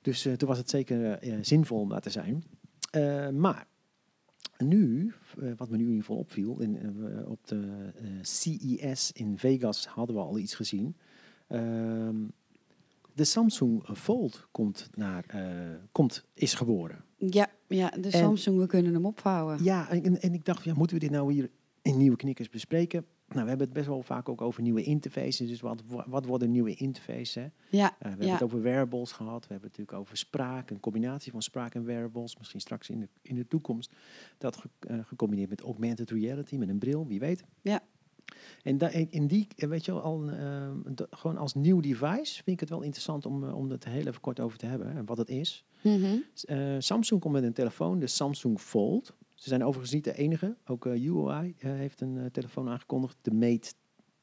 Dus 0.01 0.25
eh, 0.25 0.33
toen 0.33 0.47
was 0.47 0.57
het 0.57 0.69
zeker 0.69 1.11
eh, 1.11 1.33
zinvol 1.41 1.79
om 1.79 1.89
daar 1.89 2.01
te 2.01 2.09
zijn. 2.09 2.43
Maar 3.39 3.67
nu, 4.57 5.13
wat 5.57 5.69
me 5.69 5.75
nu 5.77 5.83
in 5.83 5.89
ieder 5.89 6.05
geval 6.05 6.17
opviel, 6.17 6.59
in, 6.59 6.77
op 7.27 7.47
de 7.47 7.89
CES 8.21 9.11
in 9.11 9.37
Vegas 9.37 9.85
hadden 9.87 10.15
we 10.15 10.21
al 10.21 10.37
iets 10.37 10.55
gezien. 10.55 10.95
Ehm, 11.47 12.15
de 13.13 13.23
Samsung 13.23 13.83
Fold 13.93 14.47
komt 14.51 14.89
naar, 14.95 15.23
eh, 15.27 15.49
komt, 15.91 16.25
is 16.33 16.53
geboren. 16.53 17.03
Ja, 17.17 17.47
ja, 17.67 17.89
de 17.89 18.01
En- 18.09 18.11
Samsung, 18.11 18.57
we 18.59 18.65
kunnen 18.67 18.93
hem 18.93 19.05
opvouwen. 19.05 19.63
Ja, 19.63 19.89
en, 19.89 20.21
en 20.21 20.33
ik 20.33 20.45
dacht, 20.45 20.63
ja, 20.63 20.73
moeten 20.73 20.95
we 20.95 21.01
dit 21.01 21.11
nou 21.11 21.33
hier 21.33 21.49
in 21.81 21.97
Nieuwe 21.97 22.15
Knikkers 22.17 22.49
bespreken? 22.49 23.05
Nou, 23.27 23.43
we 23.43 23.49
hebben 23.49 23.67
het 23.67 23.75
best 23.75 23.87
wel 23.87 24.01
vaak 24.03 24.29
ook 24.29 24.41
over 24.41 24.61
nieuwe 24.61 24.83
interfaces. 24.83 25.47
Dus 25.47 25.61
wat, 25.61 25.83
wat 26.07 26.25
worden 26.25 26.51
nieuwe 26.51 26.73
interfaces? 26.75 27.35
Hè? 27.35 27.47
Ja, 27.69 27.91
Uh, 27.91 27.97
we 27.99 28.07
hebben 28.07 28.25
ja. 28.27 28.33
het 28.33 28.41
over 28.43 28.61
wearables 28.61 29.11
gehad. 29.11 29.47
We 29.47 29.51
hebben 29.53 29.69
het 29.69 29.77
natuurlijk 29.77 29.97
over 29.97 30.17
spraak, 30.17 30.69
een 30.69 30.79
combinatie 30.79 31.31
van 31.31 31.41
spraak 31.41 31.75
en 31.75 31.83
wearables. 31.83 32.37
Misschien 32.37 32.59
straks 32.59 32.89
in 32.89 32.99
de, 32.99 33.07
in 33.21 33.35
de 33.35 33.47
toekomst. 33.47 33.91
Dat 34.37 34.57
ge- 34.57 34.69
eh, 34.79 34.97
gecombineerd 35.03 35.49
met 35.49 35.61
augmented 35.61 36.09
reality, 36.11 36.55
met 36.55 36.69
een 36.69 36.79
bril, 36.79 37.07
wie 37.07 37.19
weet. 37.19 37.43
Ja. 37.61 37.79
En 38.63 38.77
da- 38.77 38.89
in 39.09 39.27
die, 39.27 39.47
weet 39.55 39.85
je 39.85 39.91
wel, 39.91 40.01
al, 40.01 40.29
eh, 40.29 40.69
d- 40.95 41.07
gewoon 41.09 41.37
als 41.37 41.53
nieuw 41.53 41.79
device 41.79 42.33
vind 42.33 42.47
ik 42.47 42.59
het 42.59 42.69
wel 42.69 42.81
interessant 42.81 43.25
om, 43.25 43.43
eh, 43.43 43.57
om 43.57 43.69
het 43.69 43.85
heel 43.85 44.07
even 44.07 44.21
kort 44.21 44.39
over 44.39 44.57
te 44.57 44.65
hebben. 44.65 44.95
En 44.95 45.05
wat 45.05 45.17
het 45.17 45.29
is. 45.29 45.65
Mhm. 45.81 46.15
Eh, 46.45 46.75
Samsung 46.79 47.21
komt 47.21 47.33
met 47.33 47.43
een 47.43 47.53
telefoon, 47.53 47.99
de 47.99 48.07
Samsung 48.07 48.59
Fold. 48.59 49.13
Ze 49.35 49.49
zijn 49.49 49.63
overigens 49.63 49.93
niet 49.93 50.03
de 50.03 50.13
enige. 50.17 50.55
Ook 50.65 50.85
UI 50.85 51.55
eh, 51.59 51.71
heeft 51.71 52.01
een 52.01 52.29
telefoon 52.31 52.69
aangekondigd. 52.69 53.17
De 53.21 53.33
Mate 53.33 53.73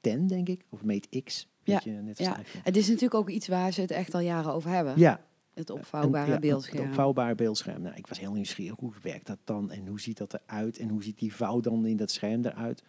10, 0.00 0.26
denk 0.26 0.48
ik. 0.48 0.64
Of 0.68 0.82
Mate 0.84 1.22
X. 1.22 1.48
Ja, 1.62 1.80
je, 1.84 1.90
net 1.90 2.18
ja. 2.18 2.40
Het 2.62 2.76
is 2.76 2.86
natuurlijk 2.86 3.14
ook 3.14 3.28
iets 3.28 3.48
waar 3.48 3.72
ze 3.72 3.80
het 3.80 3.90
echt 3.90 4.14
al 4.14 4.20
jaren 4.20 4.52
over 4.52 4.70
hebben. 4.70 4.94
Ja, 4.98 5.20
Het 5.54 5.70
opvouwbare 5.70 6.30
ja, 6.32 6.38
beeldscherm. 6.38 6.78
Het 6.80 6.88
opvouwbare 6.88 7.34
beeldscherm. 7.34 7.82
Nou, 7.82 7.96
ik 7.96 8.06
was 8.06 8.18
heel 8.20 8.32
nieuwsgierig. 8.32 8.76
Hoe 8.78 8.92
werkt 9.02 9.26
dat 9.26 9.38
dan? 9.44 9.70
En 9.70 9.86
hoe 9.86 10.00
ziet 10.00 10.18
dat 10.18 10.34
eruit? 10.34 10.78
En 10.78 10.88
hoe 10.88 11.02
ziet 11.02 11.18
die 11.18 11.34
vouw 11.34 11.60
dan 11.60 11.86
in 11.86 11.96
dat 11.96 12.10
scherm 12.10 12.44
eruit? 12.44 12.82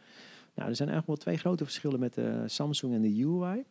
Nou, 0.59 0.71
er 0.71 0.77
zijn 0.77 0.89
eigenlijk 0.89 1.07
wel 1.07 1.15
twee 1.33 1.37
grote 1.37 1.63
verschillen 1.63 1.99
met 1.99 2.13
de 2.13 2.43
Samsung 2.45 2.93
en 2.93 3.01
de 3.01 3.23
UI. 3.25 3.63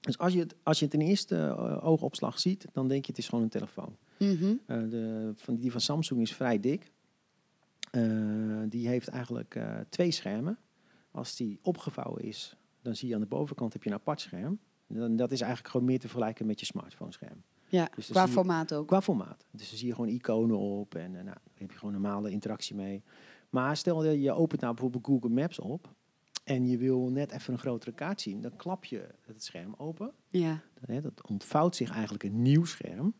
Dus 0.00 0.18
als 0.18 0.32
je 0.32 0.38
het, 0.38 0.54
als 0.62 0.78
je 0.78 0.84
het 0.84 0.94
in 0.94 1.00
eerste 1.00 1.36
eh, 1.36 1.84
oogopslag 1.84 2.38
ziet, 2.40 2.66
dan 2.72 2.88
denk 2.88 3.04
je 3.04 3.10
het 3.10 3.20
is 3.20 3.28
gewoon 3.28 3.44
een 3.44 3.50
telefoon. 3.50 3.96
Mhm. 4.18 4.54
Eh, 4.66 4.78
de, 4.88 5.32
van, 5.36 5.56
die 5.56 5.70
van 5.72 5.80
Samsung 5.80 6.20
is 6.20 6.34
vrij 6.34 6.60
dik. 6.60 6.92
Eh, 7.90 8.02
die 8.68 8.88
heeft 8.88 9.08
eigenlijk 9.08 9.54
eh, 9.54 9.78
twee 9.88 10.10
schermen. 10.10 10.58
Als 11.10 11.36
die 11.36 11.58
opgevouwen 11.62 12.22
is, 12.22 12.56
dan 12.82 12.96
zie 12.96 13.08
je 13.08 13.14
aan 13.14 13.20
de 13.20 13.26
bovenkant 13.26 13.72
heb 13.72 13.82
je 13.82 13.88
een 13.90 13.96
apart 13.96 14.20
scherm. 14.20 14.58
Dan, 14.86 15.16
dat 15.16 15.30
is 15.32 15.40
eigenlijk 15.40 15.70
gewoon 15.72 15.86
meer 15.86 15.98
te 15.98 16.08
vergelijken 16.08 16.46
met 16.46 16.60
je 16.60 16.66
smartphone 16.66 17.12
scherm. 17.12 17.42
Ja, 17.68 17.88
Dus 17.94 18.08
qua 18.08 18.24
je- 18.24 18.28
formaat 18.30 18.74
ook. 18.74 18.86
Qua 18.86 19.02
formaat. 19.02 19.46
Dus 19.50 19.68
dan 19.68 19.78
zie 19.78 19.86
je 19.88 19.94
gewoon 19.94 20.10
iconen 20.10 20.58
op 20.58 20.94
en 20.94 21.04
eh, 21.06 21.10
nou, 21.12 21.24
daar 21.24 21.40
heb 21.54 21.70
je 21.70 21.78
gewoon 21.78 21.92
normale 21.94 22.30
interactie 22.30 22.76
mee. 22.76 23.02
Maar 23.50 23.76
stel 23.76 24.02
dat 24.02 24.22
je 24.22 24.32
opent 24.32 24.60
nou 24.60 24.72
bijvoorbeeld 24.74 25.06
Google 25.06 25.30
Maps 25.30 25.58
op 25.58 25.94
en 26.50 26.66
je 26.66 26.78
wil 26.78 27.10
net 27.10 27.30
even 27.32 27.52
een 27.52 27.58
grotere 27.58 27.92
kaart 27.92 28.20
zien, 28.20 28.40
dan 28.40 28.56
klap 28.56 28.84
je 28.84 29.08
het 29.26 29.44
scherm 29.44 29.74
open. 29.78 30.12
Ja, 30.28 31.00
dat 31.00 31.28
ontvouwt 31.28 31.76
zich 31.76 31.90
eigenlijk 31.90 32.24
een 32.24 32.42
nieuw 32.42 32.64
scherm. 32.64 33.14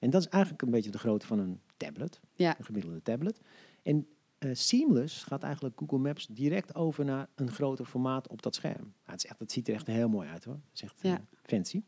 En 0.00 0.10
dat 0.10 0.20
is 0.20 0.28
eigenlijk 0.28 0.62
een 0.62 0.70
beetje 0.70 0.90
de 0.90 0.98
grootte 0.98 1.26
van 1.26 1.38
een 1.38 1.60
tablet, 1.76 2.20
ja, 2.34 2.58
een 2.58 2.64
gemiddelde 2.64 3.02
tablet. 3.02 3.40
En 3.82 4.06
eh, 4.38 4.50
Seamless 4.54 5.22
gaat 5.24 5.42
eigenlijk 5.42 5.78
Google 5.78 5.98
Maps 5.98 6.26
direct 6.26 6.74
over 6.74 7.04
naar 7.04 7.28
een 7.34 7.50
groter 7.50 7.84
formaat 7.84 8.28
op 8.28 8.42
dat 8.42 8.54
scherm. 8.54 8.82
Nou, 8.82 8.92
het, 9.04 9.24
is 9.24 9.30
echt, 9.30 9.38
het 9.38 9.52
ziet 9.52 9.68
er 9.68 9.74
echt 9.74 9.86
heel 9.86 10.08
mooi 10.08 10.28
uit 10.28 10.44
hoor. 10.44 10.54
Het 10.54 10.74
is 10.74 10.82
echt 10.82 10.98
Ja. 11.02 11.14
eh, 11.14 11.20
fancy. 11.42 11.82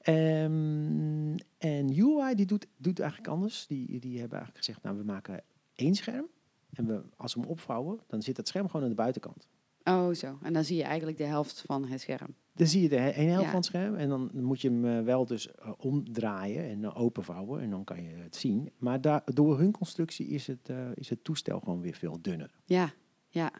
Ehm, 0.00 1.36
en 1.58 1.98
UI 1.98 2.34
die 2.34 2.46
doet, 2.46 2.66
doet 2.76 3.00
eigenlijk 3.00 3.30
anders. 3.30 3.66
Die, 3.66 3.86
die 4.00 4.18
hebben 4.18 4.38
eigenlijk 4.38 4.64
gezegd, 4.64 4.82
nou 4.82 4.96
we 4.96 5.04
maken 5.04 5.42
één 5.74 5.94
scherm. 5.94 6.26
En 6.72 6.86
we, 6.86 7.02
als 7.16 7.34
we 7.34 7.40
hem 7.40 7.48
opvouwen, 7.48 8.00
dan 8.06 8.22
zit 8.22 8.36
het 8.36 8.48
scherm 8.48 8.66
gewoon 8.66 8.82
aan 8.82 8.88
de 8.88 8.94
buitenkant. 8.94 9.48
Oh, 9.84 10.12
zo. 10.14 10.38
En 10.42 10.52
dan 10.52 10.64
zie 10.64 10.76
je 10.76 10.82
eigenlijk 10.82 11.18
de 11.18 11.24
helft 11.24 11.62
van 11.66 11.84
het 11.86 12.00
scherm. 12.00 12.34
Dan 12.54 12.66
zie 12.66 12.82
je 12.82 12.88
de 12.88 12.96
ene 13.14 13.30
helft 13.30 13.42
Ja. 13.44 13.50
van 13.50 13.56
het 13.56 13.64
scherm. 13.64 13.94
En 13.94 14.08
dan 14.08 14.30
moet 14.32 14.60
je 14.60 14.68
hem 14.68 14.84
eh, 14.98 15.04
wel 15.04 15.26
dus 15.26 15.50
eh, 15.54 15.72
omdraaien 15.76 16.64
en 16.64 16.80
uh, 16.80 17.00
openvouwen. 17.00 17.60
En 17.60 17.70
dan 17.70 17.84
kan 17.84 18.02
je 18.02 18.08
het 18.14 18.36
zien. 18.36 18.70
Maar 18.78 19.00
daar, 19.00 19.22
door 19.24 19.58
hun 19.58 19.70
constructie 19.72 20.26
is 20.26 20.46
het, 20.46 20.68
eh, 20.68 20.76
is 20.94 21.08
het 21.10 21.24
toestel 21.24 21.58
gewoon 21.60 21.80
weer 21.80 21.94
veel 21.94 22.18
dunner. 22.22 22.54
Ja, 22.64 22.92
ja. 23.28 23.50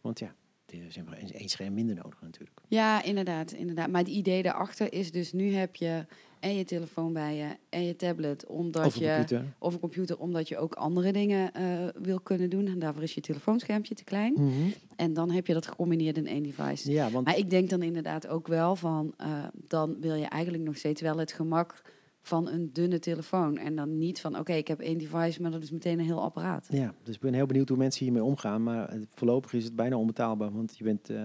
Want 0.00 0.18
ja, 0.18 0.34
er 0.80 0.86
is 0.86 0.96
maar 1.06 1.18
één- 1.18 1.48
scherm 1.48 1.74
minder 1.74 1.94
nodig 1.94 2.20
natuurlijk. 2.22 2.58
Ja, 2.68 3.02
inderdaad, 3.02 3.52
inderdaad. 3.52 3.88
Maar 3.90 4.00
het 4.00 4.10
idee 4.10 4.42
daarachter 4.42 4.92
is 4.92 5.10
dus, 5.10 5.32
nu 5.32 5.54
heb 5.54 5.76
je 5.76 6.06
en 6.40 6.56
je 6.56 6.64
telefoon 6.64 7.12
bij 7.12 7.36
je 7.36 7.46
en 7.68 7.84
je 7.84 7.96
tablet, 7.96 8.46
omdat 8.46 8.86
of 8.86 8.94
een 8.96 9.02
je 9.02 9.08
computer. 9.16 9.44
of 9.58 9.74
een 9.74 9.80
computer, 9.80 10.18
omdat 10.18 10.48
je 10.48 10.56
ook 10.58 10.74
andere 10.74 11.12
dingen 11.12 11.52
eh, 11.54 11.88
wil 12.02 12.20
kunnen 12.20 12.50
doen. 12.50 12.66
En 12.66 12.78
daarvoor 12.78 13.02
is 13.02 13.14
je 13.14 13.20
telefoonschermpje 13.20 13.94
te 13.94 14.04
klein. 14.04 14.32
Mhm. 14.32 14.52
En 14.96 15.12
dan 15.12 15.30
heb 15.30 15.46
je 15.46 15.52
dat 15.52 15.66
gecombineerd 15.66 16.16
in 16.16 16.26
één 16.26 16.42
device. 16.42 16.90
Ja, 16.90 17.10
want 17.10 17.26
Maar 17.26 17.38
ik 17.38 17.50
denk 17.50 17.70
dan 17.70 17.82
inderdaad 17.82 18.26
ook 18.26 18.46
wel 18.48 18.76
van, 18.76 19.14
eh, 19.16 19.44
dan 19.68 19.96
wil 20.00 20.14
je 20.14 20.24
eigenlijk 20.26 20.64
nog 20.64 20.76
steeds 20.76 21.00
wel 21.00 21.18
het 21.18 21.32
gemak 21.32 21.82
van 22.26 22.48
een 22.48 22.72
dunne 22.72 22.98
telefoon. 22.98 23.58
En 23.58 23.76
dan 23.76 23.98
niet 23.98 24.20
van, 24.20 24.38
oké, 24.38 24.52
ik 24.52 24.68
heb 24.68 24.80
één 24.80 24.98
device, 24.98 25.42
maar 25.42 25.50
dat 25.50 25.62
is 25.62 25.70
meteen 25.70 25.98
een 25.98 26.04
heel 26.04 26.22
apparaat. 26.22 26.66
Ja, 26.70 26.94
dus 27.02 27.14
ik 27.14 27.20
ben 27.20 27.34
heel 27.34 27.46
benieuwd 27.46 27.68
hoe 27.68 27.78
mensen 27.78 28.04
hiermee 28.04 28.24
omgaan. 28.24 28.62
Maar 28.62 28.88
eh, 28.88 29.00
voorlopig 29.14 29.52
is 29.52 29.64
het 29.64 29.76
bijna 29.76 29.96
onbetaalbaar. 29.96 30.52
Want 30.52 30.78
je 30.78 30.84
bent, 30.84 31.10
eh, 31.10 31.16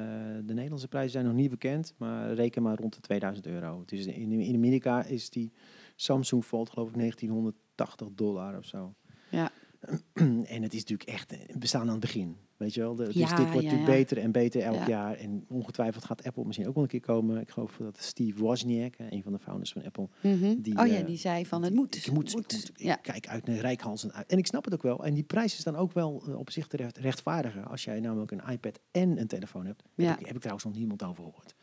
de 0.46 0.54
Nederlandse 0.54 0.88
prijzen 0.88 1.12
zijn 1.12 1.26
nog 1.26 1.34
niet 1.34 1.50
bekend. 1.50 1.94
Maar 1.98 2.34
reken 2.34 2.62
maar 2.62 2.78
rond 2.78 2.94
de 2.94 3.02
2000 3.02 3.48
euro. 3.48 3.84
Dus 3.86 4.06
in, 4.06 4.32
in 4.32 4.56
Amerika 4.56 5.04
is 5.04 5.30
die 5.30 5.52
Samsung 5.96 6.44
Fold 6.44 6.70
geloof 6.70 6.88
ik 6.90 6.98
1980 6.98 8.08
dollar 8.16 8.58
of 8.58 8.66
zo. 8.66 8.94
Ja. 9.30 9.52
en 10.56 10.64
het 10.64 10.74
is 10.74 10.80
natuurlijk 10.80 11.10
echt, 11.10 11.36
we 11.60 11.68
staan 11.68 11.82
aan 11.82 11.88
het 11.88 12.00
begin. 12.00 12.38
Weet 12.60 12.74
je 12.74 12.80
wel, 12.82 12.96
de, 12.96 13.04
dus 13.06 13.14
Ja, 13.16 13.28
dit 13.28 13.38
wordt 13.38 13.46
ja, 13.48 13.56
natuurlijk 13.56 13.90
ja. 13.90 13.96
beter 13.96 14.18
en 14.18 14.32
beter 14.32 14.62
elk 14.62 14.76
Ja. 14.76 14.88
jaar. 14.88 15.16
En 15.16 15.46
ongetwijfeld 15.50 16.06
gaat 16.06 16.24
Apple 16.24 16.46
misschien 16.46 16.68
ook 16.68 16.74
wel 16.74 16.84
een 16.84 16.90
keer 16.90 17.00
komen. 17.00 17.42
Ik 17.42 17.50
geloof 17.50 17.78
dat 17.78 17.98
Steve 18.02 18.40
Wozniak, 18.40 18.96
hè, 18.98 19.06
een 19.12 19.24
van 19.24 19.32
de 19.32 19.40
founders 19.40 19.72
van 19.72 19.84
Apple, 19.86 20.08
Mhm. 20.22 20.56
die, 20.62 20.78
oh 20.80 20.88
ja, 20.88 20.98
eh, 20.98 21.06
die 21.06 21.18
zei 21.18 21.46
van 21.46 21.64
het 21.64 21.74
moet. 21.74 21.96
ik 21.96 22.12
moet, 22.12 22.16
moet. 22.16 22.52
ik, 22.52 22.58
moet, 22.58 22.70
ik 22.74 22.80
ja. 22.86 22.96
kijk 22.96 23.28
uit 23.28 23.46
naar 23.46 23.56
rijkhalsend 23.56 24.14
uit. 24.14 24.32
En 24.32 24.38
ik 24.38 24.48
snap 24.48 24.66
het 24.66 24.74
ook 24.74 24.82
wel. 24.84 25.06
En 25.06 25.14
die 25.14 25.24
prijs 25.24 25.58
is 25.58 25.64
dan 25.64 25.76
ook 25.76 25.94
wel 25.94 26.24
eh, 26.28 26.38
op 26.40 26.50
zich 26.52 26.68
te 26.68 26.78
recht, 26.78 26.98
rechtvaardigen. 26.98 27.66
Als 27.66 27.84
jij 27.84 28.00
namelijk 28.00 28.32
een 28.32 28.42
iPad 28.52 28.80
en 28.92 29.20
een 29.20 29.28
telefoon 29.28 29.66
hebt. 29.66 29.84
Heb, 29.96 30.20
ik, 30.20 30.26
heb 30.26 30.36
ik 30.36 30.40
trouwens 30.42 30.66
nog 30.66 30.76
niemand 30.76 31.04
over 31.04 31.24
gehoord. 31.24 31.56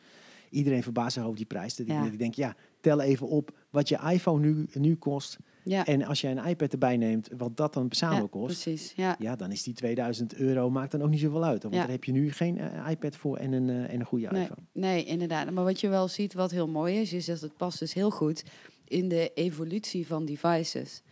Iedereen 0.51 0.83
verbaast 0.83 1.15
zich 1.15 1.23
over 1.25 1.37
die 1.37 1.47
prijs. 1.47 1.77
Dat 1.77 1.87
Ja. 1.87 2.05
ik, 2.05 2.19
denk, 2.19 2.35
ja, 2.35 2.55
tel 2.81 3.01
even 3.01 3.27
op 3.29 3.57
wat 3.71 3.89
je 3.89 3.99
iPhone 4.13 4.47
nu, 4.47 4.67
nu 4.73 4.95
kost. 4.97 5.39
Ja. 5.65 5.85
En 5.87 6.03
als 6.05 6.21
jij 6.21 6.31
een 6.31 6.47
iPad 6.47 6.73
erbij 6.73 6.97
neemt, 6.97 7.29
wat 7.37 7.57
dat 7.57 7.75
dan 7.75 7.87
samen 7.91 8.23
ja, 8.23 8.27
kost. 8.31 8.63
precies. 8.63 8.93
Ja. 8.97 9.17
Ja, 9.19 9.37
dan 9.37 9.53
is 9.53 9.63
die 9.63 9.75
2000 9.75 10.35
euro, 10.35 10.71
maakt 10.71 10.91
dan 10.91 11.03
ook 11.03 11.11
niet 11.11 11.21
zoveel 11.21 11.45
uit. 11.45 11.63
Want 11.63 11.75
Ja. 11.75 11.81
daar 11.81 11.91
heb 11.91 12.05
je 12.05 12.13
nu 12.13 12.33
geen 12.33 12.59
eh, 12.59 12.91
iPad 12.91 13.17
voor 13.17 13.37
en 13.37 13.53
een, 13.53 13.69
eh, 13.71 13.93
en 13.93 14.01
een 14.01 14.07
goede 14.07 14.29
Nee, 14.31 14.43
iPhone. 14.43 14.61
nee, 14.73 15.05
inderdaad. 15.05 15.51
Maar 15.51 15.65
wat 15.65 15.81
je 15.81 15.89
wel 15.89 16.09
ziet, 16.09 16.35
wat 16.35 16.51
heel 16.51 16.69
mooi 16.69 17.01
is, 17.01 17.13
is 17.13 17.25
dat 17.27 17.41
het 17.41 17.57
past 17.57 17.79
dus 17.79 17.95
heel 17.95 18.11
goed 18.11 18.45
in 18.85 19.09
de 19.09 19.31
evolutie 19.35 20.07
van 20.07 20.25
devices. 20.25 21.03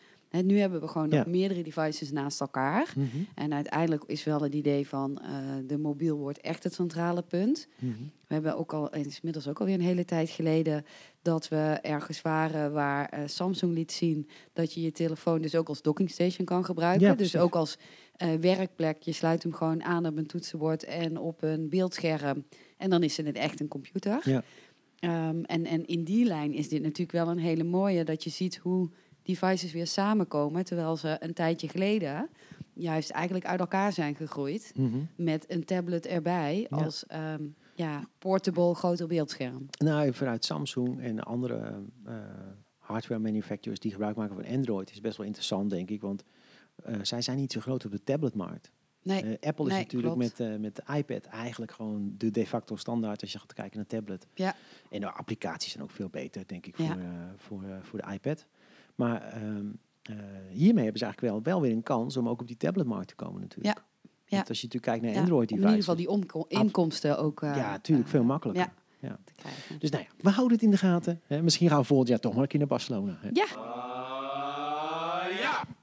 Nu 0.43 0.59
hebben 0.59 0.81
we 0.81 0.89
gewoon 0.89 1.11
Ja. 1.11 1.17
nog 1.17 1.27
meerdere 1.27 1.63
devices 1.63 2.11
naast 2.13 2.41
elkaar. 2.41 2.93
Mhm, 2.97 3.07
En 3.35 3.53
uiteindelijk 3.55 4.05
is 4.07 4.25
wel 4.25 4.41
het 4.43 4.55
idee 4.55 4.89
van 4.89 5.19
eh, 5.21 5.29
de 5.67 5.79
mobiel 5.79 6.17
wordt 6.17 6.41
echt 6.41 6.65
het 6.65 6.75
centrale 6.75 7.23
punt. 7.23 7.69
mhm. 7.79 7.93
We 8.27 8.35
hebben 8.35 8.57
ook 8.59 8.73
al, 8.73 8.85
het 8.91 9.07
is 9.07 9.15
inmiddels 9.15 9.49
ook 9.49 9.61
alweer 9.61 9.75
een 9.75 9.81
hele 9.81 10.05
tijd 10.05 10.31
geleden, 10.31 10.85
dat 11.23 11.49
we 11.49 11.57
ergens 11.83 12.23
waren 12.23 12.73
waar 12.73 13.09
eh, 13.09 13.21
Samsung 13.27 13.73
liet 13.75 13.93
zien 13.93 14.29
dat 14.53 14.73
je 14.75 14.81
je 14.83 14.93
telefoon 14.93 15.43
dus 15.43 15.55
ook 15.55 15.69
als 15.69 15.83
dockingstation 15.83 16.47
kan 16.47 16.65
gebruiken. 16.65 17.07
Ja, 17.07 17.15
dus 17.15 17.37
ook 17.37 17.55
als 17.55 17.79
eh, 18.17 18.35
werkplek. 18.35 19.03
Je 19.03 19.13
sluit 19.13 19.43
hem 19.43 19.53
gewoon 19.53 19.83
aan 19.83 20.07
op 20.07 20.17
een 20.17 20.27
toetsenbord 20.27 20.85
en 20.85 21.19
op 21.19 21.43
een 21.43 21.69
beeldscherm. 21.69 22.45
En 22.77 22.91
dan 22.91 23.03
is 23.03 23.17
het 23.17 23.37
echt 23.37 23.61
een 23.61 23.69
computer. 23.69 24.21
Ja. 24.25 24.43
Ehm, 24.99 25.43
en, 25.43 25.65
en 25.65 25.87
in 25.87 26.05
die 26.05 26.25
lijn 26.25 26.53
is 26.53 26.69
dit 26.69 26.83
natuurlijk 26.83 27.13
wel 27.13 27.29
een 27.29 27.39
hele 27.39 27.65
mooie, 27.65 28.05
dat 28.05 28.25
je 28.25 28.31
ziet 28.31 28.57
hoe 28.57 28.91
devices 29.25 29.73
weer 29.73 29.87
samenkomen, 29.87 30.65
terwijl 30.65 30.97
ze 30.97 31.17
een 31.21 31.33
tijdje 31.35 31.69
geleden 31.69 32.29
juist 32.73 33.11
eigenlijk 33.11 33.47
uit 33.47 33.61
elkaar 33.61 33.93
zijn 33.93 34.15
gegroeid 34.15 34.73
Mhm. 34.77 34.99
met 35.17 35.45
een 35.49 35.65
tablet 35.65 36.07
erbij 36.07 36.67
Ja. 36.71 36.77
als 36.77 37.07
ehm, 37.07 37.43
ja, 37.75 38.09
portable 38.19 38.75
groter 38.75 39.07
beeldscherm. 39.07 39.67
Nou, 39.79 40.13
vanuit 40.13 40.45
Samsung 40.45 41.01
en 41.01 41.21
andere 41.21 41.83
eh, 42.07 42.15
hardware 42.79 43.21
manufacturers 43.21 43.81
die 43.81 43.91
gebruik 43.91 44.17
maken 44.17 44.35
van 44.35 44.47
Android 44.57 44.91
is 44.91 45.01
best 45.01 45.17
wel 45.17 45.27
interessant, 45.27 45.71
denk 45.71 45.91
ik. 45.91 46.01
Want 46.01 46.25
eh, 46.85 46.97
zij 47.03 47.23
zijn 47.23 47.37
niet 47.37 47.53
zo 47.53 47.61
groot 47.61 47.85
op 47.85 47.91
de 47.91 48.03
tabletmarkt. 48.03 48.71
Nee, 49.03 49.23
Eh, 49.23 49.49
Apple 49.49 49.65
is 49.67 49.73
nee, 49.73 49.83
natuurlijk 49.83 50.15
klopt. 50.15 50.39
met, 50.39 50.61
met 50.61 50.77
de 50.77 50.83
iPad 50.97 51.25
eigenlijk 51.25 51.73
gewoon 51.73 52.15
de 52.19 52.31
de 52.31 52.47
facto 52.47 52.77
standaard 52.77 53.21
als 53.23 53.33
je 53.33 53.39
gaat 53.39 53.53
kijken 53.53 53.77
naar 53.77 53.87
tablet. 53.87 54.27
Ja. 54.35 54.55
En 54.91 55.01
de 55.01 55.11
applicaties 55.13 55.71
zijn 55.73 55.83
ook 55.85 55.91
veel 55.91 56.09
beter, 56.09 56.47
denk 56.47 56.67
ik, 56.67 56.79
Ja. 56.79 56.97
voor, 57.37 57.61
voor, 57.61 57.79
voor 57.83 57.99
de 58.03 58.13
iPad. 58.13 58.47
Maar 58.95 59.23
ehm, 59.23 59.67
eh, 60.03 60.17
hiermee 60.49 60.83
hebben 60.85 60.99
ze 60.99 61.05
eigenlijk 61.05 61.21
wel, 61.21 61.43
wel 61.43 61.61
weer 61.61 61.73
een 61.73 61.83
kans 61.83 62.17
om 62.17 62.29
ook 62.29 62.41
op 62.41 62.47
die 62.47 62.57
tabletmarkt 62.57 63.09
te 63.09 63.15
komen 63.15 63.41
natuurlijk. 63.41 63.77
Ja. 63.77 63.85
Want 64.37 64.49
als 64.49 64.61
je 64.61 64.67
natuurlijk 64.67 64.93
kijkt 64.93 65.03
naar 65.03 65.13
ja, 65.13 65.21
Android 65.21 65.53
om 65.53 65.57
in 65.57 65.63
ieder 65.63 65.79
geval 65.79 65.97
devices. 65.97 66.47
die 66.49 66.61
inkomsten 66.61 67.19
ook 67.19 67.43
eh, 67.43 67.57
ja, 67.57 67.71
natuurlijk, 67.71 68.07
eh, 68.07 68.13
veel 68.13 68.25
makkelijker. 68.25 68.65
ja. 68.65 68.83
Ja. 69.09 69.19
te 69.25 69.33
krijgen. 69.37 69.79
Dus 69.79 69.91
nou 69.91 70.03
ja, 70.03 70.11
we 70.21 70.31
houden 70.31 70.57
het 70.57 70.65
in 70.65 70.71
de 70.71 70.77
gaten. 70.77 71.21
Hè. 71.27 71.43
Misschien 71.43 71.69
gaan 71.69 71.79
we 71.79 71.85
volgend 71.85 72.09
jaar 72.09 72.21
toch 72.21 72.33
maar 72.33 72.43
een 72.43 72.49
keer 72.49 72.59
naar 72.59 72.69
Barcelona. 72.69 73.19
Hè. 73.21 73.29
Ja. 73.33 73.47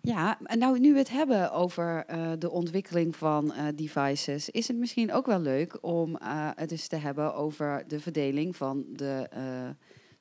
Ja, 0.01 0.37
en 0.43 0.59
nou 0.59 0.79
nu 0.79 0.93
we 0.93 0.97
het 0.99 1.09
hebben 1.09 1.51
over 1.51 2.05
eh, 2.05 2.31
de 2.39 2.51
ontwikkeling 2.51 3.15
van 3.15 3.53
eh, 3.53 3.65
devices, 3.75 4.49
is 4.49 4.67
het 4.67 4.77
misschien 4.77 5.13
ook 5.13 5.25
wel 5.25 5.39
leuk 5.39 5.77
om 5.81 6.15
eh, 6.15 6.49
het 6.55 6.71
eens 6.71 6.87
te 6.87 6.95
hebben 6.95 7.35
over 7.35 7.83
de 7.87 7.99
verdeling 7.99 8.55
van 8.55 8.85
de 8.95 9.27
eh, 9.31 9.69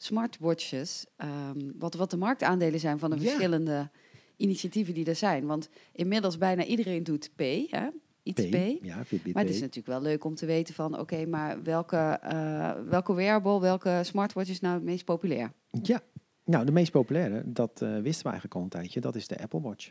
smartwatches. 0.03 1.07
ehm, 1.17 1.71
wat, 1.79 1.95
wat 1.95 2.11
de 2.11 2.17
marktaandelen 2.17 2.81
zijn 2.81 2.99
van 2.99 3.11
de 3.11 3.17
Ja. 3.17 3.23
verschillende 3.23 3.91
initiatieven 4.37 4.95
die 4.95 5.05
er 5.05 5.15
zijn. 5.17 5.47
Want 5.47 5.69
inmiddels 5.93 6.39
bijna 6.39 6.65
iedereen 6.65 7.05
doet 7.05 7.31
P, 7.37 7.41
hè? 7.71 7.89
iets 8.23 8.49
P. 8.49 8.55
Ja, 8.83 9.05
Fitbit 9.05 9.35
Maar 9.35 9.43
het 9.43 9.53
is 9.53 9.61
natuurlijk 9.61 9.87
wel 9.87 10.03
leuk 10.03 10.25
om 10.25 10.35
te 10.35 10.47
weten 10.47 10.75
van, 10.75 10.99
oké, 10.99 11.27
maar 11.27 11.63
welke, 11.63 11.97
eh, 12.23 12.73
welke 12.89 13.15
wearable, 13.15 13.61
welke 13.61 14.01
smartwatch 14.05 14.51
is 14.51 14.61
nou 14.61 14.75
het 14.75 14.85
meest 14.85 15.05
populair? 15.05 15.53
Ja, 15.83 16.03
nou 16.45 16.65
de 16.67 16.73
meest 16.73 16.91
populaire, 16.93 17.43
dat 17.47 17.83
eh, 17.83 17.99
wisten 17.99 18.23
we 18.23 18.29
eigenlijk 18.31 18.55
al 18.55 18.63
een 18.63 18.69
tijdje, 18.69 19.01
dat 19.01 19.15
is 19.15 19.27
de 19.27 19.39
Apple 19.43 19.61
Watch. 19.61 19.91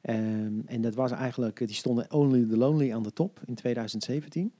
Ehm, 0.00 0.60
en 0.66 0.80
dat 0.80 0.94
was 0.94 1.10
eigenlijk, 1.10 1.58
die 1.58 1.74
stonden 1.76 2.12
Only 2.12 2.46
the 2.48 2.56
Lonely 2.56 2.92
aan 2.92 3.02
de 3.02 3.12
top 3.12 3.40
in 3.46 3.54
2017. 3.54 4.52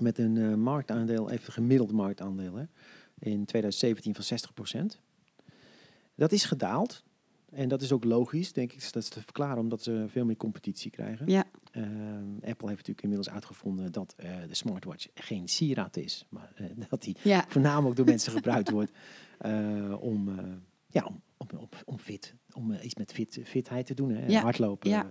Met 0.00 0.18
een 0.18 0.36
eh, 0.36 0.54
marktaandeel, 0.54 1.30
even 1.30 1.52
gemiddeld 1.52 1.92
marktaandeel, 1.92 2.54
hè, 2.54 2.64
in 3.18 3.44
2017 3.44 4.14
van 4.14 4.38
60%. 4.94 5.00
Dat 6.14 6.32
is 6.32 6.44
gedaald. 6.44 7.04
En 7.50 7.68
dat 7.68 7.82
is 7.82 7.92
ook 7.92 8.04
logisch, 8.04 8.52
denk 8.52 8.72
ik. 8.72 8.92
Dat 8.92 9.02
is 9.02 9.08
te 9.08 9.20
verklaren 9.22 9.58
omdat 9.58 9.82
ze 9.82 10.04
veel 10.08 10.24
meer 10.24 10.36
competitie 10.36 10.90
krijgen. 10.90 11.26
Ja, 11.28 11.44
Ehm, 11.72 12.34
Apple 12.34 12.46
heeft 12.68 12.76
natuurlijk 12.86 13.02
inmiddels 13.02 13.30
uitgevonden 13.30 13.92
dat 13.92 14.14
eh, 14.16 14.36
de 14.48 14.54
smartwatch 14.54 15.06
geen 15.14 15.48
sieraad 15.48 15.96
is, 15.96 16.26
maar 16.28 16.52
eh, 16.54 16.66
dat 16.90 17.02
die 17.02 17.16
ja, 17.22 17.44
voornamelijk 17.48 17.96
door 17.96 18.06
mensen 18.14 18.32
gebruikt 18.32 18.70
wordt 18.70 18.92
eh, 19.38 19.94
om, 20.00 20.30
ja, 20.86 21.04
om, 21.04 21.22
om, 21.36 21.68
om, 21.84 21.98
fit, 21.98 22.34
om 22.54 22.72
iets 22.72 22.94
met 22.94 23.12
fit, 23.12 23.40
fitheid 23.44 23.86
te 23.86 23.94
doen. 23.94 24.10
Hè? 24.10 24.26
Ja, 24.26 24.40
Hardlopen. 24.42 24.90
ja, 24.90 25.06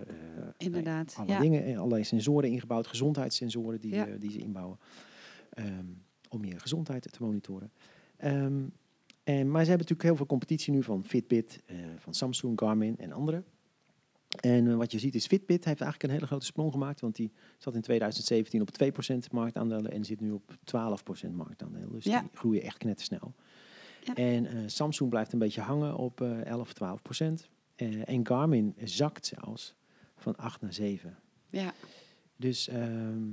inderdaad. 0.56 1.14
alle 1.16 1.28
Ja. 1.32 1.40
dingen, 1.40 1.76
allerlei 1.76 2.04
sensoren 2.04 2.50
ingebouwd, 2.50 2.86
gezondheidssensoren 2.86 3.80
die, 3.80 4.18
die 4.18 4.30
ze 4.30 4.38
inbouwen. 4.38 4.78
ehm, 5.50 5.86
om 6.28 6.44
je 6.44 6.58
gezondheid 6.58 7.12
te 7.12 7.22
monitoren. 7.22 7.72
Ehm, 8.18 8.62
en, 9.24 9.50
maar 9.50 9.62
ze 9.64 9.68
hebben 9.68 9.86
natuurlijk 9.88 10.02
heel 10.02 10.16
veel 10.16 10.26
competitie 10.26 10.72
nu 10.72 10.82
van 10.82 11.04
Fitbit, 11.04 11.62
eh, 11.66 11.76
van 11.98 12.14
Samsung, 12.14 12.60
Garmin 12.60 12.98
en 12.98 13.12
anderen. 13.12 13.44
En 14.40 14.68
eh, 14.68 14.76
wat 14.76 14.92
je 14.92 14.98
ziet 14.98 15.14
is 15.14 15.26
Fitbit 15.26 15.64
heeft 15.64 15.80
eigenlijk 15.80 16.02
een 16.02 16.10
hele 16.18 16.26
grote 16.26 16.46
sprong 16.46 16.72
gemaakt, 16.72 17.00
want 17.00 17.16
die 17.16 17.32
zat 17.58 17.74
in 17.74 17.80
2017 17.80 18.60
op 18.60 18.70
2% 18.70 19.30
marktaandelen 19.32 19.90
en 19.92 20.04
zit 20.04 20.20
nu 20.20 20.30
op 20.30 20.56
12% 20.64 21.34
marktaandeel. 21.34 21.90
Dus 21.90 22.04
Ja. 22.04 22.20
die 22.20 22.28
groeien 22.32 22.62
echt 22.62 22.78
knettersnel. 22.78 23.34
Ja. 24.04 24.14
En 24.14 24.46
eh, 24.46 24.62
Samsung 24.66 25.10
blijft 25.10 25.32
een 25.32 25.38
beetje 25.38 25.60
hangen 25.60 25.96
op 25.96 26.20
eh 26.20 26.44
11, 26.44 26.72
12%. 26.72 27.48
Eh, 27.74 28.08
en 28.08 28.26
Garmin 28.26 28.74
zakt 28.84 29.26
zelfs 29.26 29.74
van 30.16 30.36
8 30.36 30.60
naar 30.60 30.72
7. 30.72 31.18
ja. 31.50 31.72
Dus 32.36 32.68
ehm, 32.68 33.26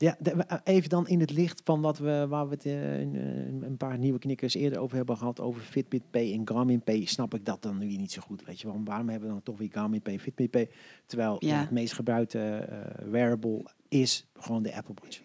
ja, 0.00 0.16
we- 0.20 0.60
even 0.64 0.88
dan 0.88 1.08
in 1.08 1.20
het 1.20 1.30
licht 1.32 1.60
van 1.64 1.80
wat 1.80 1.98
we, 1.98 2.26
waar 2.28 2.48
we 2.48 2.54
het 2.54 2.66
eh, 2.66 2.98
een, 3.00 3.14
een- 3.62 3.76
paar 3.76 3.98
nieuwe 3.98 4.18
knikkers 4.18 4.54
eerder 4.54 4.78
over 4.78 4.96
hebben 4.96 5.16
gehad, 5.16 5.40
over 5.40 5.62
Fitbit 5.62 6.10
Pay 6.10 6.32
en 6.32 6.48
Garmin 6.48 6.82
Pay, 6.82 7.04
snap 7.04 7.34
ik 7.34 7.44
dat 7.44 7.62
dan 7.62 7.78
nu 7.78 7.86
niet 7.96 8.12
zo 8.12 8.20
goed. 8.22 8.44
Weet 8.44 8.60
je, 8.60 8.66
waarom, 8.66 8.84
waarom 8.84 9.08
hebben 9.08 9.28
we 9.28 9.34
dan 9.34 9.42
toch 9.42 9.58
weer 9.58 9.68
Garmin 9.72 10.02
Pay, 10.02 10.18
Fitbit 10.18 10.50
Pay, 10.50 10.68
terwijl 11.06 11.36
ja, 11.38 11.60
het 11.60 11.70
meest 11.70 11.92
gebruikte 11.92 12.38
eh, 12.38 13.08
wearable 13.10 13.64
is 13.88 14.26
gewoon 14.34 14.62
de 14.62 14.74
Apple 14.74 14.94
Watch. 15.02 15.20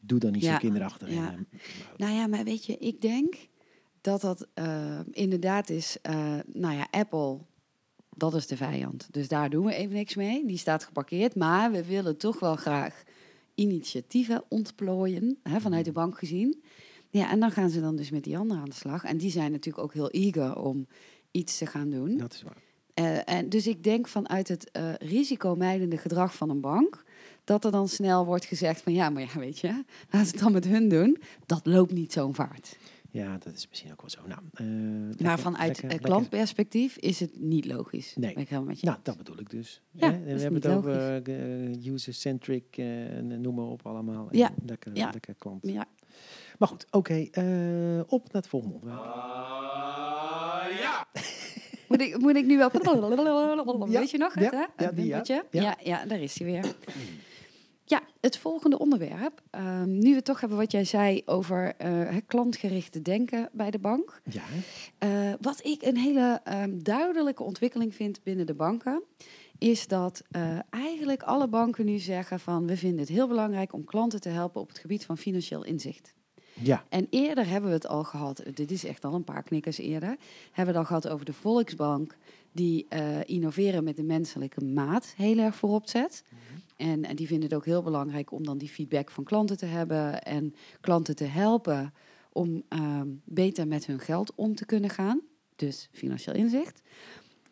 Doe 0.00 0.18
dan 0.18 0.32
niet 0.32 0.42
Ja, 0.42 0.52
zo 0.52 0.58
kinderachtig. 0.58 1.10
ja. 1.10 1.32
En, 1.32 1.46
eh, 1.50 1.58
Nou 1.96 2.12
ja, 2.14 2.26
maar 2.26 2.44
weet 2.44 2.64
je, 2.66 2.76
ik 2.78 3.00
denk 3.00 3.34
dat 4.00 4.20
dat 4.20 4.46
eh, 4.54 5.00
inderdaad 5.10 5.70
is, 5.70 5.98
eh, 6.02 6.34
nou 6.52 6.74
ja, 6.74 6.86
Apple, 6.90 7.38
dat 8.16 8.34
is 8.34 8.46
de 8.46 8.56
vijand. 8.56 9.08
Dus 9.10 9.28
daar 9.28 9.50
doen 9.50 9.64
we 9.64 9.74
even 9.74 9.94
niks 9.94 10.14
mee. 10.14 10.46
Die 10.46 10.56
staat 10.58 10.84
geparkeerd, 10.84 11.34
maar 11.34 11.70
we 11.72 11.84
willen 11.86 12.16
toch 12.16 12.40
wel 12.40 12.56
graag 12.56 13.02
initiatieven 13.56 14.44
ontplooien, 14.48 15.38
hè, 15.42 15.60
vanuit 15.60 15.84
de 15.84 15.92
bank 15.92 16.18
gezien. 16.18 16.62
Ja, 17.10 17.30
en 17.30 17.40
dan 17.40 17.50
gaan 17.50 17.70
ze 17.70 17.80
dan 17.80 17.96
dus 17.96 18.10
met 18.10 18.24
die 18.24 18.38
anderen 18.38 18.62
aan 18.62 18.68
de 18.68 18.74
slag. 18.74 19.04
En 19.04 19.16
die 19.16 19.30
zijn 19.30 19.52
natuurlijk 19.52 19.84
ook 19.84 19.92
heel 19.92 20.10
eager 20.10 20.56
om 20.56 20.86
iets 21.30 21.58
te 21.58 21.66
gaan 21.66 21.90
doen. 21.90 22.16
dat 22.16 22.32
is 22.32 22.42
waar. 22.42 22.64
Eh, 22.94 23.34
en 23.34 23.48
dus 23.48 23.66
ik 23.66 23.84
denk 23.84 24.08
vanuit 24.08 24.48
het 24.48 24.70
eh 24.70 24.94
risicomijdende 24.94 25.96
gedrag 25.96 26.34
van 26.34 26.50
een 26.50 26.60
bank, 26.60 27.04
dat 27.44 27.64
er 27.64 27.70
dan 27.70 27.88
snel 27.88 28.24
wordt 28.24 28.44
gezegd 28.44 28.80
van 28.80 28.92
ja, 28.92 29.10
maar 29.10 29.22
ja, 29.22 29.38
weet 29.38 29.58
je, 29.58 29.84
laat 30.10 30.26
het 30.26 30.38
dan 30.38 30.52
met 30.52 30.64
hun 30.64 30.88
doen. 30.88 31.18
Dat 31.46 31.66
loopt 31.66 31.92
niet 31.92 32.12
zo'n 32.12 32.34
vaart. 32.34 32.76
Ja, 33.16 33.38
dat 33.38 33.54
is 33.54 33.68
misschien 33.68 33.92
ook 33.92 34.00
wel 34.00 34.10
zo. 34.10 34.20
Nou, 34.26 34.40
eh, 34.52 35.24
maar 35.26 35.38
vanuit 35.38 35.66
lekker- 35.66 35.84
eh, 35.84 35.90
lekker- 35.90 36.08
klantperspectief 36.10 36.96
is 36.96 37.20
het 37.20 37.40
niet 37.40 37.64
logisch. 37.66 38.14
Nee. 38.16 38.32
Ben 38.32 38.42
ik 38.42 38.48
helemaal 38.48 38.68
met 38.70 38.80
je 38.80 38.86
Nou, 38.86 38.98
dat 39.02 39.16
bedoel 39.16 39.38
ik 39.40 39.50
dus. 39.50 39.82
Ja, 39.90 40.10
we 40.20 40.30
hebben 40.40 40.54
het 40.54 40.66
over 40.66 41.22
eh, 41.22 41.86
user-centric, 41.92 42.64
eh, 42.76 43.16
en 43.16 43.40
noem 43.40 43.54
maar 43.54 43.64
op 43.64 43.86
allemaal. 43.86 44.28
En 44.30 44.38
Ja, 44.38 44.50
Lekker, 44.66 44.96
ja. 44.96 45.10
lekker 45.12 45.34
klant. 45.34 45.66
Ja. 45.66 45.84
Maar 46.58 46.68
goed, 46.68 46.86
oké. 46.90 47.14
eh, 47.14 48.00
op 48.06 48.22
naar 48.32 48.42
het 48.42 48.48
volgende 48.48 48.74
onderwerp. 48.74 49.04
Moet, 51.88 52.00
ik, 52.00 52.18
moet 52.18 52.36
ik 52.36 52.46
nu 52.46 52.56
wel... 52.56 52.70
Ja, 53.90 53.98
Weet 53.98 54.10
je 54.10 54.18
nog 54.18 54.34
het, 54.34 54.44
ja, 54.52 54.68
hè? 54.76 54.84
ja, 54.84 54.92
die, 54.92 55.06
ja. 55.06 55.20
Ja. 55.26 55.42
Ja, 55.50 55.76
ja, 55.82 56.04
daar 56.06 56.20
is 56.20 56.38
hij 56.38 56.46
weer. 56.46 56.74
Ja, 57.88 58.02
het 58.20 58.38
volgende 58.38 58.78
onderwerp. 58.78 59.42
Ehm, 59.50 59.98
nu 59.98 60.14
we 60.14 60.22
toch 60.22 60.40
hebben 60.40 60.58
wat 60.58 60.70
jij 60.70 60.84
zei 60.84 61.22
over 61.24 61.74
het 61.78 62.24
klantgerichte 62.26 63.02
denken 63.02 63.48
bij 63.52 63.70
de 63.70 63.78
bank. 63.78 64.20
Ja, 64.30 64.42
Eh, 64.98 65.32
wat 65.40 65.64
ik 65.64 65.82
een 65.82 65.96
hele 65.96 66.40
ehm, 66.44 66.78
duidelijke 66.78 67.42
ontwikkeling 67.42 67.94
vind 67.94 68.22
binnen 68.22 68.46
de 68.46 68.54
banken, 68.54 69.02
is 69.58 69.88
dat 69.88 70.22
eh, 70.30 70.58
eigenlijk 70.70 71.22
alle 71.22 71.48
banken 71.48 71.84
nu 71.84 71.98
zeggen 71.98 72.40
van 72.40 72.66
we 72.66 72.76
vinden 72.76 72.98
het 73.00 73.08
heel 73.08 73.28
belangrijk 73.28 73.72
om 73.72 73.84
klanten 73.84 74.20
te 74.20 74.28
helpen 74.28 74.60
op 74.60 74.68
het 74.68 74.78
gebied 74.78 75.04
van 75.04 75.18
financieel 75.18 75.64
inzicht. 75.64 76.14
ja. 76.52 76.84
En 76.88 77.06
eerder 77.10 77.46
hebben 77.46 77.70
we 77.70 77.76
het 77.76 77.86
al 77.86 78.04
gehad, 78.04 78.42
dit 78.54 78.70
is 78.70 78.84
echt 78.84 79.04
al 79.04 79.14
een 79.14 79.24
paar 79.24 79.42
knikkers 79.42 79.78
eerder, 79.78 80.16
hebben 80.52 80.54
we 80.54 80.60
het 80.60 80.76
al 80.76 80.84
gehad 80.84 81.08
over 81.08 81.26
de 81.26 81.32
Volksbank, 81.32 82.16
die 82.52 82.86
innoveren 83.24 83.84
met 83.84 83.96
de 83.96 84.02
menselijke 84.02 84.64
maat 84.64 85.14
heel 85.16 85.38
erg 85.38 85.56
voorop 85.56 85.88
zet. 85.88 86.22
En, 86.76 87.04
en 87.04 87.16
die 87.16 87.26
vinden 87.26 87.48
het 87.48 87.58
ook 87.58 87.64
heel 87.64 87.82
belangrijk 87.82 88.30
om 88.32 88.44
dan 88.44 88.58
die 88.58 88.68
feedback 88.68 89.10
van 89.10 89.24
klanten 89.24 89.56
te 89.56 89.66
hebben 89.66 90.22
en 90.22 90.54
klanten 90.80 91.16
te 91.16 91.24
helpen 91.24 91.92
om 92.32 92.62
ehm, 92.68 93.08
beter 93.24 93.66
met 93.66 93.86
hun 93.86 93.98
geld 93.98 94.34
om 94.34 94.54
te 94.54 94.66
kunnen 94.66 94.90
gaan. 94.90 95.20
Dus 95.56 95.88
financieel 95.92 96.34
inzicht. 96.34 96.82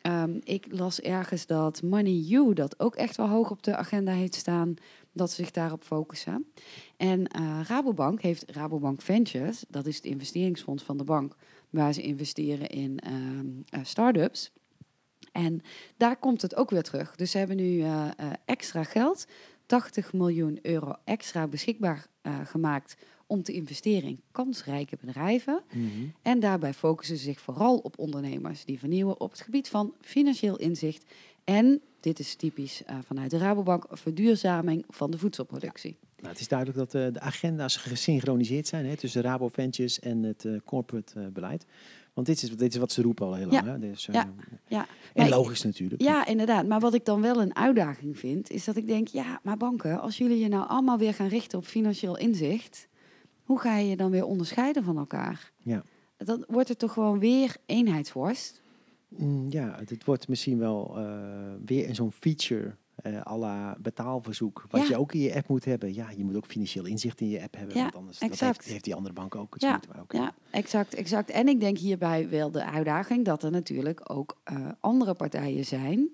Ehm, 0.01 0.41
ik 0.43 0.67
las 0.69 1.01
ergens 1.01 1.47
dat 1.47 1.83
Money 1.83 2.13
You 2.13 2.55
dat 2.55 2.81
ook 2.81 2.97
echt 2.97 3.17
wel 3.17 3.29
hoog 3.29 3.51
op 3.51 3.63
de 3.63 3.77
agenda 3.77 4.13
heeft 4.13 4.35
staan, 4.35 4.75
dat 5.13 5.31
ze 5.31 5.35
zich 5.35 5.51
daarop 5.51 5.83
focussen. 5.83 6.47
En 6.97 7.27
eh, 7.27 7.61
Rabobank 7.67 8.21
heeft 8.21 8.51
Rabobank 8.51 9.03
Ventures, 9.03 9.65
dat 9.69 9.87
is 9.87 9.97
het 9.97 10.05
investeringsfonds 10.05 10.83
van 10.83 10.97
de 10.97 11.05
bank, 11.05 11.37
waar 11.71 11.93
ze 11.93 12.03
investeren 12.03 12.69
in 12.69 12.99
eh, 12.99 13.81
start-ups. 13.83 14.53
En 15.35 15.63
daar 15.97 16.17
komt 16.17 16.43
het 16.43 16.57
ook 16.57 16.71
weer 16.71 16.83
terug. 16.83 17.17
Dus 17.17 17.31
ze 17.31 17.39
hebben 17.39 17.57
nu 17.57 17.81
eh, 17.81 18.07
eh, 18.17 18.31
extra 18.45 18.85
geld, 18.85 19.27
80 19.67 20.13
miljoen 20.13 20.59
euro 20.63 20.95
extra 21.05 21.47
beschikbaar 21.47 22.07
eh, 22.23 22.41
gemaakt 22.45 22.97
om 23.27 23.43
te 23.43 23.53
investeren 23.53 24.09
in 24.09 24.21
kansrijke 24.31 24.97
bedrijven. 25.01 25.63
Mhm. 25.73 25.89
En 26.23 26.41
daarbij 26.41 26.75
focussen 26.75 27.17
ze 27.17 27.23
zich 27.23 27.41
vooral 27.41 27.79
op 27.79 27.99
ondernemers 27.99 28.65
die 28.65 28.79
vernieuwen 28.79 29.21
op 29.21 29.31
het 29.31 29.41
gebied 29.41 29.69
van 29.69 29.95
financieel 30.01 30.57
inzicht. 30.57 31.05
En, 31.45 31.81
dit 32.01 32.19
is 32.19 32.35
typisch 32.35 32.83
vanuit 33.05 33.31
de 33.31 33.39
Rabobank, 33.39 33.87
verduurzaming 33.91 34.85
van 34.89 35.11
de 35.11 35.19
voedselproductie. 35.19 35.97
Nou, 36.17 36.29
het 36.29 36.41
is 36.41 36.49
duidelijk 36.49 36.79
dat 36.79 36.91
de 37.15 37.21
agenda's 37.21 37.77
gesynchroniseerd 37.77 38.67
zijn 38.67 38.87
hè, 38.87 38.97
tussen 38.97 39.23
Rabo 39.23 39.49
Ventures 39.49 40.01
en 40.01 40.23
het 40.23 40.47
corporate 40.65 41.31
beleid. 41.33 41.67
Want 42.15 42.27
dit 42.27 42.43
is, 42.43 42.57
dit 42.57 42.73
is 42.75 42.81
wat 42.81 42.93
ze 42.93 43.03
roepen 43.03 43.27
al 43.27 43.35
heel 43.35 43.47
lang. 43.49 43.65
Ja. 43.65 43.71
Hè? 43.73 43.79
Dus, 43.79 44.09
eh, 44.09 44.15
Ja. 44.15 44.33
Ja, 44.69 44.87
En 45.15 45.23
maar- 45.29 45.39
logisch 45.39 45.63
natuurlijk. 45.63 46.03
Ja, 46.03 46.27
inderdaad. 46.27 46.67
Maar 46.67 46.81
wat 46.81 46.95
ik 46.95 47.05
dan 47.05 47.21
wel 47.21 47.41
een 47.43 47.57
uitdaging 47.57 48.19
vind, 48.19 48.51
is 48.51 48.65
dat 48.65 48.77
ik 48.77 48.87
denk, 48.87 49.09
ja, 49.09 49.41
maar 49.43 49.57
banken, 49.57 50.01
als 50.01 50.19
jullie 50.19 50.39
je 50.39 50.49
nou 50.49 50.69
allemaal 50.69 50.99
weer 50.99 51.15
gaan 51.15 51.29
richten 51.29 51.59
op 51.59 51.65
financieel 51.65 52.17
inzicht, 52.19 52.89
hoe 53.43 53.61
ga 53.61 53.77
je 53.77 53.89
je 53.89 53.97
dan 53.97 54.11
weer 54.11 54.25
onderscheiden 54.25 54.85
van 54.85 54.99
elkaar? 54.99 55.53
Ja. 55.59 55.83
Dan 56.17 56.45
wordt 56.49 56.69
het 56.69 56.79
toch 56.79 56.93
gewoon 56.93 57.19
weer 57.19 57.57
eenheidsworst. 57.67 58.63
Mm, 59.09 59.47
ja, 59.51 59.79
het 59.85 60.05
wordt 60.05 60.29
misschien 60.29 60.59
wel 60.59 60.95
eh, 60.97 61.05
weer 61.65 61.87
in 61.87 61.95
zo'n 61.95 62.13
feature 62.13 62.77
à 63.27 63.37
la 63.37 63.77
betaalverzoek. 63.81 64.67
Wat 64.71 64.81
Ja. 64.81 64.87
je 64.89 64.97
ook 64.99 65.13
in 65.13 65.21
je 65.21 65.35
app 65.35 65.49
moet 65.49 65.65
hebben. 65.65 65.95
Ja, 65.95 66.11
je 66.17 66.25
moet 66.25 66.37
ook 66.37 66.47
financieel 66.47 66.85
inzicht 66.85 67.21
in 67.21 67.29
je 67.29 67.43
app 67.43 67.57
hebben. 67.57 67.77
Ja, 67.77 67.83
want 67.83 67.95
anders 67.95 68.19
dat 68.19 68.41
heeft, 68.41 68.65
heeft 68.65 68.85
die 68.85 68.95
andere 68.95 69.15
bank 69.15 69.35
ook. 69.35 69.55
Ja, 69.59 69.81
ook 70.01 70.13
Ja, 70.13 70.35
exact, 70.51 70.95
exact. 70.95 71.31
En 71.31 71.49
ik 71.49 71.61
denk 71.61 71.79
hierbij 71.79 72.29
wel 72.29 72.51
de 72.51 72.65
uitdaging 72.65 73.25
dat 73.25 73.43
er 73.43 73.51
natuurlijk 73.51 74.11
ook 74.13 74.37
eh, 74.45 74.69
andere 74.81 75.15
partijen 75.15 75.65
zijn 75.65 76.09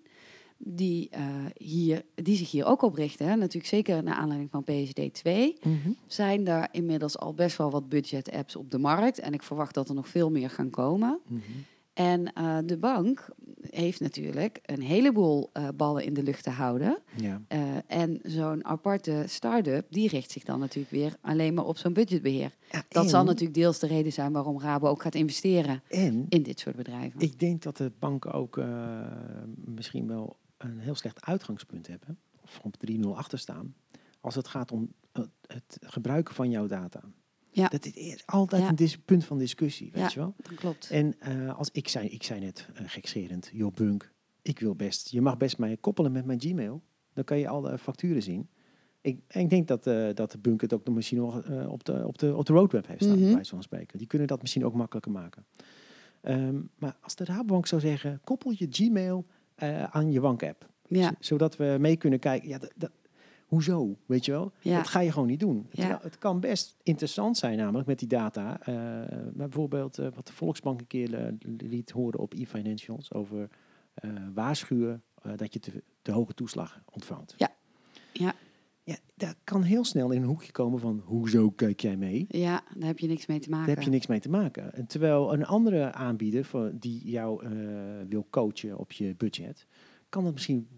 die, 0.62 1.08
eh, 1.10 1.24
hier, 1.56 2.02
die 2.14 2.36
zich 2.36 2.50
hier 2.50 2.64
ook 2.66 2.82
op 2.82 2.94
richten. 2.94 3.26
Hè. 3.28 3.36
Natuurlijk 3.36 3.66
zeker 3.66 4.02
naar 4.02 4.14
aanleiding 4.14 4.50
van 4.50 4.64
PSD 4.64 5.14
2 5.14 5.56
Mhm. 5.62 5.90
zijn 6.06 6.46
er 6.48 6.68
inmiddels 6.70 7.18
al 7.18 7.34
best 7.34 7.56
wel 7.56 7.70
wat 7.70 7.88
budget-apps 7.88 8.56
op 8.56 8.70
de 8.70 8.78
markt. 8.78 9.18
En 9.18 9.32
ik 9.32 9.42
verwacht 9.42 9.74
dat 9.74 9.88
er 9.88 9.94
nog 9.94 10.08
veel 10.08 10.30
meer 10.30 10.50
gaan 10.50 10.70
komen. 10.70 11.20
Mhm. 11.26 11.40
En 11.92 12.24
de 12.66 12.76
bank 12.78 13.28
heeft 13.74 14.00
natuurlijk 14.00 14.60
een 14.62 14.82
heleboel 14.82 15.50
eh, 15.52 15.68
ballen 15.76 16.04
in 16.04 16.14
de 16.14 16.22
lucht 16.22 16.42
te 16.42 16.50
houden. 16.50 16.98
Ja. 17.16 17.42
Eh, 17.48 17.60
en 17.86 18.20
zo'n 18.22 18.64
aparte 18.64 19.24
start-up, 19.26 19.86
die 19.90 20.08
richt 20.08 20.30
zich 20.30 20.44
dan 20.44 20.58
natuurlijk 20.58 20.90
weer 20.94 21.16
alleen 21.20 21.54
maar 21.54 21.64
op 21.64 21.78
zo'n 21.78 21.92
budgetbeheer. 21.92 22.54
Ja, 22.70 22.84
Dat 22.88 23.10
zal 23.10 23.24
natuurlijk 23.24 23.54
deels 23.54 23.78
de 23.78 23.86
reden 23.86 24.12
zijn 24.12 24.32
waarom 24.32 24.60
Rabo 24.60 24.88
ook 24.88 25.02
gaat 25.02 25.14
investeren 25.14 25.82
En 25.88 26.26
in 26.28 26.42
dit 26.42 26.58
soort 26.60 26.76
bedrijven. 26.76 27.20
ik 27.20 27.38
denk 27.38 27.62
dat 27.62 27.76
de 27.76 27.92
banken 27.98 28.32
ook 28.32 28.58
eh, 28.58 29.00
misschien 29.54 30.06
wel 30.06 30.36
een 30.58 30.78
heel 30.78 30.94
slecht 30.94 31.24
uitgangspunt 31.24 31.86
hebben. 31.86 32.18
Of 32.42 32.60
op 32.62 32.74
3-0 32.90 33.00
achter 33.14 33.38
staan. 33.38 33.74
Als 34.20 34.34
het 34.34 34.48
gaat 34.48 34.72
om 34.72 34.92
het 35.46 35.78
gebruiken 35.80 36.34
van 36.34 36.50
jouw 36.50 36.66
data. 36.66 37.00
Ja. 37.52 37.68
Dat 37.68 37.86
is 37.86 38.22
altijd 38.26 38.62
Ja. 38.62 38.86
een 38.86 39.04
punt 39.04 39.24
van 39.24 39.38
discussie, 39.38 39.90
weet 39.92 40.02
Ja. 40.02 40.10
je 40.12 40.18
wel? 40.20 40.34
Dat 40.42 40.54
klopt. 40.54 40.90
En 40.90 41.14
eh, 41.20 41.58
als 41.58 41.68
ik 41.72 41.88
zei, 41.88 42.08
ik 42.08 42.22
zei 42.22 42.40
net 42.40 42.68
uh, 42.72 42.80
gekscherend, 42.86 43.50
joh 43.52 43.74
Bunk, 43.74 44.12
ik 44.42 44.58
wil 44.58 44.74
best, 44.74 45.08
je 45.10 45.20
mag 45.20 45.36
best 45.36 45.58
mij 45.58 45.76
koppelen 45.76 46.12
met 46.12 46.24
mijn 46.24 46.40
Gmail. 46.40 46.82
Dan 47.12 47.24
kan 47.24 47.38
je 47.38 47.48
alle 47.48 47.78
facturen 47.78 48.22
zien. 48.22 48.48
Ik, 49.00 49.20
en 49.26 49.40
ik 49.40 49.50
denk 49.50 49.68
dat, 49.68 49.86
eh, 49.86 50.08
dat 50.14 50.30
de 50.32 50.38
Bunk 50.38 50.60
het 50.60 50.72
ook 50.72 50.84
nog 50.84 50.94
misschien 50.94 51.18
nog 51.18 51.42
eh, 51.42 51.72
op, 51.72 51.84
de, 51.84 52.06
op, 52.06 52.18
de, 52.18 52.36
op 52.36 52.46
de 52.46 52.52
roadmap 52.52 52.86
heeft 52.86 53.02
staan, 53.02 53.14
Mhm. 53.16 53.24
bij 53.24 53.34
wijze 53.34 53.50
van 53.50 53.62
spreken. 53.62 53.98
Die 53.98 54.06
kunnen 54.06 54.26
dat 54.28 54.40
misschien 54.40 54.64
ook 54.64 54.74
makkelijker 54.74 55.12
maken. 55.12 55.44
Ehm, 56.20 56.60
maar 56.78 56.96
als 57.00 57.14
de 57.14 57.24
Rabobank 57.24 57.66
zou 57.66 57.80
zeggen, 57.80 58.20
koppel 58.24 58.52
je 58.56 58.66
Gmail 58.70 59.26
aan 59.90 60.12
je 60.12 60.20
bank-app. 60.20 60.68
Ja, 60.88 61.14
Zodat 61.20 61.56
we 61.56 61.76
mee 61.80 61.96
kunnen 61.96 62.18
kijken, 62.18 62.48
ja, 62.48 62.58
dat- 62.76 62.90
hoezo, 63.50 63.96
weet 64.06 64.24
je 64.24 64.32
wel? 64.32 64.52
Ja. 64.60 64.76
Dat 64.76 64.88
ga 64.88 65.00
je 65.00 65.12
gewoon 65.12 65.28
niet 65.28 65.40
doen. 65.40 65.66
Ja. 65.70 65.70
Terwijl 65.70 65.98
Het 66.02 66.18
kan 66.18 66.40
best 66.40 66.76
interessant 66.82 67.36
zijn 67.36 67.58
namelijk 67.58 67.86
met 67.86 67.98
die 67.98 68.08
data. 68.08 68.60
eh, 68.60 69.18
bijvoorbeeld 69.32 69.98
eh, 69.98 70.06
wat 70.14 70.26
de 70.26 70.32
Volksbank 70.32 70.80
een 70.80 70.86
keer 70.86 71.14
eh, 71.14 71.32
liet 71.58 71.90
horen 71.90 72.18
op 72.18 72.34
e-financials 72.34 73.12
over 73.12 73.48
waarschuwen 74.34 75.02
dat 75.36 75.52
je 75.52 75.60
te, 75.60 75.82
te 76.02 76.12
hoge 76.12 76.34
toeslag 76.34 76.82
ontvangt. 76.92 77.34
Ja. 77.36 77.50
Ja. 78.12 78.34
Ja, 78.82 78.96
dat 79.14 79.36
kan 79.44 79.62
heel 79.62 79.84
snel 79.84 80.10
in 80.10 80.22
een 80.22 80.28
hoekje 80.28 80.52
komen 80.52 80.80
van 80.80 81.02
hoezo 81.04 81.50
kijk 81.50 81.80
jij 81.80 81.96
mee? 81.96 82.26
ja, 82.28 82.62
daar 82.74 82.88
heb 82.88 82.98
je 82.98 83.06
niks 83.06 83.26
mee 83.26 83.38
te 83.38 83.50
maken. 83.50 83.66
Daar 83.66 83.76
heb 83.76 83.84
je 83.84 83.90
niks 83.90 84.06
mee 84.06 84.20
te 84.20 84.30
maken. 84.30 84.74
En 84.74 84.86
terwijl 84.86 85.32
een 85.32 85.46
andere 85.46 85.92
aanbieder 85.92 86.44
voor, 86.44 86.72
die 86.74 87.10
jou 87.10 87.48
wil 88.08 88.26
coachen 88.30 88.78
op 88.78 88.92
je 88.92 89.14
budget, 89.16 89.66
kan 90.08 90.24
dat 90.24 90.32
misschien 90.32 90.68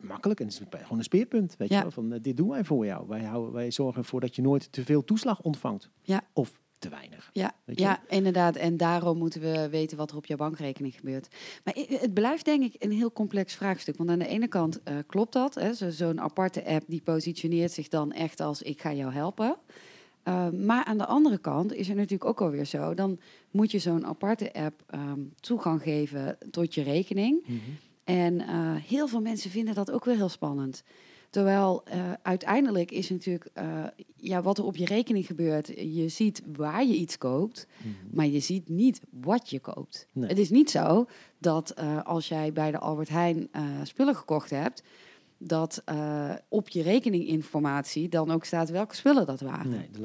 makkelijk. 0.00 0.40
En 0.40 0.46
het 0.46 0.54
is 0.60 0.62
gewoon 0.82 0.98
een 0.98 1.04
speerpunt. 1.04 1.54
Weet 1.58 1.68
Ja. 1.68 1.76
je 1.76 1.82
wel, 1.82 1.90
van 1.90 2.12
eh, 2.12 2.18
dit 2.22 2.36
doen 2.36 2.48
wij 2.48 2.64
voor 2.64 2.84
jou. 2.86 3.08
Wij, 3.08 3.22
houden, 3.24 3.52
wij 3.52 3.70
zorgen 3.70 4.02
ervoor 4.02 4.20
dat 4.20 4.36
je 4.36 4.42
nooit 4.42 4.72
te 4.72 4.84
veel 4.84 5.04
toeslag 5.04 5.40
ontvangt. 5.42 5.90
Ja. 6.02 6.20
Of 6.32 6.60
te 6.78 6.88
weinig. 6.88 7.30
Ja, 7.32 7.52
ja, 7.64 8.00
inderdaad. 8.08 8.56
En 8.56 8.76
daarom 8.76 9.18
moeten 9.18 9.40
we 9.40 9.68
weten 9.70 9.96
wat 9.96 10.10
er 10.10 10.16
op 10.16 10.26
jouw 10.26 10.36
bankrekening 10.36 10.94
gebeurt. 10.94 11.28
Maar 11.64 11.74
het 11.88 12.14
blijft 12.14 12.44
denk 12.44 12.62
ik 12.62 12.74
een 12.78 12.90
heel 12.92 13.12
complex 13.12 13.54
vraagstuk. 13.54 13.96
Want 13.96 14.10
aan 14.10 14.18
de 14.18 14.26
ene 14.26 14.48
kant 14.48 14.82
eh, 14.82 14.96
klopt 15.06 15.32
dat. 15.32 15.54
hè, 15.54 15.72
zo- 15.74 15.90
Zo'n 15.90 16.20
aparte 16.20 16.64
app 16.66 16.84
die 16.86 17.02
positioneert 17.02 17.72
zich 17.72 17.88
dan 17.88 18.12
echt 18.12 18.40
als 18.40 18.62
ik 18.62 18.80
ga 18.80 18.92
jou 18.92 19.12
helpen. 19.12 19.56
Uh, 20.24 20.48
maar 20.50 20.84
aan 20.84 20.98
de 20.98 21.06
andere 21.06 21.38
kant 21.38 21.72
is 21.72 21.88
het 21.88 21.96
natuurlijk 21.96 22.24
ook 22.30 22.40
alweer 22.40 22.64
zo. 22.64 22.94
Dan 22.94 23.18
moet 23.50 23.70
je 23.70 23.78
zo'n 23.78 24.06
aparte 24.06 24.52
app 24.52 24.82
ehm, 24.86 25.20
toegang 25.40 25.82
geven 25.82 26.38
tot 26.50 26.74
je 26.74 26.82
rekening. 26.82 27.44
En 28.08 28.40
eh, 28.40 28.74
heel 28.74 29.08
veel 29.08 29.20
mensen 29.20 29.50
vinden 29.50 29.74
dat 29.74 29.90
ook 29.90 30.04
weer 30.04 30.16
heel 30.16 30.28
spannend. 30.28 30.82
Terwijl 31.30 31.84
eh, 31.84 32.12
uiteindelijk 32.22 32.90
is 32.90 33.10
natuurlijk 33.10 33.50
eh, 33.52 33.84
ja, 34.16 34.42
wat 34.42 34.58
er 34.58 34.64
op 34.64 34.76
je 34.76 34.84
rekening 34.84 35.26
gebeurt. 35.26 35.66
Je 35.66 36.08
ziet 36.08 36.42
waar 36.56 36.84
je 36.84 36.94
iets 36.94 37.18
koopt, 37.18 37.66
maar 38.10 38.26
je 38.26 38.40
ziet 38.40 38.68
niet 38.68 39.00
wat 39.10 39.50
je 39.50 39.60
koopt. 39.60 40.06
Nee. 40.12 40.28
Het 40.28 40.38
is 40.38 40.50
niet 40.50 40.70
zo 40.70 41.06
dat 41.38 41.76
als 42.04 42.28
jij 42.28 42.52
bij 42.52 42.70
de 42.70 42.78
Albert 42.78 43.08
Heijn 43.08 43.50
spullen 43.82 44.16
gekocht 44.16 44.50
hebt, 44.50 44.82
dat 45.38 45.82
op 46.48 46.68
je 46.68 46.82
rekeninginformatie 46.82 48.08
dan 48.08 48.30
ook 48.30 48.44
staat 48.44 48.70
welke 48.70 48.94
spullen 48.94 49.26
dat 49.26 49.40
waren. 49.40 49.70
Nee, 49.70 49.88
de 49.92 50.00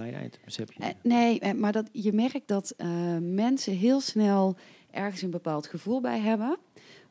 je. 0.74 0.84
Eh, 0.84 0.90
nee, 1.04 1.54
maar 1.54 1.72
dat, 1.72 1.90
je 1.92 2.14
merkt 2.14 2.48
dat 2.48 2.76
mensen 3.20 3.74
heel 3.74 4.02
snel 4.02 4.56
ergens 4.92 5.22
een 5.22 5.30
bepaald 5.30 5.68
gevoel 5.68 6.02
bij 6.02 6.20
hebben. 6.20 6.58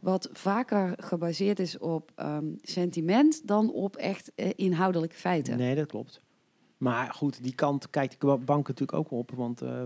Wat 0.03 0.29
vaker 0.33 0.95
gebaseerd 0.97 1.59
is 1.59 1.79
op 1.79 2.13
ehm, 2.15 2.47
sentiment 2.63 3.47
dan 3.47 3.73
op 3.73 3.97
echt 3.97 4.33
eh, 4.35 4.51
inhoudelijke 4.57 5.17
feiten. 5.17 5.57
Nee, 5.57 5.75
dat 5.75 5.87
klopt. 5.87 6.21
Maar 6.77 7.13
goed, 7.13 7.43
die 7.43 7.55
kant 7.55 7.91
kijkt 7.91 8.21
de 8.21 8.39
bank 8.45 8.69
natuurlijk 8.69 8.99
ook 8.99 9.11
op. 9.11 9.31
Want 9.31 9.63
eh, 9.63 9.83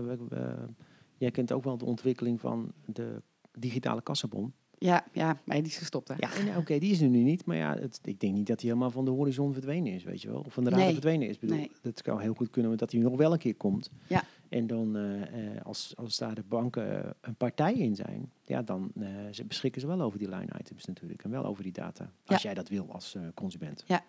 jij 1.17 1.31
kent 1.31 1.51
ook 1.51 1.63
wel 1.63 1.77
de 1.77 1.85
ontwikkeling 1.85 2.39
van 2.39 2.71
de 2.85 3.21
digitale 3.51 4.01
kassabon. 4.01 4.53
Ja, 4.79 5.05
ja, 5.11 5.37
maar 5.45 5.55
die 5.57 5.65
is 5.65 5.77
gestopt. 5.77 6.07
Hè? 6.07 6.13
Ja, 6.17 6.57
oké, 6.57 6.79
die 6.79 6.91
is 6.91 7.01
er 7.01 7.09
nu 7.09 7.23
niet. 7.23 7.45
Maar 7.45 7.55
ja, 7.57 7.75
het, 7.79 7.99
ik 8.03 8.19
denk 8.19 8.33
niet 8.33 8.47
dat 8.47 8.61
hij 8.61 8.69
helemaal 8.69 8.91
van 8.91 9.05
de 9.05 9.11
horizon 9.11 9.53
verdwenen 9.53 9.93
is, 9.93 10.03
weet 10.03 10.21
je 10.21 10.27
wel. 10.31 10.39
Of 10.45 10.53
van 10.53 10.63
de 10.63 10.69
radar 10.69 10.85
Nee. 10.85 10.93
verdwenen 10.93 11.27
is. 11.27 11.33
Ik 11.33 11.39
bedoel, 11.39 11.57
Nee. 11.57 11.71
Het 11.81 12.01
zou 12.05 12.21
heel 12.21 12.33
goed 12.33 12.49
kunnen 12.49 12.77
dat 12.77 12.91
hij 12.91 13.01
nog 13.01 13.15
wel 13.17 13.31
een 13.33 13.37
keer 13.39 13.55
komt. 13.55 13.89
Ja. 14.07 14.23
En 14.49 14.67
dan, 14.67 14.95
eh, 14.97 15.21
eh, 15.55 15.61
als, 15.65 15.93
als 15.95 16.17
daar 16.17 16.35
de 16.35 16.43
banken 16.47 17.03
eh, 17.05 17.09
een 17.21 17.35
partij 17.35 17.73
in 17.73 17.95
zijn, 17.95 18.31
ja, 18.43 18.61
dan 18.61 18.91
eh, 18.99 19.07
ze 19.31 19.45
beschikken 19.45 19.81
ze 19.81 19.87
wel 19.87 20.01
over 20.01 20.19
die 20.19 20.29
line 20.29 20.51
items 20.59 20.85
natuurlijk. 20.85 21.23
En 21.23 21.29
wel 21.29 21.45
over 21.45 21.63
die 21.63 21.71
data. 21.71 22.11
Als 22.25 22.41
jij 22.41 22.53
dat 22.53 22.69
wil 22.69 22.85
als 22.91 23.15
eh, 23.15 23.21
consument. 23.33 23.83
Ja. 23.87 24.03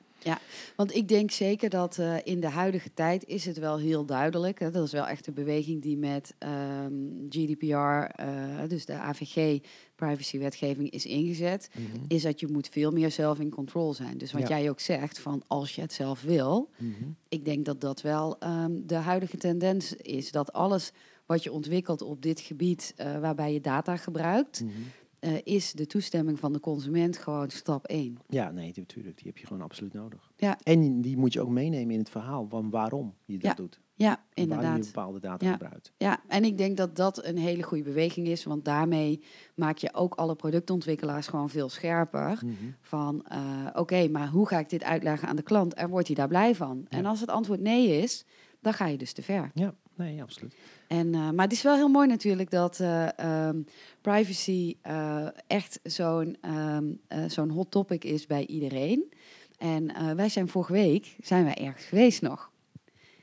Want 0.76 0.94
ik 0.94 1.08
denk 1.08 1.30
zeker 1.30 1.70
dat 1.70 1.98
eh, 1.98 2.14
in 2.24 2.40
de 2.40 2.48
huidige 2.48 2.94
tijd 2.94 3.24
is 3.26 3.44
het 3.44 3.58
wel 3.58 3.78
heel 3.78 4.04
duidelijk. 4.04 4.58
Hè, 4.60 4.70
dat 4.70 4.84
is 4.86 4.92
wel 4.92 5.06
echt 5.06 5.26
een 5.26 5.34
beweging 5.34 5.82
die 5.82 5.96
met 5.96 6.34
ehm, 6.38 6.92
GDPR, 7.28 7.74
eh, 8.22 8.68
dus 8.68 8.84
de 8.84 8.92
AVG, 8.92 9.58
privacywetgeving, 9.94 10.90
is 10.90 11.06
ingezet. 11.06 11.70
Mhm. 11.74 12.04
Is 12.08 12.22
dat 12.22 12.40
je 12.40 12.46
moet 12.46 12.68
veel 12.68 12.90
meer 12.90 13.10
zelf 13.10 13.38
in 13.38 13.50
control 13.50 13.94
zijn. 13.94 14.18
Dus 14.18 14.32
wat 14.32 14.48
Ja. 14.48 14.58
jij 14.58 14.70
ook 14.70 14.80
zegt, 14.80 15.18
van 15.18 15.42
als 15.46 15.74
je 15.74 15.80
het 15.80 15.92
zelf 15.92 16.22
wil. 16.22 16.70
Mhm. 16.76 16.92
Ik 17.28 17.44
denk 17.44 17.64
dat 17.64 17.80
dat 17.80 18.00
wel 18.02 18.38
ehm, 18.38 18.72
de 18.86 18.94
huidige 18.94 19.36
tendens 19.36 19.92
is. 19.94 20.30
Dat 20.30 20.52
alles 20.52 20.92
wat 21.26 21.42
je 21.42 21.52
ontwikkelt 21.52 22.02
op 22.02 22.22
dit 22.22 22.40
gebied, 22.40 22.92
eh, 22.96 23.18
waarbij 23.20 23.52
je 23.52 23.60
data 23.60 23.96
gebruikt, 23.96 24.60
Mhm. 24.60 24.72
Eh, 25.20 25.32
is 25.44 25.72
de 25.72 25.86
toestemming 25.86 26.38
van 26.38 26.52
de 26.52 26.60
consument 26.60 27.16
gewoon 27.18 27.50
stap 27.50 27.86
1. 27.86 28.18
Ja, 28.28 28.50
nee, 28.50 28.72
natuurlijk. 28.76 29.16
Die 29.16 29.26
heb 29.26 29.38
je 29.38 29.46
gewoon 29.46 29.62
absoluut 29.62 29.92
nodig. 29.92 30.32
Ja. 30.36 30.58
En 30.62 31.00
die 31.00 31.16
moet 31.16 31.32
je 31.32 31.40
ook 31.40 31.48
meenemen 31.48 31.92
in 31.92 31.98
het 31.98 32.10
verhaal 32.10 32.46
van 32.48 32.70
waarom 32.70 33.14
je 33.24 33.38
dat 33.38 33.42
Ja, 33.50 33.54
doet. 33.54 33.80
Ja, 33.94 34.10
En 34.10 34.18
Waarom 34.48 34.64
je 34.66 34.70
inderdaad. 34.70 34.94
bepaalde 34.94 35.20
data 35.20 35.46
Ja. 35.46 35.52
gebruikt. 35.52 35.92
Ja, 35.96 36.20
en 36.28 36.44
ik 36.44 36.58
denk 36.58 36.76
dat 36.76 36.96
dat 36.96 37.24
een 37.24 37.38
hele 37.38 37.62
goede 37.62 37.82
beweging 37.84 38.26
is, 38.26 38.44
want 38.44 38.64
daarmee 38.64 39.22
maak 39.54 39.78
je 39.78 39.94
ook 39.94 40.14
alle 40.14 40.34
productontwikkelaars 40.34 41.26
gewoon 41.26 41.50
veel 41.50 41.68
scherper. 41.68 42.38
Mhm. 42.44 42.54
Van 42.80 43.24
eh, 43.26 43.66
oké, 43.74 44.08
maar 44.08 44.28
hoe 44.28 44.46
ga 44.48 44.58
ik 44.58 44.68
dit 44.68 44.82
uitleggen 44.82 45.28
aan 45.28 45.36
de 45.36 45.42
klant 45.42 45.74
en 45.74 45.88
wordt 45.88 46.06
hij 46.06 46.16
daar 46.16 46.28
blij 46.28 46.54
van? 46.54 46.86
En 46.88 47.06
als 47.06 47.20
het 47.20 47.30
antwoord 47.30 47.60
nee 47.60 48.02
is, 48.02 48.24
dan 48.60 48.72
ga 48.72 48.86
je 48.86 48.98
dus 48.98 49.12
te 49.12 49.22
ver. 49.22 49.50
Ja, 49.54 49.74
nee, 49.98 50.22
absoluut. 50.22 50.54
En, 50.88 51.14
eh, 51.14 51.30
maar 51.30 51.44
het 51.44 51.52
is 51.52 51.62
wel 51.62 51.74
heel 51.76 51.88
mooi 51.88 52.08
natuurlijk 52.08 52.50
dat 52.50 52.80
eh, 52.80 53.18
ehm, 53.18 53.60
privacy 54.00 54.76
eh, 54.82 55.26
echt 55.46 55.80
zo'n 55.82 56.36
ehm, 56.40 56.84
eh, 57.06 57.24
zo'n 57.26 57.50
hot 57.50 57.70
topic 57.70 58.04
is 58.04 58.26
bij 58.26 58.46
iedereen. 58.46 59.12
En 59.58 60.16
wij 60.16 60.28
zijn 60.28 60.48
vorige 60.48 60.72
week 60.72 61.16
zijn 61.22 61.44
wij 61.44 61.54
ergens 61.54 61.84
geweest 61.84 62.22
nog. 62.22 62.50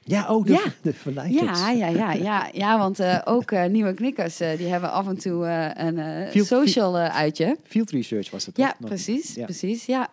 Ja, 0.08 0.26
ook 0.28 0.48
de, 0.48 0.54
Ja. 0.54 0.64
de 0.82 0.94
verleiders. 0.94 1.60
Ja, 1.60 1.70
ja, 1.72 1.88
ja, 1.88 2.12
ja, 2.14 2.50
ja, 2.54 2.78
want 2.78 3.00
eh, 3.00 3.22
ook 3.26 3.52
eh, 3.52 3.66
nieuwe 3.66 3.94
knikkers 3.94 4.40
eh, 4.40 4.58
die 4.58 4.68
hebben 4.68 4.92
af 4.92 5.08
en 5.08 5.18
toe 5.18 5.46
een 5.78 6.28
Field- 6.32 6.48
social 6.48 6.96
uitje. 6.98 7.58
Field 7.64 7.90
research 7.92 8.32
was 8.32 8.46
het 8.46 8.58
Ja, 8.58 8.76
toch? 8.80 8.88
Precies, 8.90 9.34
Ja. 9.36 9.44
precies, 9.46 9.86
ja. 9.86 10.08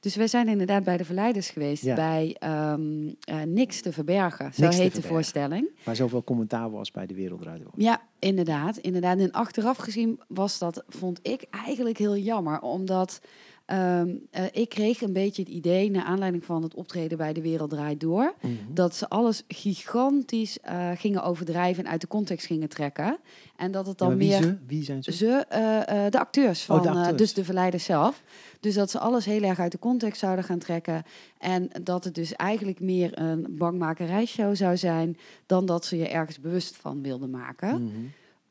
Dus 0.00 0.16
wij 0.16 0.26
zijn 0.26 0.48
inderdaad 0.48 0.82
bij 0.84 0.96
de 0.96 1.04
verleiders 1.04 1.50
geweest, 1.50 1.82
Ja. 1.82 1.94
bij 1.94 2.36
ehm 2.38 3.08
eh, 3.20 3.36
Niks 3.46 3.80
te 3.80 3.92
verbergen, 3.92 4.52
zo 4.54 4.62
Niks 4.62 4.76
heet 4.76 4.94
de 4.94 5.02
voorstelling. 5.02 5.68
Waar 5.84 5.96
zoveel 5.96 6.24
commentaar 6.24 6.70
was 6.70 6.90
bij 6.90 7.06
de 7.06 7.14
Wereld 7.14 7.40
Draait 7.42 7.62
Door. 7.62 7.72
Ja, 7.76 8.00
inderdaad, 8.18 8.76
inderdaad. 8.76 9.18
En 9.18 9.30
achteraf 9.32 9.76
gezien 9.76 10.20
was 10.28 10.58
dat, 10.58 10.84
vond 10.88 11.18
ik 11.22 11.44
eigenlijk 11.50 11.98
heel 11.98 12.16
jammer, 12.16 12.60
omdat 12.60 13.20
ehm, 13.68 14.08
eh, 14.30 14.44
ik 14.52 14.68
kreeg 14.68 15.00
een 15.00 15.12
beetje 15.12 15.42
het 15.42 15.50
idee, 15.50 15.90
naar 15.90 16.04
aanleiding 16.04 16.44
van 16.44 16.62
het 16.62 16.74
optreden 16.74 17.18
bij 17.18 17.32
De 17.32 17.40
Wereld 17.40 17.70
Draait 17.70 18.00
Door, 18.00 18.34
Mhm. 18.40 18.52
dat 18.68 18.94
ze 18.94 19.08
alles 19.08 19.42
gigantisch 19.48 20.60
eh, 20.60 20.90
gingen 20.94 21.22
overdrijven 21.22 21.84
en 21.84 21.90
uit 21.90 22.00
de 22.00 22.06
context 22.08 22.46
gingen 22.46 22.68
trekken. 22.68 23.18
En 23.56 23.70
dat 23.70 23.86
het 23.86 23.98
dan 23.98 24.16
wie, 24.16 24.28
meer... 24.28 24.42
ze? 24.42 24.56
wie 24.66 24.84
zijn 24.84 25.02
ze? 25.02 25.12
Ze, 25.12 25.26
eh, 25.48 26.10
de 26.10 26.18
acteurs 26.18 26.62
van, 26.62 26.76
Oh, 26.76 26.82
de 26.82 26.88
eh, 26.88 26.96
acteurs. 26.96 27.16
dus 27.16 27.34
de 27.34 27.44
verleiders 27.44 27.84
zelf. 27.84 28.22
Dus 28.60 28.74
dat 28.74 28.90
ze 28.90 28.98
alles 28.98 29.24
heel 29.24 29.42
erg 29.42 29.58
uit 29.58 29.72
de 29.72 29.78
context 29.78 30.20
zouden 30.20 30.44
gaan 30.44 30.58
trekken. 30.58 31.02
En 31.38 31.70
dat 31.82 32.04
het 32.04 32.14
dus 32.14 32.32
eigenlijk 32.32 32.80
meer 32.80 33.18
een 33.18 33.46
bangmakerijshow 33.50 34.56
zou 34.56 34.76
zijn... 34.76 35.16
dan 35.46 35.66
dat 35.66 35.84
ze 35.84 35.96
je 35.96 36.08
ergens 36.08 36.40
bewust 36.40 36.76
van 36.76 37.02
wilden 37.02 37.30
maken. 37.30 37.82
Mhm. 37.84 37.94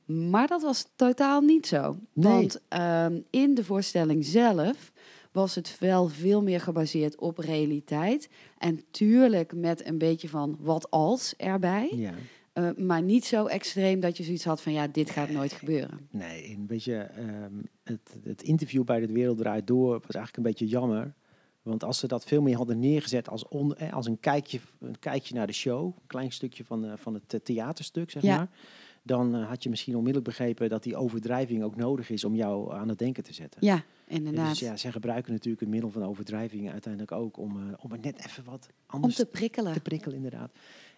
Maar 0.08 0.48
dat 0.48 0.62
was 0.62 0.88
totaal 0.96 1.42
niet 1.42 1.68
zo. 1.68 1.98
Nee. 2.14 2.32
Want 2.34 2.62
ehm, 2.68 3.20
in 3.30 3.54
de 3.56 3.64
voorstelling 3.64 4.26
zelf 4.26 4.92
was 5.32 5.56
het 5.56 5.78
wel 5.80 6.08
veel 6.08 6.42
meer 6.44 6.62
gebaseerd 6.62 7.16
op 7.16 7.38
realiteit. 7.38 8.30
En 8.58 8.84
tuurlijk 8.92 9.54
met 9.54 9.86
een 9.88 9.98
beetje 9.98 10.30
van 10.30 10.58
wat 10.60 10.92
als 10.92 11.34
erbij. 11.38 11.90
Ja. 11.96 12.14
Eh, 12.54 12.70
maar 12.78 13.02
niet 13.02 13.26
zo 13.26 13.46
extreem 13.46 14.00
dat 14.00 14.18
je 14.18 14.24
zoiets 14.24 14.44
had 14.46 14.62
van 14.62 14.74
ja, 14.74 14.88
dit 14.88 15.10
gaat 15.10 15.30
nooit 15.30 15.54
gebeuren. 15.54 16.08
Nee, 16.12 16.50
een 16.50 16.66
beetje 16.66 16.96
ehm, 16.96 17.54
het, 17.84 18.16
het 18.24 18.42
interview 18.42 18.84
bij 18.84 19.00
de 19.00 19.14
Wereld 19.14 19.38
Draait 19.38 19.68
Door 19.68 19.92
was 19.92 20.16
eigenlijk 20.16 20.38
een 20.38 20.44
beetje 20.44 20.68
jammer. 20.68 21.14
Want 21.62 21.84
als 21.84 22.00
ze 22.00 22.08
dat 22.08 22.24
veel 22.26 22.42
meer 22.42 22.56
hadden 22.56 22.80
neergezet 22.80 23.30
als, 23.30 23.48
on, 23.48 23.76
eh, 23.76 23.94
als 23.94 24.06
een, 24.08 24.20
kijkje, 24.20 24.60
een 24.80 25.00
kijkje 25.00 25.34
naar 25.36 25.48
de 25.48 25.54
show, 25.54 25.86
een 25.86 26.08
klein 26.08 26.32
stukje 26.32 26.66
van, 26.66 26.86
eh, 26.86 26.92
van 26.96 27.14
het 27.14 27.46
theaterstuk, 27.46 28.12
zeg 28.12 28.24
Ja. 28.24 28.38
maar. 28.38 28.50
Dan 29.08 29.36
eh, 29.36 29.48
had 29.48 29.64
je 29.64 29.70
misschien 29.70 29.96
onmiddellijk 29.96 30.38
begrepen 30.38 30.70
dat 30.70 30.84
die 30.84 30.96
overdrijving 30.96 31.64
ook 31.64 31.76
nodig 31.76 32.10
is 32.10 32.24
om 32.24 32.36
jou 32.36 32.74
aan 32.74 32.90
het 32.90 33.00
denken 33.00 33.24
te 33.24 33.34
zetten. 33.34 33.66
Ja, 33.66 33.84
En 34.08 34.16
inderdaad. 34.16 34.50
Dus 34.50 34.60
ja, 34.60 34.78
zij 34.78 34.92
gebruiken 34.92 35.32
natuurlijk 35.32 35.60
het 35.60 35.70
middel 35.70 35.90
van 35.90 36.04
overdrijving 36.04 36.72
uiteindelijk 36.72 37.12
ook 37.12 37.38
om, 37.38 37.58
eh, 37.58 37.74
om 37.84 37.92
het 37.92 38.02
net 38.02 38.26
even 38.26 38.44
wat 38.44 38.68
Om 38.70 38.74
anders 38.88 39.16
te 39.16 39.26
prikkelen. 39.26 39.74
te 39.74 39.80
prikkelen, 39.80 40.16
inderdaad. 40.16 40.52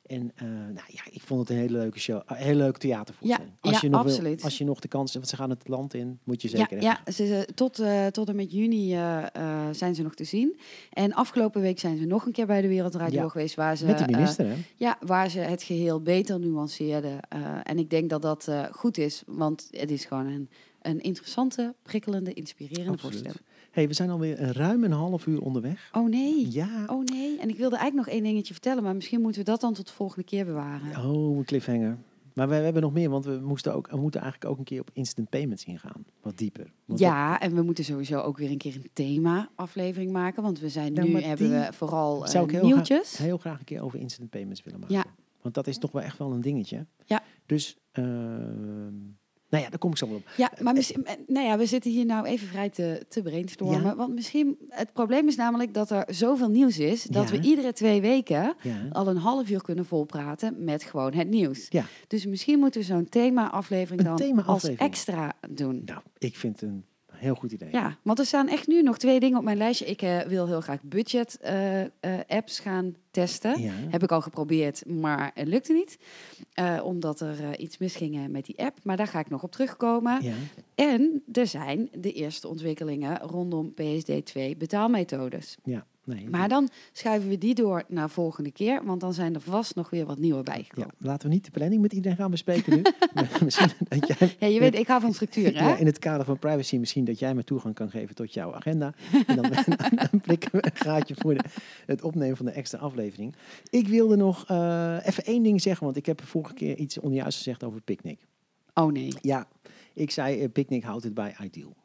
En 0.10 0.32
eh, 0.36 0.48
nou 0.48 0.88
ja, 0.88 1.02
ik 1.12 1.22
vond 1.22 1.40
het 1.40 1.50
een 1.50 1.56
hele 1.56 1.78
leuke 1.78 2.00
show, 2.00 2.22
een 2.26 2.36
hele 2.36 2.56
leuke 2.56 2.80
theatervoorstelling. 2.80 3.52
Ja, 3.62 3.70
als 3.70 3.74
ja, 3.74 3.80
je 3.82 3.90
nog 3.90 4.04
wil- 4.22 4.36
als 4.42 4.58
je 4.58 4.64
nog 4.66 4.80
de 4.80 4.88
kans, 4.88 5.14
want 5.14 5.28
ze 5.28 5.36
gaan 5.36 5.50
het 5.50 5.68
land 5.68 5.94
in, 5.94 6.20
moet 6.24 6.42
je 6.42 6.50
Ja, 6.52 6.58
zeker 6.58 6.82
ja 6.82 7.00
ze, 7.06 7.12
ze- 7.26 7.48
tot, 7.56 7.80
eh, 7.80 8.08
tot 8.08 8.30
en 8.30 8.36
met 8.36 8.52
juni 8.52 8.94
eh, 8.94 9.24
eh, 9.36 9.68
zijn 9.72 9.96
ze 9.96 10.02
nog 10.04 10.16
te 10.16 10.24
zien. 10.24 10.60
En 10.94 11.14
afgelopen 11.14 11.62
week 11.62 11.80
zijn 11.80 11.98
ze 11.98 12.06
nog 12.06 12.26
een 12.26 12.32
keer 12.32 12.46
bij 12.46 12.62
de 12.62 12.68
Wereldradio 12.68 13.22
Ja, 13.24 13.30
geweest. 13.30 13.56
Waar 13.56 13.78
ze, 13.78 13.86
Met 13.86 13.98
de 13.98 14.04
eh, 14.06 14.16
minister, 14.16 14.48
hè? 14.48 14.56
ja, 14.78 14.98
waar 15.06 15.30
ze 15.30 15.40
het 15.40 15.64
geheel 15.64 16.02
beter 16.02 16.40
nuanceerden. 16.40 17.20
Eh, 17.30 17.40
en 17.64 17.78
ik 17.80 17.90
denk 17.90 18.10
dat 18.10 18.22
dat 18.22 18.48
eh, 18.48 18.64
goed 18.72 18.98
is. 18.98 19.24
Want 19.26 19.68
het 19.72 19.92
is 19.92 20.06
gewoon 20.06 20.26
een, 20.28 20.50
een 20.82 21.00
interessante, 21.02 21.76
prikkelende, 21.84 22.34
inspirerende 22.34 22.92
Absoluut. 22.92 23.14
voorstelling. 23.18 23.48
Hey, 23.72 23.88
we 23.88 23.94
zijn 23.94 24.10
alweer 24.10 24.42
een 24.42 24.54
ruim 24.54 24.84
een 24.84 24.92
half 24.92 25.26
uur 25.26 25.42
onderweg. 25.42 25.90
Oh 25.94 26.10
nee. 26.10 26.52
Ja. 26.52 26.86
Oh 26.88 27.04
nee. 27.04 27.40
En 27.40 27.50
ik 27.50 27.58
wilde 27.58 27.76
eigenlijk 27.78 28.08
nog 28.08 28.16
één 28.16 28.24
dingetje 28.24 28.54
vertellen. 28.54 28.84
Maar 28.84 28.96
misschien 28.96 29.22
moeten 29.22 29.42
we 29.42 29.50
dat 29.52 29.62
dan 29.62 29.74
tot 29.74 29.88
de 29.88 29.94
volgende 29.94 30.26
keer 30.26 30.46
bewaren. 30.46 31.06
Oh, 31.06 31.38
een 31.38 31.46
cliffhanger. 31.46 31.98
Maar 32.34 32.48
we, 32.50 32.56
we 32.58 32.64
hebben 32.64 32.82
nog 32.82 32.94
meer, 32.94 33.10
want 33.10 33.26
we, 33.26 33.40
moesten 33.44 33.76
ook, 33.76 33.90
we 33.90 33.98
moeten 33.98 34.22
eigenlijk 34.22 34.52
ook 34.52 34.58
een 34.58 34.64
keer 34.64 34.80
op 34.82 34.90
instant 34.94 35.30
payments 35.30 35.66
ingaan. 35.66 36.06
Wat 36.22 36.38
dieper. 36.38 36.72
Want 36.86 37.00
Ja, 37.00 37.40
en 37.40 37.56
we 37.56 37.62
moeten 37.62 37.84
sowieso 37.84 38.20
ook 38.20 38.38
weer 38.38 38.52
een 38.52 38.58
keer 38.58 38.76
een 38.76 38.90
thema-aflevering 38.94 40.12
maken. 40.12 40.44
Want 40.44 40.60
we 40.60 40.70
zijn 40.70 40.96
Ja, 40.96 41.04
nu 41.04 41.22
hebben 41.22 41.50
we 41.50 41.70
vooral 41.74 42.28
zou 42.28 42.48
eh, 42.48 42.54
ik 42.54 42.60
heel 42.60 42.70
nieuwtjes. 42.70 43.18
heel 43.18 43.38
graag 43.38 43.60
een 43.60 43.66
keer 43.66 43.82
over 43.82 44.00
instant 44.00 44.30
payments 44.30 44.64
willen 44.64 44.80
maken. 44.80 44.96
Ja. 44.96 45.06
Want 45.42 45.56
dat 45.56 45.68
is 45.68 45.78
toch 45.78 45.92
wel 45.92 46.02
echt 46.02 46.18
wel 46.18 46.32
een 46.32 46.42
dingetje. 46.42 46.86
Ja. 47.06 47.22
Dus, 47.46 47.78
ehm, 47.92 48.94
nou 49.50 49.64
ja, 49.64 49.70
daar 49.70 49.80
kom 49.80 49.92
ik 49.92 49.98
zo 49.98 50.08
wel 50.08 50.16
op. 50.18 50.28
Ja, 50.38 50.52
maar 50.62 50.74
misschien, 50.74 51.06
eh, 51.06 51.14
nou 51.28 51.46
ja, 51.46 51.58
we 51.58 51.66
zitten 51.66 51.92
hier 51.92 52.06
nou 52.06 52.26
even 52.26 52.48
vrij 52.48 52.70
te, 52.70 53.06
te 53.10 53.22
brainstormen. 53.22 53.82
Ja. 53.84 53.96
Want 53.96 54.14
misschien, 54.14 54.58
het 54.70 54.94
probleem 54.94 55.28
is 55.28 55.36
namelijk 55.36 55.74
dat 55.74 55.90
er 55.90 56.04
zoveel 56.08 56.50
nieuws 56.50 56.80
is, 56.80 57.04
dat 57.04 57.30
Ja. 57.30 57.36
we 57.38 57.42
iedere 57.48 57.74
twee 57.74 58.02
weken 58.02 58.54
Ja. 58.62 58.88
al 58.92 59.08
een 59.08 59.18
half 59.18 59.50
uur 59.50 59.62
kunnen 59.62 59.86
volpraten 59.86 60.64
met 60.64 60.84
gewoon 60.84 61.14
het 61.14 61.28
nieuws. 61.30 61.66
Ja. 61.70 61.86
Dus 62.08 62.26
misschien 62.26 62.60
moeten 62.60 62.80
we 62.82 62.86
zo'n 62.88 63.10
thema-aflevering 63.10 64.02
dan 64.04 64.46
als 64.46 64.64
extra 64.76 65.34
doen. 65.50 65.82
Nou, 65.86 66.00
ik 66.18 66.36
vind 66.38 66.60
het 66.60 66.70
een 66.70 66.84
heel 67.20 67.36
goed 67.36 67.52
idee. 67.52 67.70
Ja, 67.72 67.98
want 68.02 68.20
er 68.20 68.26
staan 68.26 68.48
echt 68.48 68.68
nu 68.68 68.82
nog 68.82 68.98
twee 68.98 69.20
dingen 69.20 69.38
op 69.38 69.44
mijn 69.44 69.58
lijstje. 69.58 69.86
Ik 69.86 70.02
eh, 70.02 70.20
wil 70.20 70.48
heel 70.48 70.62
graag 70.62 70.82
budget-apps 70.82 72.60
gaan 72.60 72.96
testen. 73.12 73.62
Ja. 73.62 73.72
Heb 73.90 74.04
ik 74.04 74.12
al 74.12 74.22
geprobeerd, 74.22 74.86
maar 74.86 75.32
het 75.34 75.48
lukte 75.48 75.74
niet. 75.74 75.98
Eh, 76.54 76.80
omdat 76.84 77.20
er 77.20 77.44
eh, 77.44 77.50
iets 77.58 77.78
misging 77.78 78.16
eh, 78.16 78.26
met 78.26 78.46
die 78.46 78.60
app. 78.60 78.78
Maar 78.84 78.98
daar 78.98 79.08
ga 79.08 79.20
ik 79.20 79.30
nog 79.30 79.44
op 79.44 79.52
terugkomen. 79.52 80.24
Ja. 80.24 80.34
En 80.76 81.24
er 81.32 81.48
zijn 81.48 81.90
de 81.94 82.14
eerste 82.14 82.48
ontwikkelingen 82.48 83.20
rondom 83.20 83.74
PSD2 83.74 84.58
betaalmethodes. 84.58 85.58
ja. 85.64 85.86
Nee. 86.04 86.30
Maar 86.30 86.50
dan 86.50 86.70
schuiven 86.92 87.30
we 87.30 87.38
die 87.38 87.56
door 87.56 87.84
naar 87.88 88.10
volgende 88.10 88.52
keer, 88.52 88.86
want 88.86 89.02
dan 89.02 89.14
zijn 89.14 89.36
er 89.36 89.42
vast 89.42 89.76
nog 89.76 89.90
weer 89.90 90.06
wat 90.06 90.18
nieuwe 90.18 90.38
ja, 90.38 90.44
bijgekomen. 90.44 90.94
laten 90.98 91.28
we 91.28 91.34
niet 91.34 91.46
de 91.46 91.52
planning 91.52 91.82
met 91.82 91.94
iedereen 91.94 92.18
gaan 92.18 92.32
bespreken 92.32 92.76
nu. 92.76 92.82
Misschien 93.44 93.70
dat 93.88 94.08
jij 94.08 94.36
Ja, 94.40 94.48
je 94.48 94.60
weet, 94.60 94.76
ik 94.76 94.88
hou 94.88 95.02
van 95.02 95.14
structuur, 95.14 95.54
hè? 95.58 95.70
Ja, 95.70 95.78
in 95.78 95.86
het 95.86 96.00
kader 96.00 96.26
van 96.26 96.40
privacy 96.40 96.78
misschien 96.78 97.06
dat 97.06 97.20
jij 97.20 97.34
me 97.34 97.44
toegang 97.44 97.76
kan 97.76 97.90
geven 97.90 98.16
tot 98.16 98.34
jouw 98.34 98.54
agenda. 98.54 98.94
En 99.28 99.36
dan, 99.36 99.50
we 99.50 100.38
een 100.52 100.72
gaatje 100.74 101.16
voor 101.18 101.34
de, 101.34 101.44
het 101.86 102.02
opnemen 102.02 102.38
van 102.38 102.46
de 102.46 102.52
extra 102.52 102.80
aflevering. 102.80 103.36
Ik 103.70 103.88
wilde 103.88 104.16
nog 104.16 104.46
eh, 104.48 104.98
even 105.04 105.26
één 105.26 105.44
ding 105.44 105.62
zeggen, 105.62 105.86
want 105.86 105.98
ik 105.98 106.06
heb 106.06 106.22
vorige 106.24 106.54
keer 106.54 106.78
iets 106.78 107.00
onjuist 107.00 107.38
gezegd 107.38 107.64
over 107.64 107.82
Picnic. 107.82 108.28
Oh 108.74 108.92
nee. 108.92 109.14
Ja, 109.22 109.48
ik 109.94 110.12
zei 110.12 110.42
eh, 110.42 110.52
Picnic 110.52 110.84
houdt 110.84 111.04
het 111.04 111.14
bij 111.14 111.36
Ideal. 111.44 111.76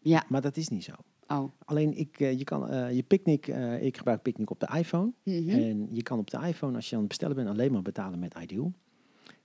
Ja. 0.00 0.24
Maar 0.28 0.40
dat 0.40 0.56
is 0.56 0.68
niet 0.68 0.84
zo. 0.84 0.92
Oh. 1.32 1.50
Alleen 1.64 1.98
ik, 1.98 2.20
eh, 2.20 2.38
je 2.38 2.44
kan 2.44 2.68
eh, 2.68 2.94
je 2.94 3.02
Picnic, 3.02 3.46
eh, 3.48 3.82
ik 3.82 3.96
gebruik 3.96 4.22
Picnic 4.22 4.50
op 4.50 4.60
de 4.60 4.68
iPhone. 4.78 5.12
Mhm. 5.24 5.48
En 5.48 5.88
je 5.90 6.02
kan 6.02 6.18
op 6.18 6.30
de 6.30 6.38
iPhone, 6.46 6.76
als 6.76 6.88
je 6.88 6.92
aan 6.94 7.00
het 7.00 7.08
bestellen 7.08 7.36
bent, 7.36 7.48
alleen 7.48 7.72
maar 7.72 7.82
betalen 7.82 8.18
met 8.18 8.34
Ideal. 8.42 8.72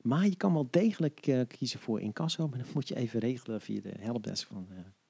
Maar 0.02 0.26
je 0.26 0.36
kan 0.36 0.54
wel 0.54 0.68
degelijk 0.72 1.46
kiezen 1.48 1.80
voor 1.80 2.02
incasso, 2.02 2.48
maar 2.48 2.58
dan 2.58 2.68
moet 2.74 2.88
je 2.88 2.96
even 2.96 3.20
regelen 3.20 3.62
via 3.62 3.82
de 3.82 3.92
helpdesk 4.00 4.48
van, 4.48 4.68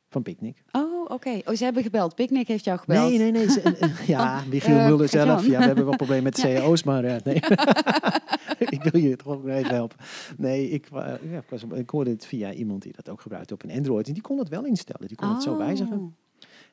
van 0.10 0.22
Picnic. 0.22 0.64
Oh, 0.72 1.06
oké. 1.12 1.42
Oh, 1.46 1.56
ze 1.56 1.64
hebben 1.64 1.84
gebeld. 1.84 2.16
Picnic 2.16 2.48
heeft 2.48 2.64
jou 2.64 2.80
gebeld. 2.80 3.10
Nee, 3.10 3.18
nee, 3.18 3.32
nee. 3.32 3.50
ze- 3.50 3.94
ja, 4.08 4.44
Michiel 4.50 4.78
eh, 4.78 4.86
Mulder 4.86 5.10
zelf. 5.10 5.46
Ja, 5.46 5.58
we 5.60 5.66
hebben 5.66 5.86
wel 5.86 5.96
problemen 5.96 6.24
met 6.24 6.38
Ja. 6.42 6.44
CEO's, 6.44 6.84
maar 6.84 7.02
nee. 7.24 7.36
ik 8.78 8.84
wil 8.84 9.02
je 9.02 9.16
toch 9.16 9.28
ook 9.34 9.48
even 9.48 9.74
helpen. 9.74 9.98
Nee, 10.38 10.70
ik, 10.70 10.88
ja, 11.30 11.44
ik 11.74 11.90
hoorde 11.90 12.10
het 12.10 12.26
via 12.26 12.54
iemand 12.54 12.82
die 12.82 12.94
dat 12.96 13.10
ook 13.10 13.22
gebruikte 13.22 13.54
op 13.54 13.64
een 13.64 13.72
Android. 13.72 14.08
En 14.08 14.14
die 14.14 14.22
kon 14.22 14.38
het 14.40 14.50
wel 14.50 14.66
instellen. 14.66 15.08
Die 15.08 15.18
kon 15.18 15.30
het 15.34 15.44
zo 15.44 15.52
Oh. 15.52 15.58
wijzigen. 15.58 16.16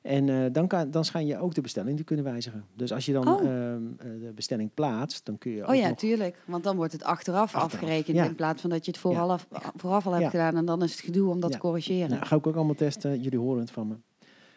En 0.05 0.28
eh, 0.28 0.52
dan, 0.52 0.66
kan, 0.66 0.90
dan 0.90 1.05
schijn 1.05 1.26
je 1.26 1.38
ook 1.38 1.55
de 1.55 1.61
bestelling 1.61 1.96
te 1.96 2.05
kunnen 2.05 2.24
wijzigen. 2.24 2.64
Dus 2.76 2.92
als 2.92 3.07
je 3.07 3.12
dan 3.12 3.28
Oh. 3.28 3.40
ehm, 3.40 3.82
eh, 3.98 4.07
de 4.20 4.32
bestelling 4.34 4.70
plaatst, 4.74 5.24
dan 5.26 5.38
kun 5.38 5.50
je 5.52 5.68
Oh 5.68 5.74
ja, 5.74 5.88
nog- 5.88 5.98
tuurlijk. 5.98 6.42
Want 6.46 6.64
dan 6.64 6.76
wordt 6.76 6.92
het 6.92 7.02
achteraf, 7.05 7.40
Achteraf, 7.42 7.64
afgerekend 7.72 8.16
ja. 8.16 8.24
in 8.24 8.34
plaats 8.34 8.61
van 8.61 8.70
dat 8.70 8.84
je 8.84 8.90
het 8.90 9.00
vooraf 9.00 10.07
al 10.07 10.12
hebt 10.12 10.22
Ja. 10.22 10.30
gedaan. 10.30 10.57
En 10.57 10.64
dan 10.64 10.82
is 10.82 10.92
het 10.92 11.00
gedoe 11.00 11.30
om 11.30 11.40
dat 11.40 11.52
te 11.52 11.59
corrigeren. 11.59 12.11
Nou, 12.11 12.26
ga 12.26 12.36
ik 12.36 12.46
ook 12.46 12.55
allemaal 12.57 12.74
testen. 12.74 13.20
Jullie 13.20 13.38
horen 13.38 13.61
het 13.61 13.70
van 13.70 13.88
me. 13.88 13.94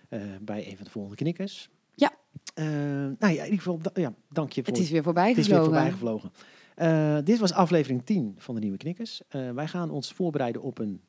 eh, 0.10 0.22
bij 0.42 0.68
een 0.70 0.76
van 0.76 0.86
de 0.86 0.92
volgende 0.92 1.16
knikkers. 1.18 1.70
Ja. 1.96 2.12
Nou 2.56 3.16
ja, 3.20 3.28
in 3.28 3.44
ieder 3.44 3.58
geval, 3.58 3.80
da- 3.82 3.92
ja, 4.02 4.14
dank 4.30 4.52
je 4.52 4.64
voor 4.64 4.74
het 4.74 4.82
is 4.84 4.90
weer 4.90 5.04
voorbij 5.04 5.30
Het 5.30 5.38
is 5.38 5.48
weer 5.48 5.58
gevlogen. 5.58 5.92
voorbij 5.98 6.32
gevlogen. 6.78 7.26
Dit 7.26 7.40
was 7.40 7.54
aflevering 7.54 8.06
10 8.06 8.36
van 8.38 8.56
de 8.56 8.62
Nieuwe 8.62 8.78
Knikkers. 8.78 9.22
Wij 9.54 9.68
gaan 9.68 9.90
ons 9.90 10.14
voorbereiden 10.14 10.62
op 10.62 10.80
een 10.80 11.02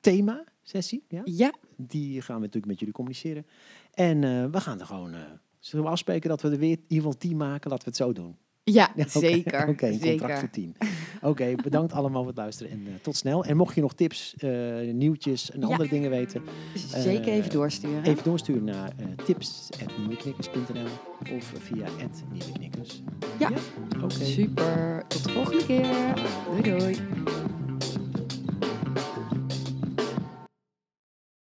thema-sessie. 0.00 1.04
Ja? 1.08 1.20
Ja, 1.24 1.52
Die 1.76 2.20
gaan 2.22 2.34
we 2.36 2.40
natuurlijk 2.40 2.66
met 2.66 2.78
jullie 2.78 2.94
communiceren. 2.94 3.46
En 3.94 4.24
eh, 4.24 4.44
we 4.50 4.60
gaan 4.60 4.80
er 4.80 4.86
gewoon... 4.86 5.14
eh, 5.14 5.20
zullen 5.58 5.84
we 5.84 5.90
afspreken 5.90 6.28
dat 6.28 6.42
we 6.42 6.50
er 6.50 6.58
weer 6.58 6.70
in 6.70 6.80
ieder 6.88 6.96
geval 6.96 7.18
10 7.18 7.36
maken? 7.36 7.70
Laten 7.70 7.84
we 7.84 7.90
het 7.90 7.96
zo 7.96 8.12
doen. 8.12 8.36
ja, 8.64 8.92
Ja, 8.96 9.08
zeker. 9.08 9.68
Oké, 9.68 9.86
een 9.86 10.00
contract 10.00 10.38
voor 10.38 10.50
10. 10.50 10.76
Oké, 11.22 11.54
bedankt 11.62 11.92
allemaal 11.92 12.18
voor 12.20 12.30
het 12.30 12.36
luisteren 12.40 12.72
en 12.72 12.82
eh, 12.86 12.92
tot 13.02 13.16
snel. 13.16 13.44
En 13.44 13.56
mocht 13.56 13.74
je 13.74 13.80
nog 13.80 13.94
tips, 13.94 14.34
nieuwtjes 14.92 15.50
en 15.50 15.60
Ja. 15.60 15.66
andere 15.66 15.88
dingen 15.88 16.10
weten... 16.10 16.42
Zeker 16.96 17.32
even 17.32 17.50
doorsturen. 17.50 18.04
Even 18.04 18.24
doorsturen 18.24 18.64
naar 18.64 18.92
uh, 19.00 19.06
tips.nieuweknikkers.nl 19.24 20.86
of 21.36 21.52
via 21.58 21.88
nieuweknikkers. 22.32 23.02
Ja. 23.38 23.50
Oké. 24.02 24.24
Super. 24.24 25.04
Tot 25.08 25.24
de 25.24 25.30
volgende 25.30 25.66
keer. 25.66 26.14
Doei 26.62 26.78
doei. 26.78 26.96